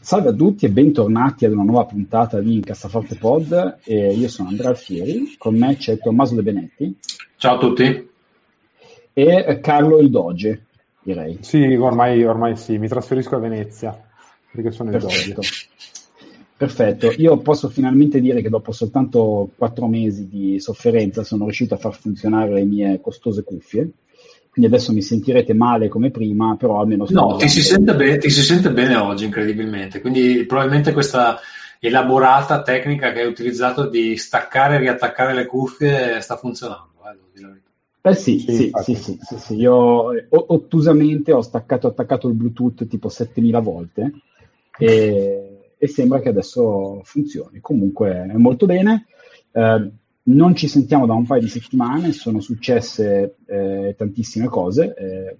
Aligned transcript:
Salve 0.00 0.28
a 0.30 0.32
tutti 0.32 0.64
e 0.64 0.70
bentornati 0.70 1.44
ad 1.44 1.52
una 1.52 1.64
nuova 1.64 1.84
puntata 1.84 2.40
di 2.40 2.54
Incassaforte 2.54 3.16
Pod. 3.16 3.78
Eh, 3.84 4.14
io 4.14 4.28
sono 4.28 4.48
Andrea 4.48 4.70
Alfieri, 4.70 5.34
con 5.36 5.56
me 5.56 5.76
c'è 5.76 5.98
Tommaso 5.98 6.36
De 6.36 6.42
Benetti. 6.42 6.96
Ciao 7.36 7.56
a 7.56 7.58
tutti. 7.58 8.08
E 9.12 9.58
Carlo 9.60 9.98
Il 9.98 10.08
Doge, 10.08 10.66
direi. 11.02 11.38
Sì, 11.40 11.62
ormai, 11.74 12.24
ormai 12.24 12.56
sì, 12.56 12.78
mi 12.78 12.86
trasferisco 12.86 13.34
a 13.34 13.40
Venezia, 13.40 14.00
perché 14.52 14.70
sono 14.70 14.90
il 14.90 14.98
Perfetto. 14.98 15.34
Doge. 15.34 15.66
Perfetto, 16.56 17.10
io 17.16 17.38
posso 17.38 17.68
finalmente 17.68 18.20
dire 18.20 18.40
che 18.40 18.48
dopo 18.48 18.72
soltanto 18.72 19.50
quattro 19.56 19.88
mesi 19.88 20.28
di 20.28 20.60
sofferenza 20.60 21.22
sono 21.24 21.44
riuscito 21.44 21.74
a 21.74 21.78
far 21.78 21.94
funzionare 21.94 22.52
le 22.52 22.64
mie 22.64 23.00
costose 23.00 23.42
cuffie 23.42 23.90
quindi 24.58 24.66
adesso 24.74 24.92
mi 24.92 25.02
sentirete 25.02 25.54
male 25.54 25.86
come 25.86 26.10
prima, 26.10 26.56
però 26.56 26.80
almeno... 26.80 27.06
No, 27.10 27.36
ti 27.36 27.48
si, 27.48 27.80
bene, 27.80 28.18
ti 28.18 28.28
si, 28.28 28.42
sente 28.42 28.72
bene 28.72 28.96
oggi, 28.96 29.24
incredibilmente. 29.24 30.00
Quindi 30.00 30.44
probabilmente 30.46 30.92
questa 30.92 31.38
elaborata 31.78 32.62
tecnica 32.62 33.12
che 33.12 33.20
hai 33.20 33.28
utilizzato 33.28 33.88
di 33.88 34.16
staccare 34.16 34.74
e 34.74 34.78
riattaccare 34.78 35.32
le 35.32 35.46
cuffie 35.46 36.20
sta 36.20 36.36
funzionando. 36.36 36.90
Eh, 38.02 38.10
eh 38.10 38.14
sì, 38.16 38.40
sì, 38.40 38.72
sì, 38.82 38.94
sì, 38.96 39.18
sì, 39.20 39.38
sì, 39.38 39.54
Io 39.54 40.10
ottusamente 40.28 41.32
ho 41.32 41.40
staccato 41.42 41.86
e 41.86 41.90
attaccato 41.90 42.26
il 42.26 42.34
Bluetooth 42.34 42.88
tipo 42.88 43.08
7000 43.08 43.60
volte 43.60 44.12
e, 44.76 45.72
e, 45.78 45.86
sembra 45.86 46.18
che 46.18 46.30
adesso 46.30 47.00
funzioni. 47.04 47.60
Comunque 47.60 48.26
è 48.28 48.36
molto 48.36 48.66
bene. 48.66 49.06
Eh, 49.52 49.90
non 50.28 50.54
ci 50.54 50.68
sentiamo 50.68 51.06
da 51.06 51.14
un 51.14 51.26
paio 51.26 51.40
di 51.40 51.48
settimane, 51.48 52.12
sono 52.12 52.40
successe 52.40 53.36
eh, 53.46 53.94
tantissime 53.96 54.46
cose, 54.46 54.94
eh, 54.94 55.36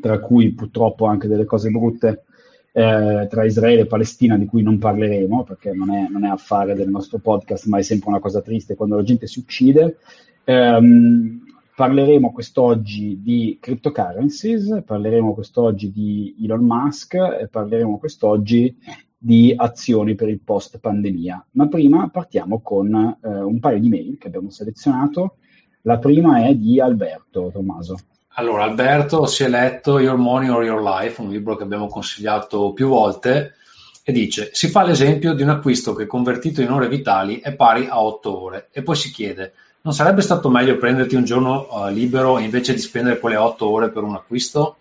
tra 0.00 0.18
cui 0.18 0.52
purtroppo 0.52 1.06
anche 1.06 1.28
delle 1.28 1.44
cose 1.44 1.70
brutte 1.70 2.24
eh, 2.72 3.26
tra 3.30 3.44
Israele 3.44 3.82
e 3.82 3.86
Palestina 3.86 4.36
di 4.36 4.46
cui 4.46 4.62
non 4.62 4.78
parleremo 4.78 5.44
perché 5.44 5.72
non 5.72 5.90
è, 5.90 6.08
non 6.10 6.24
è, 6.24 6.28
affare 6.28 6.74
del 6.74 6.90
nostro 6.90 7.18
podcast, 7.18 7.66
ma 7.66 7.78
è 7.78 7.82
sempre 7.82 8.10
una 8.10 8.18
cosa 8.18 8.42
triste 8.42 8.74
quando 8.74 8.96
la 8.96 9.02
gente 9.02 9.26
si 9.26 9.38
uccide. 9.38 9.98
Um, 10.44 11.42
parleremo 11.74 12.30
quest'oggi 12.30 13.20
di 13.22 13.58
cryptocurrencies, 13.60 14.82
parleremo 14.84 15.32
quest'oggi 15.32 15.90
di 15.90 16.36
Elon 16.42 16.64
Musk 16.64 17.48
parleremo 17.48 17.98
quest'oggi 17.98 18.76
di 19.24 19.54
azioni 19.56 20.14
per 20.14 20.28
il 20.28 20.40
post 20.40 20.78
pandemia. 20.78 21.46
Ma 21.52 21.66
prima 21.66 22.10
partiamo 22.10 22.60
con 22.60 22.94
eh, 22.94 23.26
un 23.26 23.58
paio 23.58 23.80
di 23.80 23.88
mail 23.88 24.18
che 24.18 24.26
abbiamo 24.26 24.50
selezionato. 24.50 25.36
La 25.82 25.96
prima 25.96 26.44
è 26.44 26.54
di 26.54 26.78
Alberto 26.78 27.48
Tommaso. 27.50 27.96
Allora, 28.34 28.64
Alberto 28.64 29.24
si 29.24 29.42
è 29.42 29.48
letto 29.48 29.98
Your 29.98 30.18
Money 30.18 30.50
or 30.50 30.62
Your 30.62 30.82
Life, 30.82 31.22
un 31.22 31.30
libro 31.30 31.56
che 31.56 31.62
abbiamo 31.62 31.86
consigliato 31.86 32.74
più 32.74 32.88
volte, 32.88 33.54
e 34.02 34.12
dice: 34.12 34.50
Si 34.52 34.68
fa 34.68 34.82
l'esempio 34.82 35.32
di 35.32 35.40
un 35.40 35.48
acquisto 35.48 35.94
che 35.94 36.04
convertito 36.04 36.60
in 36.60 36.70
ore 36.70 36.88
vitali 36.88 37.40
è 37.40 37.54
pari 37.54 37.86
a 37.88 38.02
8 38.02 38.42
ore, 38.42 38.68
e 38.72 38.82
poi 38.82 38.96
si 38.96 39.10
chiede: 39.10 39.54
Non 39.82 39.94
sarebbe 39.94 40.20
stato 40.20 40.50
meglio 40.50 40.76
prenderti 40.76 41.14
un 41.14 41.24
giorno 41.24 41.66
uh, 41.70 41.88
libero 41.88 42.38
invece 42.38 42.74
di 42.74 42.80
spendere 42.80 43.18
quelle 43.18 43.36
8 43.36 43.66
ore 43.66 43.90
per 43.90 44.02
un 44.02 44.16
acquisto? 44.16 44.76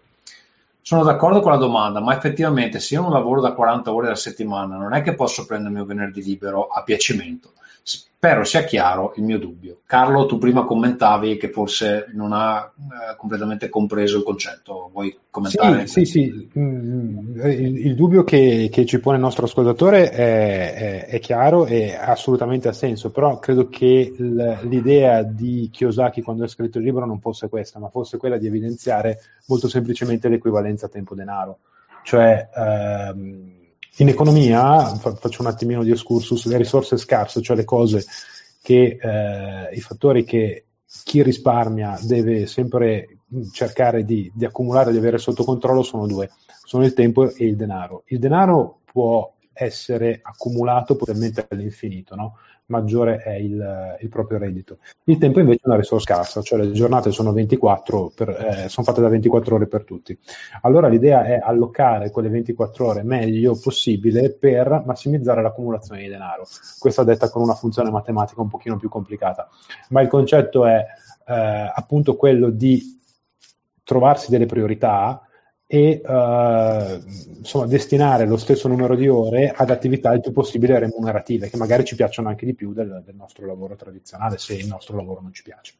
Sono 0.85 1.03
d'accordo 1.05 1.39
con 1.39 1.53
la 1.53 1.57
domanda, 1.57 2.01
ma 2.01 2.13
effettivamente 2.13 2.81
se 2.81 2.95
io 2.95 3.01
non 3.01 3.13
lavoro 3.13 3.39
da 3.39 3.53
40 3.53 3.93
ore 3.93 4.07
alla 4.07 4.15
settimana, 4.17 4.75
non 4.75 4.93
è 4.93 5.01
che 5.01 5.15
posso 5.15 5.45
prendermi 5.45 5.79
un 5.79 5.85
venerdì 5.85 6.21
libero 6.21 6.67
a 6.67 6.83
piacimento. 6.83 7.53
Spero 7.83 8.45
sia 8.45 8.63
chiaro 8.63 9.11
il 9.17 9.23
mio 9.23 9.37
dubbio. 9.37 9.81
Carlo, 9.85 10.25
tu 10.25 10.37
prima 10.37 10.63
commentavi 10.63 11.35
che 11.35 11.49
forse 11.49 12.05
non 12.13 12.31
ha 12.31 12.71
eh, 12.73 13.17
completamente 13.17 13.67
compreso 13.67 14.19
il 14.19 14.23
concetto. 14.23 14.89
Vuoi 14.93 15.13
commentare? 15.29 15.87
Sì, 15.87 16.05
sì, 16.05 16.31
sì. 16.31 16.49
Mm, 16.57 17.37
il, 17.41 17.85
il, 17.87 17.95
dubbio 17.95 18.23
che, 18.23 18.69
che, 18.71 18.85
ci 18.85 19.01
pone 19.01 19.17
il 19.17 19.21
nostro 19.21 19.43
ascoltatore 19.43 20.09
è, 20.09 20.73
è, 20.73 21.05
è, 21.07 21.19
chiaro 21.19 21.65
e 21.65 21.93
assolutamente 21.93 22.69
ha 22.69 22.73
senso, 22.73 23.11
però 23.11 23.39
credo 23.39 23.67
che 23.67 24.15
l'idea 24.17 25.21
di 25.23 25.69
Kiyosaki 25.69 26.21
quando 26.21 26.45
ha 26.45 26.47
scritto 26.47 26.77
il 26.77 26.85
libro 26.85 27.05
non 27.05 27.19
fosse 27.19 27.49
questa, 27.49 27.79
ma 27.79 27.89
fosse 27.89 28.15
quella 28.15 28.37
di 28.37 28.47
evidenziare 28.47 29.19
molto 29.47 29.67
semplicemente 29.67 30.29
l'equivalenza 30.29 30.87
tempo-denaro. 30.87 31.57
Cioè, 32.03 32.49
ehm, 32.55 33.62
in 33.97 34.07
economia, 34.07 34.85
faccio 34.95 35.41
un 35.41 35.47
attimino 35.47 35.83
di 35.83 35.91
excursus, 35.91 36.45
le 36.47 36.57
risorse 36.57 36.97
scarse, 36.97 37.41
cioè 37.41 37.55
le 37.55 37.63
cose 37.63 38.03
che, 38.61 38.97
eh, 38.99 39.75
i 39.75 39.81
fattori 39.81 40.23
che 40.23 40.65
chi 41.03 41.21
risparmia 41.21 41.97
deve 42.01 42.47
sempre 42.47 43.17
cercare 43.51 44.03
di, 44.03 44.31
di 44.33 44.45
accumulare, 44.45 44.91
di 44.91 44.97
avere 44.97 45.17
sotto 45.17 45.43
controllo 45.43 45.83
sono 45.83 46.07
due, 46.07 46.29
sono 46.63 46.85
il 46.85 46.93
tempo 46.93 47.29
e 47.29 47.45
il 47.45 47.55
denaro. 47.55 48.03
Il 48.07 48.19
denaro 48.19 48.79
può 48.85 49.31
essere 49.53 50.19
accumulato 50.23 50.95
potenzialmente 50.95 51.45
all'infinito, 51.49 52.15
no? 52.15 52.37
Maggiore 52.67 53.17
è 53.17 53.33
il, 53.33 53.97
il, 53.99 54.09
proprio 54.09 54.37
reddito. 54.37 54.77
Il 55.05 55.17
tempo 55.17 55.39
invece 55.39 55.61
è 55.63 55.67
una 55.67 55.77
risorsa 55.77 56.13
scarsa, 56.13 56.41
cioè 56.41 56.59
le 56.59 56.71
giornate 56.71 57.11
sono, 57.11 57.31
24 57.33 58.11
per, 58.15 58.29
eh, 58.29 58.69
sono 58.69 58.85
fatte 58.85 59.01
da 59.01 59.09
24 59.09 59.55
ore 59.55 59.67
per 59.67 59.83
tutti. 59.83 60.17
Allora 60.61 60.87
l'idea 60.87 61.25
è 61.25 61.39
allocare 61.43 62.11
quelle 62.11 62.29
24 62.29 62.87
ore 62.87 63.03
meglio 63.03 63.57
possibile 63.61 64.31
per 64.31 64.83
massimizzare 64.85 65.41
l'accumulazione 65.41 66.01
di 66.01 66.07
denaro. 66.07 66.45
Questa 66.79 67.03
detta 67.03 67.29
con 67.29 67.41
una 67.41 67.55
funzione 67.55 67.89
matematica 67.89 68.41
un 68.41 68.49
pochino 68.49 68.77
più 68.77 68.89
complicata, 68.89 69.49
ma 69.89 70.01
il 70.01 70.07
concetto 70.07 70.65
è 70.65 70.85
eh, 71.25 71.71
appunto 71.73 72.15
quello 72.15 72.49
di 72.49 72.99
trovarsi 73.83 74.31
delle 74.31 74.45
priorità 74.45 75.21
e 75.65 76.01
uh, 76.03 77.37
insomma, 77.37 77.65
destinare 77.65 78.25
lo 78.25 78.37
stesso 78.37 78.67
numero 78.67 78.95
di 78.95 79.07
ore 79.07 79.49
ad 79.49 79.69
attività 79.69 80.11
il 80.13 80.21
più 80.21 80.31
possibile 80.31 80.77
remunerative, 80.77 81.49
che 81.49 81.57
magari 81.57 81.83
ci 81.83 81.95
piacciono 81.95 82.29
anche 82.29 82.45
di 82.45 82.53
più 82.53 82.73
del, 82.73 83.01
del 83.05 83.15
nostro 83.15 83.45
lavoro 83.45 83.75
tradizionale, 83.75 84.37
se 84.37 84.55
il 84.55 84.67
nostro 84.67 84.95
lavoro 84.95 85.21
non 85.21 85.33
ci 85.33 85.43
piace. 85.43 85.73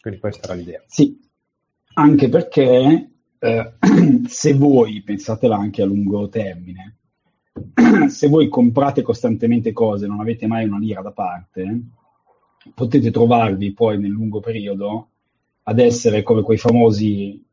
Quindi 0.00 0.20
questa 0.20 0.44
era 0.44 0.54
l'idea. 0.54 0.82
Sì, 0.86 1.18
anche 1.94 2.28
perché 2.28 3.10
eh, 3.38 3.72
se 4.26 4.52
voi, 4.54 5.02
pensatela 5.02 5.56
anche 5.56 5.82
a 5.82 5.86
lungo 5.86 6.28
termine, 6.28 6.96
se 8.08 8.28
voi 8.28 8.48
comprate 8.48 9.02
costantemente 9.02 9.72
cose 9.72 10.04
e 10.04 10.08
non 10.08 10.20
avete 10.20 10.46
mai 10.46 10.66
una 10.66 10.78
lira 10.78 11.00
da 11.00 11.12
parte, 11.12 11.80
potete 12.74 13.10
trovarvi 13.10 13.72
poi 13.72 13.98
nel 13.98 14.10
lungo 14.10 14.40
periodo 14.40 15.08
ad 15.64 15.78
essere 15.78 16.22
come 16.22 16.42
quei 16.42 16.58
famosi 16.58 17.44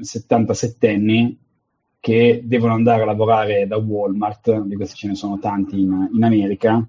77 0.00 0.88
anni 0.88 1.38
che 2.00 2.40
devono 2.44 2.72
andare 2.72 3.02
a 3.02 3.06
lavorare 3.06 3.66
da 3.66 3.76
Walmart, 3.76 4.62
di 4.62 4.74
questi 4.74 4.96
ce 4.96 5.08
ne 5.08 5.14
sono 5.14 5.38
tanti 5.38 5.80
in, 5.80 6.08
in 6.12 6.24
America, 6.24 6.86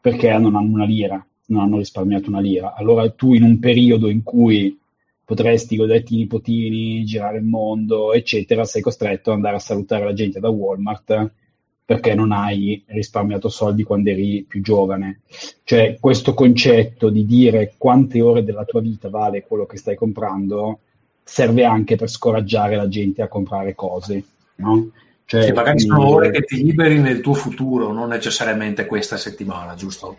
perché 0.00 0.30
non 0.38 0.56
hanno 0.56 0.72
una 0.72 0.84
lira, 0.84 1.24
non 1.46 1.62
hanno 1.62 1.76
risparmiato 1.76 2.28
una 2.28 2.40
lira. 2.40 2.74
Allora 2.74 3.10
tu 3.10 3.34
in 3.34 3.42
un 3.42 3.58
periodo 3.58 4.08
in 4.08 4.22
cui 4.22 4.78
potresti 5.24 5.76
goderti 5.76 6.14
i 6.14 6.18
nipotini, 6.18 7.04
girare 7.04 7.38
il 7.38 7.44
mondo, 7.44 8.12
eccetera, 8.12 8.64
sei 8.64 8.80
costretto 8.80 9.30
ad 9.30 9.36
andare 9.36 9.56
a 9.56 9.60
salutare 9.60 10.04
la 10.04 10.14
gente 10.14 10.40
da 10.40 10.48
Walmart 10.48 11.32
perché 11.84 12.14
non 12.14 12.32
hai 12.32 12.82
risparmiato 12.86 13.48
soldi 13.48 13.84
quando 13.84 14.10
eri 14.10 14.44
più 14.46 14.60
giovane. 14.60 15.20
Cioè, 15.62 15.98
questo 16.00 16.34
concetto 16.34 17.10
di 17.10 17.24
dire 17.24 17.74
quante 17.76 18.20
ore 18.20 18.42
della 18.42 18.64
tua 18.64 18.80
vita 18.80 19.08
vale 19.08 19.42
quello 19.42 19.66
che 19.66 19.76
stai 19.76 19.94
comprando 19.94 20.80
serve 21.28 21.64
anche 21.64 21.96
per 21.96 22.08
scoraggiare 22.08 22.76
la 22.76 22.86
gente 22.86 23.20
a 23.20 23.26
comprare 23.26 23.74
cose, 23.74 24.22
no? 24.56 24.90
Cioè, 25.24 25.42
sì, 25.42 25.52
magari 25.52 25.78
quindi... 25.78 25.92
sono 25.92 26.08
ore 26.08 26.30
che 26.30 26.42
ti 26.42 26.62
liberi 26.62 27.00
nel 27.00 27.20
tuo 27.20 27.34
futuro, 27.34 27.92
non 27.92 28.08
necessariamente 28.08 28.86
questa 28.86 29.16
settimana, 29.16 29.74
giusto? 29.74 30.16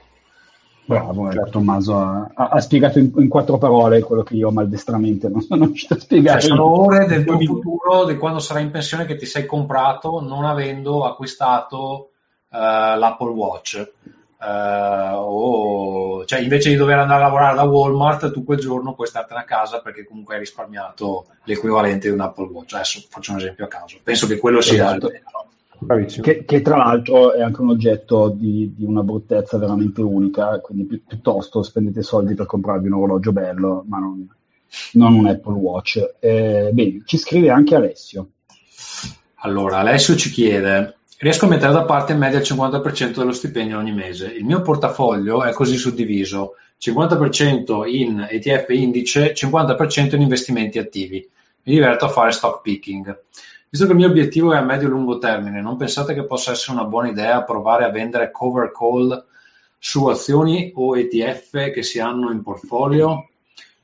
Bravo, 0.83 1.31
ecco, 1.31 1.49
Tommaso 1.49 1.97
ha, 1.97 2.29
ha 2.33 2.59
spiegato 2.59 2.99
in, 2.99 3.13
in, 3.17 3.29
quattro 3.29 3.57
parole 3.57 4.01
quello 4.01 4.23
che 4.23 4.35
io 4.35 4.51
maldestramente 4.51 5.29
non 5.29 5.41
sono 5.41 5.63
riuscito 5.67 5.93
a 5.93 5.99
spiegare. 5.99 6.41
Cioè, 6.41 6.49
sono 6.49 6.81
ore 6.81 7.05
del 7.05 7.23
tuo 7.23 7.39
futuro, 7.39 8.05
di 8.05 8.17
quando 8.17 8.39
sarai 8.39 8.63
in 8.63 8.71
pensione, 8.71 9.05
che 9.05 9.15
ti 9.15 9.25
sei 9.25 9.45
comprato 9.45 10.19
non 10.19 10.43
avendo 10.43 11.05
acquistato 11.05 12.09
uh, 12.49 12.57
l'Apple 12.57 13.31
Watch 13.31 13.91
Uh, 14.39 15.15
o, 15.15 16.25
cioè 16.25 16.41
invece 16.41 16.69
di 16.69 16.75
dover 16.75 16.99
andare 16.99 17.23
a 17.23 17.25
lavorare 17.25 17.55
da 17.55 17.63
Walmart 17.63 18.31
tu 18.31 18.43
quel 18.43 18.59
giorno 18.59 18.93
puoi 18.93 19.07
startene 19.07 19.39
a 19.39 19.43
casa 19.43 19.81
perché 19.81 20.05
comunque 20.05 20.35
hai 20.35 20.41
risparmiato 20.41 21.25
l'equivalente 21.45 22.07
di 22.07 22.13
un 22.13 22.21
Apple 22.21 22.45
Watch 22.51 22.75
adesso 22.75 23.03
faccio 23.09 23.31
un 23.31 23.39
esempio 23.39 23.65
a 23.65 23.67
caso 23.67 23.97
penso 24.03 24.27
che 24.27 24.37
quello 24.37 24.61
sia 24.61 24.95
esatto. 24.95 25.11
che, 26.21 26.45
che, 26.45 26.61
tra 26.61 26.77
l'altro 26.77 27.33
è 27.33 27.41
anche 27.41 27.61
un 27.61 27.69
oggetto 27.69 28.29
di, 28.29 28.75
di 28.75 28.83
una 28.83 29.01
bruttezza 29.01 29.57
veramente 29.57 30.01
unica, 30.01 30.59
quindi 30.59 30.85
pi- 30.85 31.03
piuttosto 31.07 31.63
spendete 31.63 32.03
soldi 32.03 32.35
per 32.35 32.45
comprarvi 32.45 32.85
un 32.85 32.93
orologio 32.93 33.31
bello, 33.31 33.85
ma 33.87 33.97
non, 33.97 34.27
non 34.93 35.13
un 35.15 35.27
Apple 35.27 35.53
Watch. 35.53 36.15
Eh, 36.19 36.69
bene, 36.73 37.01
ci 37.05 37.17
scrive 37.17 37.49
anche 37.49 37.73
Alessio. 37.73 38.29
Allora, 39.41 39.77
Alessio 39.77 40.15
ci 40.15 40.29
chiede, 40.29 40.96
riesco 41.19 41.45
a 41.45 41.47
mettere 41.47 41.71
da 41.71 41.83
parte 41.83 42.13
in 42.13 42.19
media 42.19 42.39
il 42.39 42.45
50% 42.45 43.17
dello 43.17 43.31
stipendio 43.31 43.77
ogni 43.77 43.93
mese. 43.93 44.27
Il 44.27 44.45
mio 44.45 44.61
portafoglio 44.61 45.43
è 45.43 45.51
così 45.51 45.75
suddiviso, 45.75 46.55
50% 46.79 47.87
in 47.87 48.27
ETF 48.29 48.69
indice, 48.69 49.33
50% 49.33 50.15
in 50.15 50.21
investimenti 50.21 50.77
attivi. 50.77 51.27
Mi 51.63 51.73
diverto 51.73 52.05
a 52.05 52.09
fare 52.09 52.31
stock 52.31 52.61
picking. 52.61 53.23
Visto 53.69 53.85
che 53.85 53.91
il 53.91 53.97
mio 53.97 54.07
obiettivo 54.07 54.53
è 54.53 54.57
a 54.57 54.61
medio-lungo 54.61 55.17
termine, 55.17 55.61
non 55.61 55.75
pensate 55.75 56.13
che 56.13 56.25
possa 56.25 56.51
essere 56.51 56.77
una 56.77 56.87
buona 56.87 57.09
idea 57.09 57.43
provare 57.43 57.83
a 57.83 57.89
vendere 57.89 58.31
cover 58.31 58.71
call 58.71 59.25
su 59.77 60.05
azioni 60.07 60.71
o 60.75 60.97
ETF 60.97 61.71
che 61.71 61.83
si 61.83 61.99
hanno 61.99 62.31
in 62.31 62.41
portfolio? 62.41 63.29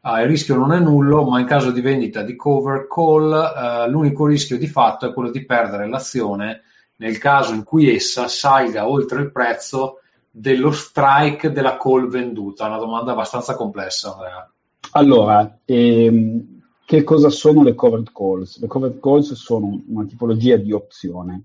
Ah, 0.01 0.21
il 0.21 0.27
rischio 0.27 0.55
non 0.55 0.71
è 0.71 0.79
nullo, 0.79 1.23
ma 1.23 1.39
in 1.39 1.45
caso 1.45 1.71
di 1.71 1.81
vendita 1.81 2.21
di 2.21 2.35
cover 2.35 2.87
call, 2.87 3.33
eh, 3.33 3.89
l'unico 3.89 4.25
rischio 4.25 4.57
di 4.57 4.67
fatto 4.67 5.07
è 5.07 5.13
quello 5.13 5.31
di 5.31 5.45
perdere 5.45 5.87
l'azione 5.87 6.61
nel 6.97 7.17
caso 7.17 7.53
in 7.53 7.63
cui 7.63 7.93
essa 7.93 8.27
salga 8.27 8.87
oltre 8.87 9.21
il 9.21 9.31
prezzo 9.31 9.99
dello 10.29 10.71
strike 10.71 11.51
della 11.51 11.77
call 11.77 12.07
venduta. 12.07 12.65
Una 12.65 12.77
domanda 12.77 13.11
abbastanza 13.11 13.55
complessa, 13.55 14.11
Andrea. 14.11 14.51
Allora, 14.91 15.59
ehm, 15.65 16.61
che 16.85 17.03
cosa 17.03 17.29
sono 17.29 17.63
le 17.63 17.75
covered 17.75 18.11
calls? 18.11 18.59
Le 18.59 18.67
covered 18.67 18.99
calls 18.99 19.33
sono 19.33 19.81
una 19.87 20.05
tipologia 20.05 20.57
di 20.57 20.71
opzione, 20.71 21.43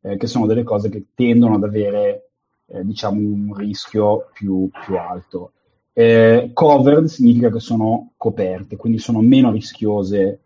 eh, 0.00 0.16
che 0.16 0.26
sono 0.26 0.46
delle 0.46 0.62
cose 0.62 0.88
che 0.88 1.06
tendono 1.14 1.56
ad 1.56 1.64
avere 1.64 2.30
eh, 2.66 2.84
diciamo 2.84 3.18
un 3.18 3.54
rischio 3.54 4.28
più, 4.32 4.68
più 4.84 4.96
alto. 4.96 5.52
Eh, 5.92 6.50
covered 6.52 7.06
significa 7.06 7.50
che 7.50 7.60
sono 7.60 8.12
coperte, 8.16 8.76
quindi 8.76 8.98
sono 8.98 9.20
meno 9.20 9.50
rischiose 9.50 10.40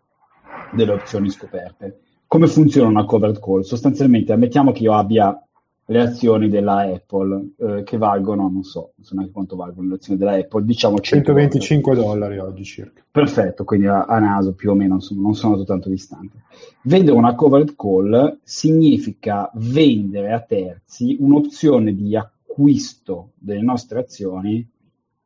delle 0.71 0.93
opzioni 0.93 1.29
scoperte. 1.29 1.99
Come 2.33 2.47
funziona 2.47 2.87
una 2.87 3.05
covered 3.05 3.39
call? 3.39 3.61
Sostanzialmente, 3.61 4.33
ammettiamo 4.33 4.71
che 4.71 4.81
io 4.81 4.93
abbia 4.93 5.39
le 5.85 6.01
azioni 6.01 6.49
della 6.49 6.77
Apple 6.77 7.51
eh, 7.59 7.83
che 7.83 7.97
valgono, 7.97 8.49
non 8.49 8.63
so, 8.63 8.93
non 8.95 9.05
so 9.05 9.13
neanche 9.13 9.31
quanto 9.31 9.55
valgono 9.55 9.89
le 9.89 9.95
azioni 9.97 10.17
della 10.17 10.33
Apple, 10.33 10.65
diciamo 10.65 10.99
125 10.99 11.93
dollari. 11.93 12.11
dollari 12.11 12.37
oggi 12.39 12.63
circa. 12.63 13.03
Perfetto, 13.11 13.63
quindi 13.65 13.85
a, 13.85 14.05
a 14.05 14.17
naso 14.17 14.55
più 14.55 14.71
o 14.71 14.73
meno 14.73 14.95
insomma, 14.95 15.21
non 15.21 15.35
sono 15.35 15.63
tanto 15.63 15.89
distante. 15.89 16.37
Vendere 16.81 17.15
una 17.15 17.35
covered 17.35 17.75
call 17.75 18.39
significa 18.41 19.51
vendere 19.53 20.31
a 20.31 20.39
terzi 20.39 21.15
un'opzione 21.19 21.93
di 21.93 22.15
acquisto 22.15 23.33
delle 23.35 23.61
nostre 23.61 23.99
azioni 23.99 24.67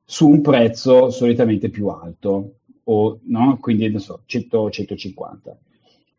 su 0.04 0.27
un 0.27 0.42
prezzo 0.42 1.09
solitamente 1.09 1.69
più 1.69 1.88
alto, 1.88 2.56
o, 2.83 3.19
no? 3.27 3.57
quindi 3.62 3.89
non 3.89 4.01
so, 4.01 4.24
100, 4.25 4.69
150. 4.71 5.57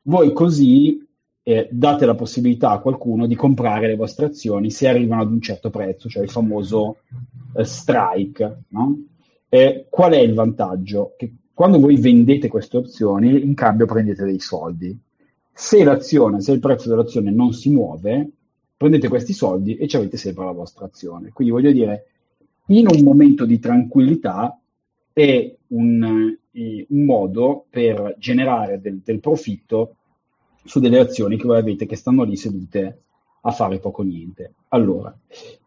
Voi 0.09 0.33
così 0.33 1.07
eh, 1.43 1.69
date 1.71 2.07
la 2.07 2.15
possibilità 2.15 2.71
a 2.71 2.81
qualcuno 2.81 3.27
di 3.27 3.35
comprare 3.35 3.89
le 3.89 3.95
vostre 3.95 4.25
azioni 4.25 4.71
se 4.71 4.89
arrivano 4.89 5.21
ad 5.21 5.31
un 5.31 5.41
certo 5.43 5.69
prezzo, 5.69 6.09
cioè 6.09 6.23
il 6.23 6.31
famoso 6.31 7.01
eh, 7.55 7.65
strike. 7.65 8.63
No? 8.69 9.05
Eh, 9.51 9.87
qual 9.91 10.13
è 10.13 10.19
il 10.19 10.33
vantaggio? 10.33 11.13
Che 11.15 11.31
quando 11.53 11.79
voi 11.79 11.99
vendete 11.99 12.49
queste 12.49 12.79
opzioni, 12.79 13.45
in 13.45 13.53
cambio 13.53 13.85
prendete 13.85 14.25
dei 14.25 14.41
soldi. 14.41 14.99
Se 15.53 15.85
l'azione, 15.85 16.41
se 16.41 16.53
il 16.53 16.61
prezzo 16.61 16.89
dell'azione 16.89 17.31
non 17.31 17.53
si 17.53 17.69
muove, 17.69 18.31
prendete 18.79 19.09
questi 19.09 19.35
soldi 19.35 19.77
e 19.77 19.89
ci 19.89 19.97
avete 19.97 20.17
sempre 20.17 20.47
la 20.47 20.53
vostra 20.53 20.87
azione. 20.87 21.33
Quindi 21.35 21.53
voglio 21.53 21.73
dire, 21.73 22.07
in 22.69 22.87
un 22.87 23.03
momento 23.03 23.45
di 23.45 23.59
tranquillità 23.59 24.59
è 25.13 25.55
un, 25.69 26.35
eh, 26.53 26.87
un 26.89 27.05
modo 27.05 27.67
per 27.69 28.15
generare 28.19 28.81
del, 28.81 29.03
del 29.05 29.21
profitto 29.21 29.97
su 30.69 30.81
delle 30.81 31.01
azioni 31.01 31.39
che 31.39 31.47
voi 31.47 31.59
avete 31.59 31.87
che 31.87 31.97
stanno 31.97 32.25
lì 32.25 32.37
sedute 32.37 33.01
a 33.41 33.51
fare 33.53 33.79
poco 33.79 34.03
niente. 34.03 34.53
Allora, 34.69 35.17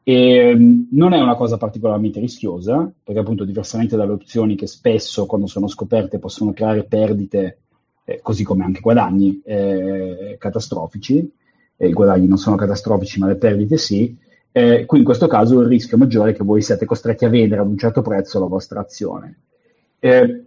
ehm, 0.03 0.89
non 0.92 1.13
è 1.13 1.19
una 1.19 1.36
cosa 1.36 1.57
particolarmente 1.57 2.19
rischiosa, 2.19 2.92
perché 3.03 3.19
appunto 3.19 3.44
diversamente 3.44 3.95
dalle 3.95 4.12
opzioni 4.12 4.56
che 4.56 4.68
spesso 4.68 5.25
quando 5.25 5.48
sono 5.48 5.68
scoperte 5.68 6.19
possono 6.19 6.53
creare 6.53 6.83
perdite, 6.83 7.57
eh, 8.03 8.19
così 8.21 8.44
come 8.44 8.63
anche 8.63 8.80
guadagni 8.80 9.42
eh, 9.44 10.36
catastrofici, 10.38 11.31
eh, 11.77 11.88
i 11.88 11.94
guadagni 11.94 12.27
non 12.27 12.38
sono 12.38 12.56
catastrofici 12.56 13.19
ma 13.19 13.27
le 13.27 13.38
perdite 13.38 13.77
sì, 13.77 14.15
eh, 14.51 14.86
qui 14.86 15.00
in 15.00 15.06
questo 15.06 15.25
caso 15.25 15.62
il 15.62 15.68
rischio 15.68 15.97
maggiore 15.97 16.31
è 16.31 16.36
che 16.36 16.44
voi 16.44 16.62
siate 16.62 16.86
costretti 16.86 17.25
a 17.25 17.30
vendere 17.30 17.62
ad 17.62 17.68
un 17.68 17.77
certo 17.77 18.04
prezzo 18.04 18.39
la 18.39 18.45
vostra 18.45 18.81
azione. 18.81 19.39
Eh, 19.97 20.44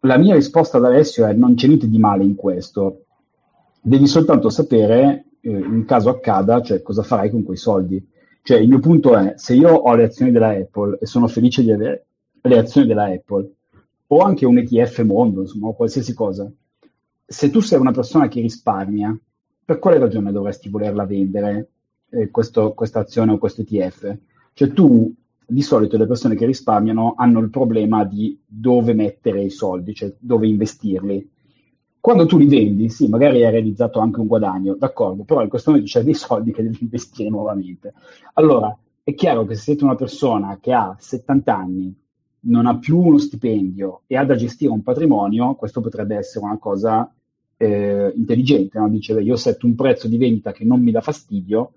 la 0.00 0.16
mia 0.16 0.34
risposta 0.34 0.76
ad 0.76 0.84
Alessio 0.84 1.26
è 1.26 1.32
non 1.32 1.54
c'è 1.54 1.66
niente 1.66 1.88
di 1.88 1.98
male 1.98 2.22
in 2.22 2.36
questo, 2.36 3.06
devi 3.80 4.06
soltanto 4.06 4.50
sapere, 4.50 5.26
eh, 5.40 5.50
in 5.50 5.84
caso 5.86 6.10
accada, 6.10 6.60
cioè 6.60 6.82
cosa 6.82 7.02
farai 7.02 7.30
con 7.30 7.42
quei 7.42 7.56
soldi. 7.56 8.06
Cioè, 8.42 8.58
il 8.58 8.68
mio 8.68 8.80
punto 8.80 9.16
è, 9.16 9.34
se 9.36 9.54
io 9.54 9.70
ho 9.70 9.94
le 9.94 10.04
azioni 10.04 10.30
della 10.30 10.50
Apple 10.50 10.98
e 11.00 11.06
sono 11.06 11.28
felice 11.28 11.62
di 11.62 11.72
avere 11.72 12.06
le 12.40 12.58
azioni 12.58 12.86
della 12.86 13.04
Apple, 13.04 13.50
o 14.06 14.18
anche 14.20 14.46
un 14.46 14.58
ETF 14.58 15.02
mondo, 15.02 15.42
insomma, 15.42 15.72
qualsiasi 15.72 16.14
cosa, 16.14 16.50
se 17.24 17.50
tu 17.50 17.60
sei 17.60 17.78
una 17.78 17.92
persona 17.92 18.28
che 18.28 18.40
risparmia, 18.40 19.16
per 19.64 19.78
quale 19.78 19.98
ragione 19.98 20.32
dovresti 20.32 20.68
volerla 20.68 21.04
vendere 21.04 21.68
eh, 22.10 22.30
questa 22.30 22.72
azione 22.94 23.32
o 23.32 23.38
questo 23.38 23.60
ETF? 23.60 24.16
Cioè 24.52 24.72
tu, 24.72 25.14
di 25.46 25.62
solito 25.62 25.96
le 25.96 26.06
persone 26.06 26.34
che 26.34 26.46
risparmiano 26.46 27.14
hanno 27.16 27.38
il 27.38 27.50
problema 27.50 28.04
di 28.04 28.36
dove 28.44 28.94
mettere 28.94 29.42
i 29.42 29.50
soldi, 29.50 29.94
cioè 29.94 30.12
dove 30.18 30.48
investirli 30.48 31.30
quando 32.00 32.24
tu 32.24 32.38
li 32.38 32.46
vendi, 32.46 32.88
sì, 32.88 33.08
magari 33.08 33.44
hai 33.44 33.50
realizzato 33.50 34.00
anche 34.00 34.20
un 34.20 34.26
guadagno, 34.26 34.74
d'accordo, 34.74 35.24
però 35.24 35.42
in 35.42 35.48
questo 35.48 35.70
momento 35.70 35.90
c'è 35.90 36.02
dei 36.02 36.14
soldi 36.14 36.52
che 36.52 36.62
devi 36.62 36.78
investire 36.82 37.28
nuovamente. 37.28 37.92
Allora, 38.34 38.76
è 39.02 39.14
chiaro 39.14 39.44
che 39.44 39.54
se 39.54 39.62
siete 39.62 39.84
una 39.84 39.96
persona 39.96 40.58
che 40.60 40.72
ha 40.72 40.96
70 40.98 41.56
anni, 41.56 41.94
non 42.42 42.64
ha 42.64 42.78
più 42.78 42.98
uno 42.98 43.18
stipendio 43.18 44.02
e 44.06 44.16
ha 44.16 44.24
da 44.24 44.34
gestire 44.34 44.72
un 44.72 44.82
patrimonio, 44.82 45.54
questo 45.56 45.82
potrebbe 45.82 46.16
essere 46.16 46.44
una 46.44 46.58
cosa 46.58 47.12
eh, 47.58 48.12
intelligente. 48.16 48.78
No? 48.78 48.88
Dice, 48.88 49.20
io 49.20 49.36
setto 49.36 49.66
un 49.66 49.74
prezzo 49.74 50.08
di 50.08 50.16
vendita 50.16 50.52
che 50.52 50.64
non 50.64 50.80
mi 50.80 50.90
dà 50.90 51.02
fastidio, 51.02 51.72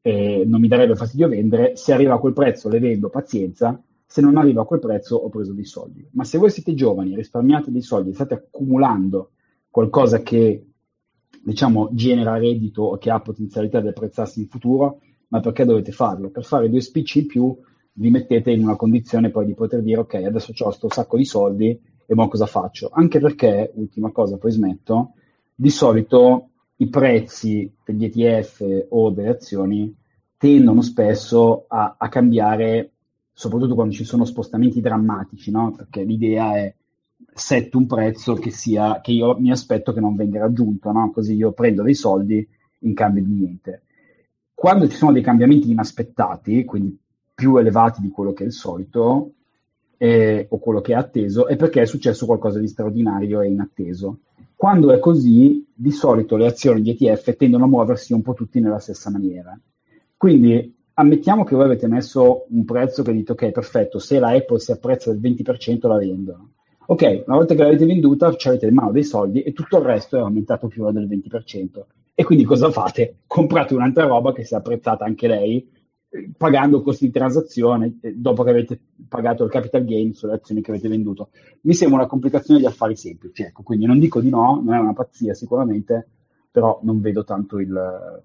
eh, 0.00 0.44
non 0.46 0.60
mi 0.60 0.68
darebbe 0.68 0.96
fastidio 0.96 1.28
vendere, 1.28 1.76
se 1.76 1.92
arriva 1.92 2.14
a 2.14 2.18
quel 2.18 2.32
prezzo 2.32 2.70
le 2.70 2.78
vendo, 2.78 3.10
pazienza, 3.10 3.78
se 4.06 4.20
non 4.20 4.36
arriva 4.38 4.62
a 4.62 4.64
quel 4.64 4.80
prezzo 4.80 5.16
ho 5.16 5.28
preso 5.28 5.52
dei 5.52 5.64
soldi. 5.64 6.06
Ma 6.12 6.24
se 6.24 6.38
voi 6.38 6.50
siete 6.50 6.74
giovani, 6.74 7.14
risparmiate 7.14 7.70
dei 7.70 7.82
soldi, 7.82 8.14
state 8.14 8.34
accumulando 8.34 9.31
qualcosa 9.72 10.20
che 10.20 10.66
diciamo 11.42 11.88
genera 11.92 12.36
reddito 12.36 12.82
o 12.82 12.98
che 12.98 13.10
ha 13.10 13.20
potenzialità 13.20 13.80
di 13.80 13.88
apprezzarsi 13.88 14.40
in 14.40 14.46
futuro, 14.46 15.00
ma 15.28 15.40
perché 15.40 15.64
dovete 15.64 15.92
farlo? 15.92 16.28
Per 16.28 16.44
fare 16.44 16.68
due 16.68 16.82
spicci 16.82 17.20
in 17.20 17.26
più 17.26 17.56
vi 17.94 18.10
mettete 18.10 18.50
in 18.50 18.62
una 18.62 18.76
condizione 18.76 19.30
poi 19.30 19.46
di 19.46 19.54
poter 19.54 19.80
dire 19.82 20.00
ok, 20.00 20.14
adesso 20.14 20.52
ho 20.54 20.64
questo 20.64 20.90
sacco 20.90 21.16
di 21.16 21.24
soldi 21.24 21.80
e 22.04 22.14
mo 22.14 22.28
cosa 22.28 22.44
faccio? 22.44 22.90
Anche 22.92 23.18
perché, 23.18 23.72
ultima 23.74 24.12
cosa, 24.12 24.36
poi 24.36 24.52
smetto, 24.52 25.14
di 25.54 25.70
solito 25.70 26.50
i 26.76 26.88
prezzi 26.90 27.72
degli 27.82 28.04
ETF 28.04 28.86
o 28.90 29.10
delle 29.10 29.30
azioni 29.30 29.96
tendono 30.36 30.82
spesso 30.82 31.64
a, 31.68 31.94
a 31.96 32.08
cambiare, 32.10 32.92
soprattutto 33.32 33.74
quando 33.74 33.94
ci 33.94 34.04
sono 34.04 34.26
spostamenti 34.26 34.82
drammatici, 34.82 35.50
no? 35.50 35.72
perché 35.74 36.02
l'idea 36.02 36.56
è 36.56 36.74
setto 37.32 37.78
un 37.78 37.86
prezzo 37.86 38.34
che, 38.34 38.50
sia, 38.50 39.00
che 39.00 39.12
io 39.12 39.38
mi 39.38 39.50
aspetto 39.50 39.92
che 39.92 40.00
non 40.00 40.16
venga 40.16 40.40
raggiunto, 40.40 40.92
no? 40.92 41.10
così 41.10 41.34
io 41.34 41.52
prendo 41.52 41.82
dei 41.82 41.94
soldi 41.94 42.46
in 42.80 42.94
cambio 42.94 43.22
di 43.22 43.32
niente. 43.32 43.82
Quando 44.54 44.88
ci 44.88 44.96
sono 44.96 45.12
dei 45.12 45.22
cambiamenti 45.22 45.70
inaspettati, 45.70 46.64
quindi 46.64 46.96
più 47.34 47.56
elevati 47.56 48.00
di 48.00 48.10
quello 48.10 48.32
che 48.32 48.44
è 48.44 48.46
il 48.46 48.52
solito, 48.52 49.32
eh, 49.96 50.46
o 50.48 50.58
quello 50.58 50.80
che 50.80 50.92
è 50.92 50.96
atteso, 50.96 51.46
è 51.46 51.56
perché 51.56 51.82
è 51.82 51.86
successo 51.86 52.26
qualcosa 52.26 52.58
di 52.58 52.68
straordinario 52.68 53.40
e 53.40 53.48
inatteso. 53.48 54.18
Quando 54.54 54.92
è 54.92 54.98
così, 54.98 55.66
di 55.74 55.90
solito 55.90 56.36
le 56.36 56.46
azioni 56.46 56.82
di 56.82 56.90
ETF 56.90 57.36
tendono 57.36 57.64
a 57.64 57.68
muoversi 57.68 58.12
un 58.12 58.22
po' 58.22 58.34
tutti 58.34 58.60
nella 58.60 58.78
stessa 58.78 59.10
maniera. 59.10 59.58
Quindi 60.16 60.74
ammettiamo 60.94 61.42
che 61.42 61.56
voi 61.56 61.64
avete 61.64 61.88
messo 61.88 62.46
un 62.50 62.64
prezzo 62.64 63.02
che 63.02 63.12
dite 63.12 63.32
ok, 63.32 63.50
perfetto, 63.50 63.98
se 63.98 64.18
la 64.18 64.30
Apple 64.30 64.60
si 64.60 64.70
apprezza 64.70 65.12
del 65.12 65.20
20% 65.20 65.88
la 65.88 65.96
vendono 65.96 66.50
Ok, 66.92 67.22
una 67.26 67.36
volta 67.36 67.54
che 67.54 67.62
l'avete 67.62 67.86
venduta, 67.86 68.26
avete 68.26 68.66
in 68.66 68.74
mano 68.74 68.92
dei 68.92 69.02
soldi 69.02 69.40
e 69.40 69.54
tutto 69.54 69.78
il 69.78 69.84
resto 69.84 70.18
è 70.18 70.20
aumentato 70.20 70.68
più 70.68 70.90
del 70.90 71.08
20%. 71.08 71.84
E 72.14 72.22
quindi 72.22 72.44
cosa 72.44 72.70
fate? 72.70 73.20
Comprate 73.26 73.72
un'altra 73.72 74.04
roba 74.04 74.34
che 74.34 74.44
si 74.44 74.52
è 74.52 74.58
apprezzata 74.58 75.02
anche 75.02 75.26
lei, 75.26 75.66
pagando 76.36 76.82
costi 76.82 77.06
di 77.06 77.10
transazione 77.10 77.98
eh, 78.02 78.12
dopo 78.14 78.42
che 78.42 78.50
avete 78.50 78.80
pagato 79.08 79.42
il 79.42 79.50
capital 79.50 79.86
gain 79.86 80.12
sulle 80.12 80.34
azioni 80.34 80.60
che 80.60 80.70
avete 80.70 80.88
venduto. 80.88 81.30
Mi 81.62 81.72
sembra 81.72 82.00
una 82.00 82.08
complicazione 82.08 82.60
di 82.60 82.66
affari 82.66 82.94
semplici, 82.94 83.42
ecco, 83.42 83.62
quindi 83.62 83.86
non 83.86 83.98
dico 83.98 84.20
di 84.20 84.28
no, 84.28 84.60
non 84.62 84.74
è 84.74 84.78
una 84.78 84.92
pazzia 84.92 85.32
sicuramente, 85.32 86.08
però 86.50 86.78
non 86.82 87.00
vedo 87.00 87.24
tanto 87.24 87.58
il, 87.58 88.22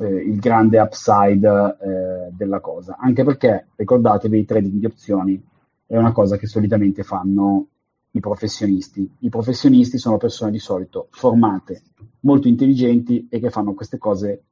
eh, 0.00 0.14
il 0.24 0.40
grande 0.40 0.80
upside 0.80 1.46
eh, 1.46 2.32
della 2.32 2.58
cosa, 2.58 2.96
anche 2.98 3.22
perché 3.22 3.68
ricordatevi, 3.76 4.40
il 4.40 4.44
trading 4.44 4.80
di 4.80 4.86
opzioni 4.86 5.40
è 5.86 5.96
una 5.96 6.10
cosa 6.10 6.36
che 6.36 6.48
solitamente 6.48 7.04
fanno 7.04 7.68
i 8.12 8.20
professionisti. 8.20 9.08
I 9.20 9.28
professionisti 9.28 9.98
sono 9.98 10.16
persone 10.16 10.50
di 10.50 10.58
solito 10.58 11.08
formate, 11.10 11.82
molto 12.20 12.48
intelligenti 12.48 13.26
e 13.30 13.38
che 13.40 13.50
fanno 13.50 13.74
queste 13.74 13.98
cose 13.98 14.42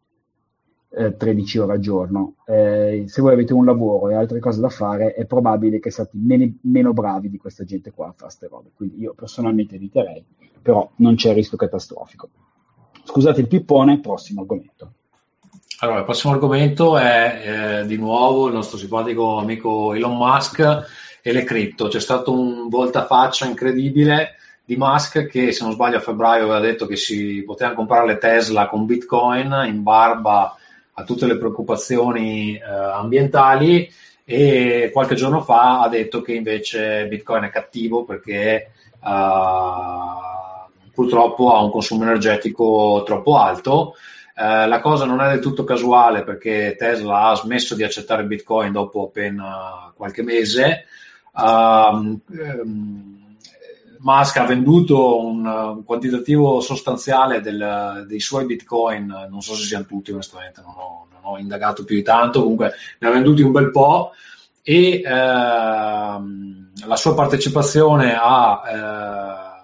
eh, 0.91 1.17
13 1.17 1.59
ore 1.59 1.73
al 1.75 1.79
giorno. 1.79 2.35
Eh, 2.47 3.05
se 3.07 3.21
voi 3.21 3.33
avete 3.33 3.53
un 3.53 3.65
lavoro 3.65 4.11
e 4.11 4.15
altre 4.15 4.41
cose 4.41 4.61
da 4.61 4.69
fare, 4.69 5.15
è 5.15 5.25
probabile 5.27 5.79
che 5.79 5.91
siate 5.91 6.13
meno, 6.15 6.53
meno 6.63 6.93
bravi 6.93 7.29
di 7.29 7.39
questa 7.39 7.65
gente 7.65 7.93
qua 7.93 8.07
a 8.07 8.13
fare 8.13 8.25
queste 8.25 8.49
robe. 8.49 8.71
Quindi 8.75 9.01
io 9.01 9.15
personalmente 9.15 9.77
eviterei, 9.77 10.25
però 10.63 10.89
non 10.97 11.15
c'è 11.15 11.33
rischio 11.35 11.57
catastrofico. 11.57 12.29
Scusate 13.05 13.41
il 13.41 13.49
pippone, 13.49 14.01
prossimo 14.01 14.41
argomento. 14.41 14.93
Allora, 15.81 15.99
il 15.99 16.05
prossimo 16.05 16.33
argomento 16.33 16.97
è 16.97 17.83
eh, 17.83 17.87
di 17.87 17.97
nuovo 17.97 18.47
il 18.49 18.55
nostro 18.55 18.79
simpatico 18.79 19.37
amico 19.37 19.93
Elon 19.93 20.17
Musk 20.17 20.87
e 21.26 21.33
le 21.33 21.42
cripto. 21.42 21.88
C'è 21.88 21.99
stato 21.99 22.30
un 22.30 22.68
voltafaccia 22.68 23.47
incredibile 23.47 24.37
di 24.64 24.76
Musk 24.76 25.26
che, 25.26 25.50
se 25.50 25.64
non 25.64 25.73
sbaglio, 25.73 25.97
a 25.97 26.00
febbraio 26.00 26.45
aveva 26.45 26.61
detto 26.61 26.87
che 26.87 26.95
si 26.95 27.42
potevano 27.45 27.75
comprare 27.75 28.06
le 28.06 28.18
Tesla 28.18 28.68
con 28.68 28.87
Bitcoin 28.87 29.64
in 29.66 29.83
barba 29.83 30.56
a 30.92 31.02
tutte 31.02 31.26
le 31.26 31.37
preoccupazioni 31.37 32.54
eh, 32.54 32.62
ambientali 32.62 33.92
e 34.25 34.90
qualche 34.92 35.16
giorno 35.16 35.40
fa 35.40 35.80
ha 35.80 35.88
detto 35.88 36.21
che 36.21 36.33
invece 36.33 37.09
Bitcoin 37.09 37.42
è 37.42 37.50
cattivo 37.50 38.04
perché 38.04 38.71
uh, 39.00 40.71
purtroppo 40.95 41.52
ha 41.52 41.61
un 41.61 41.73
consumo 41.73 42.04
energetico 42.04 43.02
troppo 43.04 43.37
alto. 43.37 43.97
Uh, 44.37 44.68
la 44.68 44.78
cosa 44.80 45.04
non 45.04 45.21
è 45.21 45.30
del 45.30 45.40
tutto 45.40 45.64
casuale 45.64 46.23
perché 46.23 46.76
Tesla 46.78 47.30
ha 47.30 47.35
smesso 47.35 47.75
di 47.75 47.83
accettare 47.83 48.23
Bitcoin 48.23 48.71
dopo 48.71 49.06
appena 49.06 49.92
qualche 49.97 50.23
mese 50.23 50.85
Uh, 51.37 52.21
Musk 53.99 54.37
ha 54.37 54.45
venduto 54.45 55.25
un, 55.25 55.45
un 55.47 55.85
quantitativo 55.85 56.61
sostanziale 56.61 57.40
del, 57.40 58.05
dei 58.07 58.21
suoi 58.21 58.47
bitcoin, 58.47 59.26
non 59.28 59.40
so 59.40 59.55
se 59.55 59.64
siano 59.64 59.85
tutti 59.85 60.12
onestamente, 60.12 60.61
non 60.61 60.75
ho, 60.76 61.07
non 61.11 61.21
ho, 61.23 61.38
indagato 61.38 61.85
più 61.85 61.97
di 61.97 62.02
tanto, 62.02 62.43
comunque 62.43 62.73
ne 62.99 63.09
ha 63.09 63.11
venduti 63.11 63.43
un 63.43 63.52
bel 63.52 63.71
po' 63.71 64.12
e 64.62 65.02
uh, 65.05 65.09
la 65.09 66.97
sua 66.97 67.14
partecipazione 67.14 68.16
a 68.16 69.61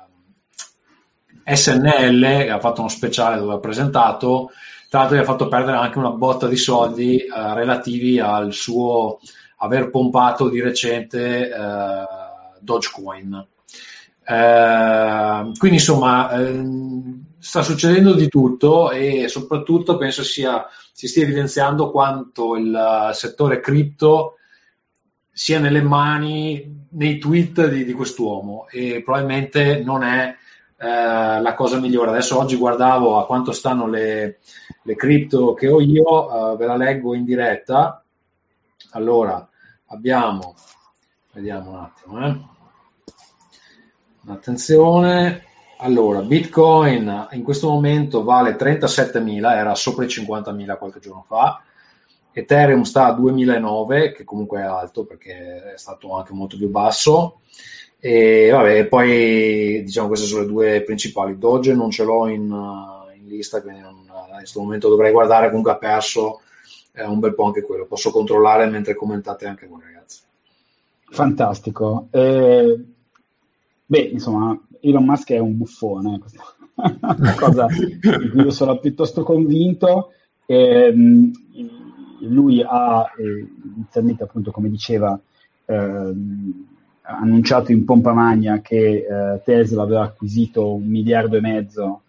uh, 1.46 1.54
SNL, 1.54 2.20
che 2.20 2.50
ha 2.50 2.60
fatto 2.60 2.80
uno 2.80 2.90
speciale 2.90 3.38
dove 3.38 3.54
ha 3.54 3.58
presentato, 3.58 4.50
tra 4.88 5.00
l'altro 5.00 5.16
gli 5.16 5.20
ha 5.20 5.24
fatto 5.24 5.48
perdere 5.48 5.76
anche 5.76 5.98
una 5.98 6.10
botta 6.10 6.46
di 6.46 6.56
soldi 6.56 7.16
eh, 7.16 7.54
relativi 7.54 8.20
al 8.20 8.52
suo 8.52 9.20
aver 9.62 9.90
pompato 9.90 10.48
di 10.48 10.60
recente 10.60 11.48
eh, 11.48 12.04
Dogecoin. 12.60 13.46
Eh, 14.24 15.52
quindi 15.58 15.76
insomma 15.76 16.30
eh, 16.32 16.64
sta 17.38 17.62
succedendo 17.62 18.14
di 18.14 18.28
tutto 18.28 18.90
e 18.90 19.28
soprattutto 19.28 19.96
penso 19.96 20.22
sia, 20.22 20.66
si 20.92 21.06
stia 21.06 21.22
evidenziando 21.22 21.90
quanto 21.90 22.56
il 22.56 23.10
settore 23.12 23.60
cripto 23.60 24.36
sia 25.30 25.58
nelle 25.58 25.82
mani, 25.82 26.86
nei 26.90 27.18
tweet 27.18 27.68
di, 27.68 27.84
di 27.84 27.92
quest'uomo 27.92 28.66
e 28.68 29.00
probabilmente 29.02 29.82
non 29.82 30.02
è 30.02 30.36
eh, 30.76 31.40
la 31.40 31.54
cosa 31.54 31.78
migliore. 31.78 32.10
Adesso 32.10 32.36
oggi 32.36 32.56
guardavo 32.56 33.18
a 33.18 33.26
quanto 33.26 33.52
stanno 33.52 33.86
le, 33.86 34.38
le 34.82 34.94
cripto 34.96 35.54
che 35.54 35.68
ho 35.68 35.80
io, 35.80 36.52
eh, 36.52 36.56
ve 36.56 36.66
la 36.66 36.76
leggo 36.76 37.14
in 37.14 37.24
diretta. 37.24 38.04
Allora, 38.90 39.48
abbiamo, 39.92 40.54
vediamo 41.32 41.70
un 41.70 41.76
attimo, 41.76 42.26
eh. 42.26 42.40
attenzione, 44.32 45.44
allora 45.78 46.22
Bitcoin 46.22 47.28
in 47.32 47.42
questo 47.42 47.68
momento 47.68 48.24
vale 48.24 48.56
37.000, 48.56 49.52
era 49.52 49.74
sopra 49.74 50.04
i 50.04 50.08
50.000 50.08 50.78
qualche 50.78 51.00
giorno 51.00 51.24
fa, 51.26 51.62
Ethereum 52.32 52.82
sta 52.82 53.06
a 53.06 53.12
2009, 53.12 54.12
che 54.12 54.24
comunque 54.24 54.60
è 54.60 54.64
alto 54.64 55.04
perché 55.04 55.74
è 55.74 55.78
stato 55.78 56.14
anche 56.16 56.32
molto 56.32 56.56
più 56.56 56.70
basso, 56.70 57.40
e 57.98 58.50
vabbè, 58.50 58.86
poi 58.86 59.82
diciamo 59.84 60.08
queste 60.08 60.26
sono 60.26 60.40
le 60.40 60.48
due 60.48 60.82
principali. 60.82 61.38
Doge 61.38 61.74
non 61.74 61.90
ce 61.90 62.02
l'ho 62.04 62.26
in, 62.26 62.50
in 63.16 63.26
lista, 63.28 63.60
quindi 63.60 63.80
non, 63.80 63.96
in 63.98 64.36
questo 64.38 64.60
momento 64.60 64.88
dovrei 64.88 65.12
guardare, 65.12 65.48
comunque 65.48 65.72
ha 65.72 65.76
perso 65.76 66.40
è 66.92 67.04
un 67.04 67.18
bel 67.18 67.34
po' 67.34 67.44
anche 67.44 67.62
quello. 67.62 67.86
Posso 67.86 68.10
controllare 68.10 68.66
mentre 68.66 68.94
commentate 68.94 69.46
anche 69.46 69.66
voi, 69.66 69.80
ragazzi. 69.82 70.20
Fantastico. 71.10 72.08
Eh, 72.10 72.84
beh, 73.86 73.98
insomma, 73.98 74.58
Elon 74.80 75.04
Musk 75.04 75.30
è 75.32 75.38
un 75.38 75.56
buffone, 75.56 76.20
una 77.16 77.34
cosa 77.34 77.66
di 77.66 77.98
io 78.34 78.50
sono 78.50 78.78
piuttosto 78.78 79.22
convinto. 79.22 80.12
Eh, 80.46 80.92
lui 82.20 82.62
ha 82.62 83.10
eh, 83.16 83.46
inizialmente, 83.74 84.22
appunto, 84.22 84.50
come 84.50 84.68
diceva, 84.68 85.18
ehm, 85.64 86.66
annunciato 87.02 87.72
in 87.72 87.84
pompa 87.84 88.12
magna 88.12 88.60
che 88.60 89.06
eh, 89.08 89.42
Tesla 89.44 89.82
aveva 89.82 90.02
acquisito 90.02 90.74
un 90.74 90.86
miliardo 90.86 91.36
e 91.36 91.40
mezzo 91.40 92.02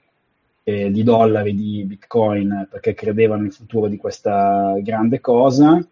eh, 0.63 0.91
di 0.91 1.03
dollari 1.03 1.53
di 1.53 1.84
Bitcoin 1.84 2.67
perché 2.70 2.93
credeva 2.93 3.36
nel 3.36 3.51
futuro 3.51 3.88
di 3.88 3.98
questa 3.98 4.75
grande 4.79 5.20
cosa. 5.20 5.86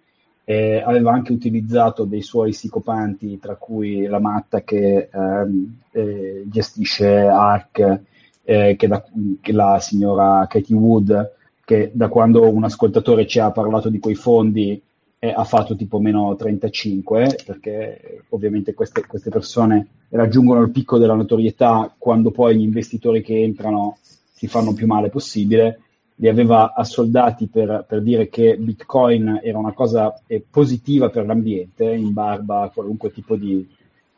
Eh, 0.44 0.82
aveva 0.84 1.12
anche 1.12 1.32
utilizzato 1.32 2.04
dei 2.04 2.22
suoi 2.22 2.52
psicopanti, 2.52 3.40
tra 3.40 3.56
cui 3.56 4.06
la 4.06 4.20
matta 4.20 4.64
che 4.64 5.10
ehm, 5.12 5.80
eh, 5.92 6.44
gestisce 6.46 7.20
ARC, 7.20 8.00
eh, 8.44 8.76
che, 8.78 8.88
da, 8.88 9.04
che 9.40 9.52
la 9.52 9.80
signora 9.80 10.46
Katie 10.50 10.76
Wood, 10.76 11.32
che 11.64 11.92
da 11.94 12.10
quando 12.10 12.50
un 12.50 12.64
ascoltatore 12.64 13.28
ci 13.28 13.40
ha 13.40 13.52
parlato 13.52 13.90
di 13.90 14.00
quei 14.00 14.16
fondi 14.16 14.82
eh, 15.20 15.30
ha 15.30 15.44
fatto 15.44 15.76
tipo 15.76 16.00
meno 16.00 16.36
35, 16.36 17.38
perché 17.46 18.24
ovviamente 18.30 18.74
queste, 18.74 19.06
queste 19.06 19.30
persone 19.30 19.88
raggiungono 20.10 20.62
il 20.62 20.72
picco 20.72 20.98
della 20.98 21.14
notorietà 21.14 21.94
quando 21.98 22.32
poi 22.32 22.58
gli 22.58 22.64
investitori 22.64 23.22
che 23.22 23.42
entrano 23.42 23.98
si 24.42 24.48
fanno 24.48 24.74
più 24.74 24.88
male 24.88 25.10
possibile, 25.10 25.82
li 26.16 26.28
aveva 26.28 26.74
assoldati 26.74 27.46
per, 27.48 27.86
per 27.88 28.02
dire 28.02 28.28
che 28.28 28.58
Bitcoin 28.58 29.40
era 29.44 29.60
una 29.60 29.72
cosa 29.72 30.20
eh, 30.26 30.44
positiva 30.50 31.10
per 31.10 31.28
l'ambiente, 31.28 31.86
in 31.86 32.12
barba 32.12 32.64
a 32.64 32.70
qualunque 32.70 33.12
tipo 33.12 33.36
di, 33.36 33.70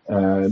eh, 0.05 0.49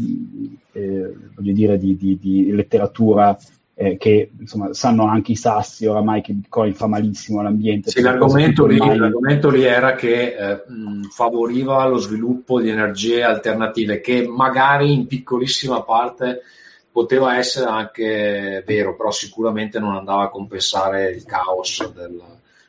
eh, 0.73 1.15
voglio 1.33 1.53
dire, 1.53 1.77
di, 1.77 1.95
di, 1.95 2.19
di 2.19 2.51
letteratura 2.51 3.37
eh, 3.73 3.95
che 3.95 4.31
insomma, 4.37 4.73
sanno 4.73 5.05
anche 5.05 5.31
i 5.31 5.37
sassi 5.37 5.85
oramai 5.85 6.21
che 6.21 6.33
Bitcoin 6.33 6.73
fa 6.73 6.87
malissimo 6.87 7.39
all'ambiente. 7.39 7.91
Sì, 7.91 8.01
l'argomento 8.01 8.65
lì, 8.65 8.77
ormai... 8.77 8.97
l'argomento 8.97 9.49
lì, 9.49 9.63
era 9.63 9.95
che 9.95 10.35
eh, 10.35 10.63
mh, 10.67 11.03
favoriva 11.03 11.87
lo 11.87 11.97
sviluppo 11.97 12.59
di 12.59 12.67
energie 12.67 13.23
alternative 13.23 14.01
che 14.01 14.27
magari 14.27 14.91
in 14.91 15.07
piccolissima 15.07 15.81
parte 15.83 16.41
poteva 16.91 17.37
essere 17.37 17.69
anche 17.69 18.63
vero, 18.65 18.95
però 18.95 19.11
sicuramente 19.11 19.79
non 19.79 19.95
andava 19.95 20.23
a 20.23 20.29
compensare 20.29 21.11
il 21.11 21.23
caos 21.23 21.91
del, 21.93 22.21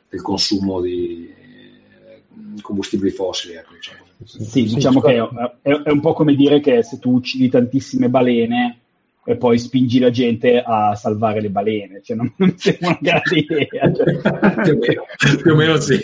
del 0.09 0.21
consumo 0.21 0.79
di 0.79 1.27
eh, 1.27 2.61
combustibili 2.61 3.11
fossili. 3.11 3.55
Ecco, 3.55 3.73
diciamo. 3.73 4.01
Sì, 4.23 4.63
diciamo 4.63 5.01
che 5.01 5.17
è, 5.61 5.69
è, 5.69 5.91
un 5.91 5.99
po' 5.99 6.13
come 6.13 6.35
dire 6.35 6.61
che 6.61 6.81
se 6.83 6.97
tu 6.99 7.11
uccidi 7.15 7.49
tantissime 7.49 8.07
balene 8.07 8.82
e 9.25 9.37
poi 9.37 9.57
spingi 9.57 9.99
la 9.99 10.09
gente 10.09 10.61
a 10.61 10.95
salvare 10.95 11.39
le 11.39 11.49
balene, 11.49 12.01
cioè 12.03 12.17
non, 12.17 12.33
non 12.35 12.55
sembra 12.57 12.89
una 12.89 12.97
grande 12.99 13.37
idea. 13.37 13.93
Cioè. 13.93 15.37
più, 15.41 15.51
o 15.51 15.55
meno, 15.55 15.79
sì. 15.79 16.03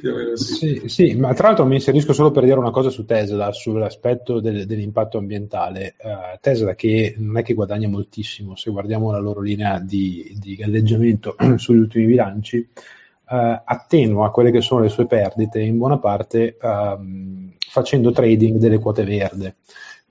più 0.00 0.10
o 0.10 0.16
meno 0.16 0.36
sì. 0.36 0.54
sì. 0.54 0.88
Sì, 0.88 1.14
ma 1.14 1.32
tra 1.34 1.48
l'altro 1.48 1.66
mi 1.66 1.76
inserisco 1.76 2.12
solo 2.12 2.32
per 2.32 2.44
dire 2.44 2.58
una 2.58 2.70
cosa 2.70 2.90
su 2.90 3.04
Tesla, 3.04 3.52
sull'aspetto 3.52 4.40
del, 4.40 4.66
dell'impatto 4.66 5.18
ambientale. 5.18 5.94
Uh, 6.02 6.38
Tesla 6.40 6.74
che 6.74 7.14
non 7.16 7.38
è 7.38 7.42
che 7.42 7.54
guadagna 7.54 7.88
moltissimo, 7.88 8.56
se 8.56 8.70
guardiamo 8.72 9.12
la 9.12 9.20
loro 9.20 9.40
linea 9.40 9.78
di, 9.78 10.36
di 10.36 10.56
galleggiamento 10.56 11.36
sugli 11.56 11.78
ultimi 11.78 12.06
bilanci, 12.06 12.58
uh, 12.58 13.60
attenua 13.64 14.32
quelle 14.32 14.50
che 14.50 14.62
sono 14.62 14.80
le 14.80 14.88
sue 14.88 15.06
perdite 15.06 15.60
in 15.60 15.78
buona 15.78 15.98
parte 15.98 16.56
uh, 16.60 17.52
facendo 17.58 18.10
trading 18.10 18.58
delle 18.58 18.78
quote 18.78 19.04
verde. 19.04 19.56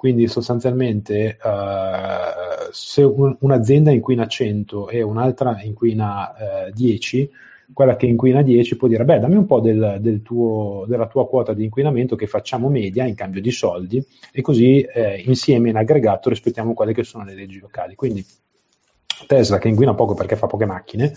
Quindi 0.05 0.27
sostanzialmente 0.27 1.35
uh, 1.41 2.69
se 2.69 3.01
un, 3.01 3.35
un'azienda 3.39 3.89
inquina 3.89 4.27
100 4.27 4.89
e 4.89 5.01
un'altra 5.01 5.63
inquina 5.63 6.29
uh, 6.67 6.71
10, 6.71 7.31
quella 7.73 7.95
che 7.95 8.05
inquina 8.05 8.43
10 8.43 8.77
può 8.77 8.87
dire, 8.87 9.03
beh, 9.03 9.17
dammi 9.17 9.37
un 9.37 9.47
po' 9.47 9.61
del, 9.61 9.97
del 10.01 10.21
tuo, 10.21 10.85
della 10.87 11.07
tua 11.07 11.27
quota 11.27 11.53
di 11.53 11.63
inquinamento 11.63 12.15
che 12.15 12.27
facciamo 12.27 12.69
media 12.69 13.05
in 13.05 13.15
cambio 13.15 13.41
di 13.41 13.49
soldi 13.49 14.05
e 14.31 14.43
così 14.43 14.81
eh, 14.81 15.23
insieme 15.25 15.69
in 15.69 15.77
aggregato 15.77 16.29
rispettiamo 16.29 16.75
quelle 16.75 16.93
che 16.93 17.03
sono 17.03 17.23
le 17.23 17.33
leggi 17.33 17.57
locali. 17.57 17.95
Quindi 17.95 18.23
Tesla 19.25 19.57
che 19.57 19.69
inquina 19.69 19.95
poco 19.95 20.13
perché 20.13 20.35
fa 20.35 20.45
poche 20.45 20.67
macchine, 20.67 21.13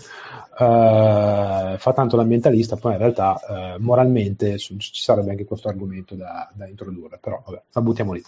Uh, 0.59 1.77
fa 1.77 1.93
tanto 1.93 2.17
l'ambientalista, 2.17 2.75
poi 2.75 2.91
in 2.91 2.97
realtà 2.97 3.39
uh, 3.47 3.81
moralmente 3.81 4.57
ci 4.57 4.77
sarebbe 4.91 5.29
anche 5.29 5.45
questo 5.45 5.69
argomento 5.69 6.15
da, 6.15 6.51
da, 6.53 6.67
introdurre, 6.67 7.17
però 7.17 7.41
vabbè, 7.45 7.61
la 7.71 7.81
buttiamo 7.81 8.11
lì. 8.11 8.21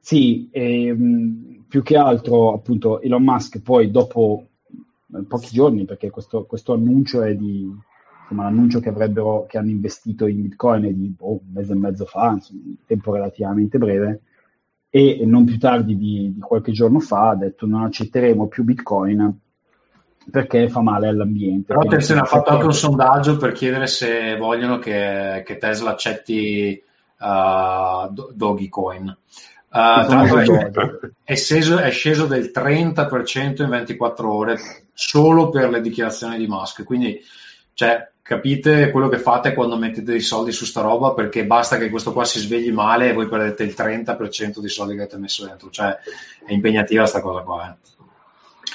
Sì, 0.00 0.48
ehm, 0.52 1.64
più 1.68 1.82
che 1.82 1.96
altro 1.96 2.54
appunto 2.54 3.00
Elon 3.00 3.22
Musk 3.22 3.60
poi 3.60 3.90
dopo 3.90 4.46
eh, 5.14 5.22
pochi 5.24 5.48
giorni, 5.50 5.84
perché 5.84 6.10
questo, 6.10 6.44
questo 6.44 6.72
annuncio 6.72 7.22
è 7.22 7.34
di, 7.34 7.68
insomma, 8.22 8.44
l'annuncio 8.44 8.80
che 8.80 8.88
avrebbero, 8.88 9.46
che 9.48 9.58
hanno 9.58 9.70
investito 9.70 10.26
in 10.26 10.42
Bitcoin 10.42 10.84
è 10.84 10.92
di 10.92 11.08
boh, 11.08 11.32
un 11.32 11.52
mese 11.52 11.72
e 11.72 11.76
mezzo 11.76 12.04
fa, 12.04 12.30
insomma, 12.30 12.62
un 12.64 12.76
tempo 12.86 13.12
relativamente 13.12 13.78
breve, 13.78 14.20
e 14.88 15.22
non 15.26 15.44
più 15.44 15.58
tardi 15.58 15.96
di, 15.96 16.32
di 16.34 16.40
qualche 16.40 16.72
giorno 16.72 17.00
fa 17.00 17.30
ha 17.30 17.36
detto 17.36 17.66
non 17.66 17.82
accetteremo 17.82 18.46
più 18.46 18.64
Bitcoin 18.64 19.40
perché 20.30 20.68
fa 20.68 20.80
male 20.80 21.08
all'ambiente. 21.08 21.66
Però 21.66 21.80
attenzione, 21.80 22.20
ha 22.20 22.24
fatto 22.24 22.50
anche 22.50 22.64
un 22.64 22.72
sondaggio 22.72 23.36
per 23.36 23.52
chiedere 23.52 23.86
se 23.86 24.36
vogliono 24.36 24.78
che, 24.78 25.42
che 25.44 25.58
Tesla 25.58 25.90
accetti 25.90 26.82
uh, 27.18 28.12
Dogecoin. 28.32 29.16
Uh, 29.68 30.00
è, 31.22 31.34
sceso, 31.34 31.78
è, 31.78 31.90
sceso, 31.90 32.26
del 32.26 32.50
30% 32.54 33.62
in 33.62 33.68
24 33.68 34.32
ore 34.32 34.58
solo 34.94 35.50
per 35.50 35.68
le 35.68 35.80
dichiarazioni 35.80 36.38
di 36.38 36.46
Musk. 36.46 36.82
Quindi, 36.84 37.20
cioè, 37.74 38.10
capite 38.22 38.90
quello 38.90 39.08
che 39.08 39.18
fate 39.18 39.54
quando 39.54 39.76
mettete 39.76 40.10
dei 40.10 40.20
soldi 40.20 40.50
su 40.50 40.64
sta 40.64 40.80
roba 40.80 41.12
perché 41.12 41.44
basta 41.44 41.76
che 41.78 41.90
questo 41.90 42.12
qua 42.12 42.24
si 42.24 42.40
svegli 42.40 42.72
male 42.72 43.10
e 43.10 43.12
voi 43.12 43.28
perdete 43.28 43.64
il 43.64 43.74
30% 43.76 44.58
dei 44.58 44.70
soldi 44.70 44.94
che 44.94 45.02
avete 45.02 45.18
messo 45.18 45.46
dentro. 45.46 45.70
Cioè, 45.70 45.96
è 46.44 46.52
impegnativa 46.52 47.06
sta 47.06 47.20
cosa 47.20 47.42
qua. 47.42 47.70
Eh. 47.70 47.95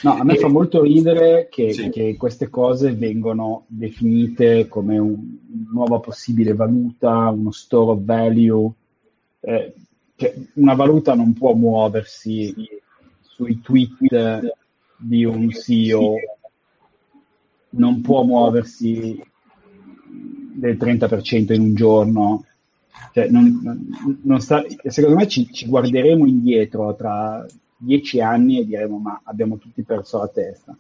No, 0.04 0.14
a 0.16 0.24
me 0.24 0.34
e... 0.36 0.38
fa 0.40 0.48
molto 0.48 0.82
ridere 0.82 1.48
che, 1.50 1.74
sì. 1.74 1.90
che, 1.90 2.16
queste 2.18 2.50
cose 2.50 2.94
vengono 2.94 3.66
definite 3.68 4.68
come 4.68 4.98
una 4.98 5.22
nuova 5.72 6.00
possibile 6.00 6.54
valuta, 6.54 7.30
uno 7.30 7.52
store 7.52 7.92
of 7.92 8.02
value. 8.02 8.72
Eh, 9.42 9.74
cioè 10.16 10.36
una 10.56 10.74
valuta 10.74 11.14
non 11.14 11.34
può 11.34 11.54
muoversi 11.54 12.54
sui 13.22 13.60
tweet 13.62 14.54
di 14.98 15.24
un 15.24 15.50
CEO, 15.50 16.16
non 17.70 18.02
può 18.02 18.24
muoversi 18.24 19.20
del 20.54 20.78
30% 20.78 21.54
in 21.54 21.62
un 21.62 21.76
giorno. 21.76 22.46
Cioè, 23.14 23.30
non, 23.30 24.20
non 24.22 24.40
sta, 24.40 24.64
secondo 24.86 25.18
me 25.18 25.28
ci, 25.28 25.52
ci 25.52 25.66
guarderemo 25.66 26.26
indietro 26.26 26.96
tra 26.96 27.46
dieci 27.84 28.22
anni 28.22 28.60
e 28.60 28.66
diremo 28.66 28.98
ma 28.98 29.22
abbiamo 29.24 29.58
tutti 29.58 29.82
perso 29.82 30.20
la 30.20 30.28
testa 30.28 30.76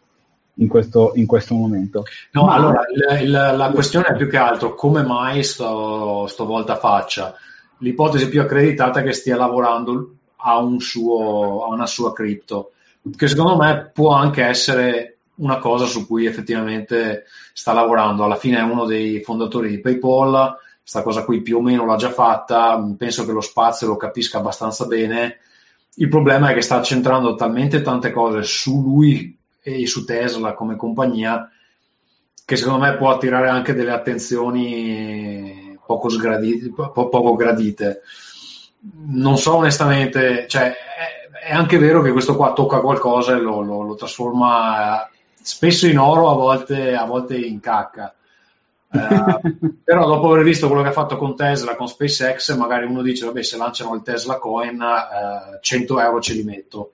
in 0.55 0.67
questo, 0.67 1.13
in 1.15 1.25
questo 1.25 1.55
momento. 1.55 2.03
No, 2.31 2.45
ma... 2.45 2.53
allora 2.53 2.83
il, 2.93 3.23
il, 3.23 3.31
la 3.31 3.71
questione 3.73 4.07
è 4.07 4.15
più 4.15 4.29
che 4.29 4.37
altro 4.37 4.75
come 4.75 5.03
mai 5.03 5.43
sto, 5.43 6.27
sto 6.27 6.45
volta 6.45 6.75
faccia. 6.75 7.35
L'ipotesi 7.79 8.29
più 8.29 8.41
accreditata 8.41 8.99
è 8.99 9.03
che 9.03 9.13
stia 9.13 9.35
lavorando 9.35 10.13
a, 10.37 10.59
un 10.59 10.79
suo, 10.79 11.65
a 11.65 11.73
una 11.73 11.87
sua 11.87 12.13
cripto, 12.13 12.73
che 13.15 13.27
secondo 13.27 13.57
me 13.57 13.89
può 13.91 14.11
anche 14.11 14.43
essere 14.43 15.17
una 15.35 15.57
cosa 15.57 15.85
su 15.85 16.05
cui 16.05 16.25
effettivamente 16.27 17.25
sta 17.53 17.73
lavorando. 17.73 18.23
Alla 18.23 18.35
fine 18.35 18.59
è 18.59 18.61
uno 18.61 18.85
dei 18.85 19.21
fondatori 19.21 19.69
di 19.69 19.79
PayPal, 19.79 20.57
questa 20.79 21.01
cosa 21.01 21.23
qui 21.23 21.41
più 21.41 21.57
o 21.57 21.61
meno 21.61 21.85
l'ha 21.85 21.95
già 21.95 22.11
fatta, 22.11 22.79
penso 22.95 23.25
che 23.25 23.31
lo 23.31 23.41
spazio 23.41 23.87
lo 23.87 23.97
capisca 23.97 24.37
abbastanza 24.37 24.85
bene 24.85 25.37
il 25.95 26.07
problema 26.07 26.49
è 26.49 26.53
che 26.53 26.61
sta 26.61 26.81
centrando 26.81 27.35
talmente 27.35 27.81
tante 27.81 28.11
cose 28.11 28.43
su 28.43 28.81
lui 28.81 29.37
e 29.61 29.85
su 29.87 30.05
Tesla 30.05 30.53
come 30.53 30.75
compagnia 30.75 31.49
che 32.45 32.55
secondo 32.55 32.85
me 32.85 32.97
può 32.97 33.09
attirare 33.11 33.49
anche 33.49 33.73
delle 33.73 33.91
attenzioni 33.91 35.77
poco, 35.85 36.09
sgradite, 36.09 36.71
po- 36.71 37.09
poco 37.09 37.35
gradite. 37.35 38.01
Non 39.07 39.37
so 39.37 39.55
onestamente, 39.55 40.47
cioè, 40.47 40.71
è, 40.71 41.47
è, 41.47 41.53
anche 41.53 41.77
vero 41.77 42.01
che 42.01 42.11
questo 42.11 42.35
qua 42.35 42.53
tocca 42.53 42.79
qualcosa 42.79 43.35
e 43.35 43.39
lo, 43.39 43.61
lo, 43.61 43.83
lo 43.83 43.95
trasforma 43.95 45.07
spesso 45.41 45.87
in 45.87 45.99
oro, 45.99 46.29
a 46.29 46.33
volte, 46.33 46.95
a 46.95 47.05
volte 47.05 47.37
in 47.37 47.59
cacca. 47.59 48.13
Eh, 48.93 49.69
però 49.83 50.05
dopo 50.05 50.31
aver 50.31 50.43
visto 50.43 50.67
quello 50.67 50.81
che 50.81 50.89
ha 50.89 50.93
fatto 50.93 51.15
con 51.17 51.35
Tesla, 51.35 51.75
con 51.75 51.87
SpaceX, 51.87 52.55
magari 52.57 52.85
uno 52.85 53.01
dice, 53.01 53.25
vabbè, 53.25 53.41
se 53.41 53.57
lanciano 53.57 53.95
il 53.95 54.01
Tesla 54.01 54.37
Coin, 54.37 54.81
eh, 54.81 55.59
100 55.61 55.99
euro 55.99 56.19
ce 56.19 56.33
li 56.33 56.43
metto. 56.43 56.93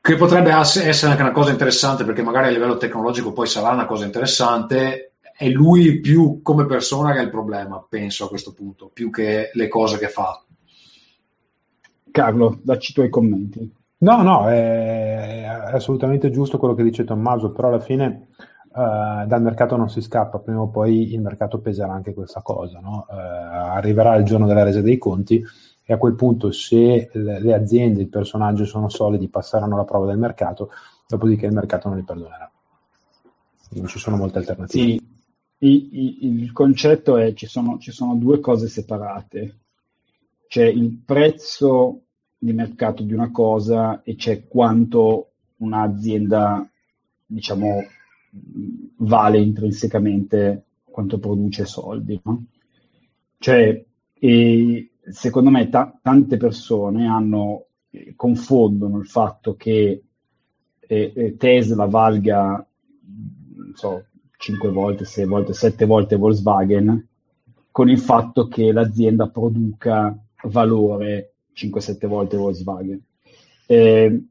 Che 0.00 0.16
potrebbe 0.16 0.50
essere 0.50 1.10
anche 1.10 1.22
una 1.22 1.32
cosa 1.32 1.50
interessante, 1.50 2.04
perché 2.04 2.22
magari 2.22 2.48
a 2.48 2.50
livello 2.50 2.76
tecnologico 2.76 3.32
poi 3.32 3.46
sarà 3.46 3.70
una 3.70 3.86
cosa 3.86 4.04
interessante, 4.04 5.12
è 5.36 5.48
lui 5.48 6.00
più 6.00 6.40
come 6.42 6.66
persona 6.66 7.12
che 7.12 7.20
è 7.20 7.22
il 7.22 7.30
problema, 7.30 7.84
penso 7.88 8.24
a 8.24 8.28
questo 8.28 8.52
punto, 8.52 8.90
più 8.92 9.10
che 9.10 9.50
le 9.52 9.68
cose 9.68 9.98
che 9.98 10.08
fa. 10.08 10.42
Carlo, 12.10 12.58
dacci 12.62 12.90
i 12.90 12.94
tuoi 12.94 13.08
commenti. 13.10 13.72
No, 13.98 14.22
no, 14.22 14.48
è 14.48 15.44
assolutamente 15.72 16.30
giusto 16.30 16.58
quello 16.58 16.74
che 16.74 16.82
dice 16.82 17.04
Tommaso, 17.04 17.52
però 17.52 17.68
alla 17.68 17.78
fine 17.78 18.28
Uh, 18.74 19.26
dal 19.26 19.42
mercato 19.42 19.76
non 19.76 19.90
si 19.90 20.00
scappa, 20.00 20.38
prima 20.38 20.62
o 20.62 20.68
poi 20.68 21.12
il 21.12 21.20
mercato 21.20 21.58
peserà 21.60 21.92
anche 21.92 22.14
questa 22.14 22.40
cosa, 22.40 22.80
no? 22.80 23.06
uh, 23.06 23.12
arriverà 23.12 24.14
il 24.16 24.24
giorno 24.24 24.46
della 24.46 24.62
resa 24.62 24.80
dei 24.80 24.96
conti 24.96 25.44
e 25.84 25.92
a 25.92 25.98
quel 25.98 26.14
punto 26.14 26.50
se 26.52 27.10
le, 27.12 27.40
le, 27.40 27.54
aziende, 27.54 28.00
il 28.00 28.08
personaggio 28.08 28.64
sono 28.64 28.88
solidi, 28.88 29.28
passeranno 29.28 29.76
la 29.76 29.84
prova 29.84 30.06
del 30.06 30.16
mercato, 30.16 30.70
dopodiché 31.06 31.46
il 31.46 31.52
mercato 31.52 31.88
non 31.88 31.98
li 31.98 32.04
perdonerà. 32.04 32.50
Non 33.70 33.86
ci 33.86 33.98
sono 33.98 34.16
molte 34.16 34.38
alternative. 34.38 34.82
Sì, 34.82 35.02
il, 35.58 35.88
il, 35.92 36.42
il 36.42 36.52
concetto 36.52 37.16
è 37.16 37.26
che 37.28 37.34
ci 37.34 37.46
sono, 37.46 37.78
ci 37.78 37.90
sono 37.90 38.14
due 38.14 38.40
cose 38.40 38.68
separate. 38.68 39.58
C'è 40.46 40.64
il 40.64 41.02
prezzo 41.04 42.02
di 42.38 42.52
mercato 42.52 43.02
di 43.02 43.12
una 43.12 43.30
cosa 43.30 44.02
e 44.02 44.16
c'è 44.16 44.46
quanto 44.46 45.30
un'azienda, 45.58 46.68
diciamo, 47.26 47.82
vale 48.96 49.38
intrinsecamente 49.38 50.64
quanto 50.84 51.18
produce 51.18 51.64
soldi. 51.64 52.20
No? 52.24 52.44
Cioè, 53.38 53.84
secondo 55.10 55.50
me 55.50 55.68
ta- 55.68 55.98
tante 56.00 56.36
persone 56.36 57.06
hanno, 57.06 57.66
eh, 57.90 58.14
confondono 58.16 58.98
il 58.98 59.06
fatto 59.06 59.54
che 59.56 60.02
eh, 60.80 61.12
eh 61.14 61.36
Tesla 61.36 61.86
valga, 61.86 62.64
so, 63.74 64.04
5 64.36 64.70
volte, 64.70 65.04
6 65.04 65.26
volte, 65.26 65.52
7 65.52 65.84
volte 65.86 66.16
Volkswagen 66.16 67.08
con 67.70 67.88
il 67.88 67.98
fatto 67.98 68.48
che 68.48 68.70
l'azienda 68.70 69.28
produca 69.28 70.16
valore 70.44 71.34
5-7 71.54 72.06
volte 72.06 72.36
Volkswagen. 72.36 73.02
Eh, 73.66 74.24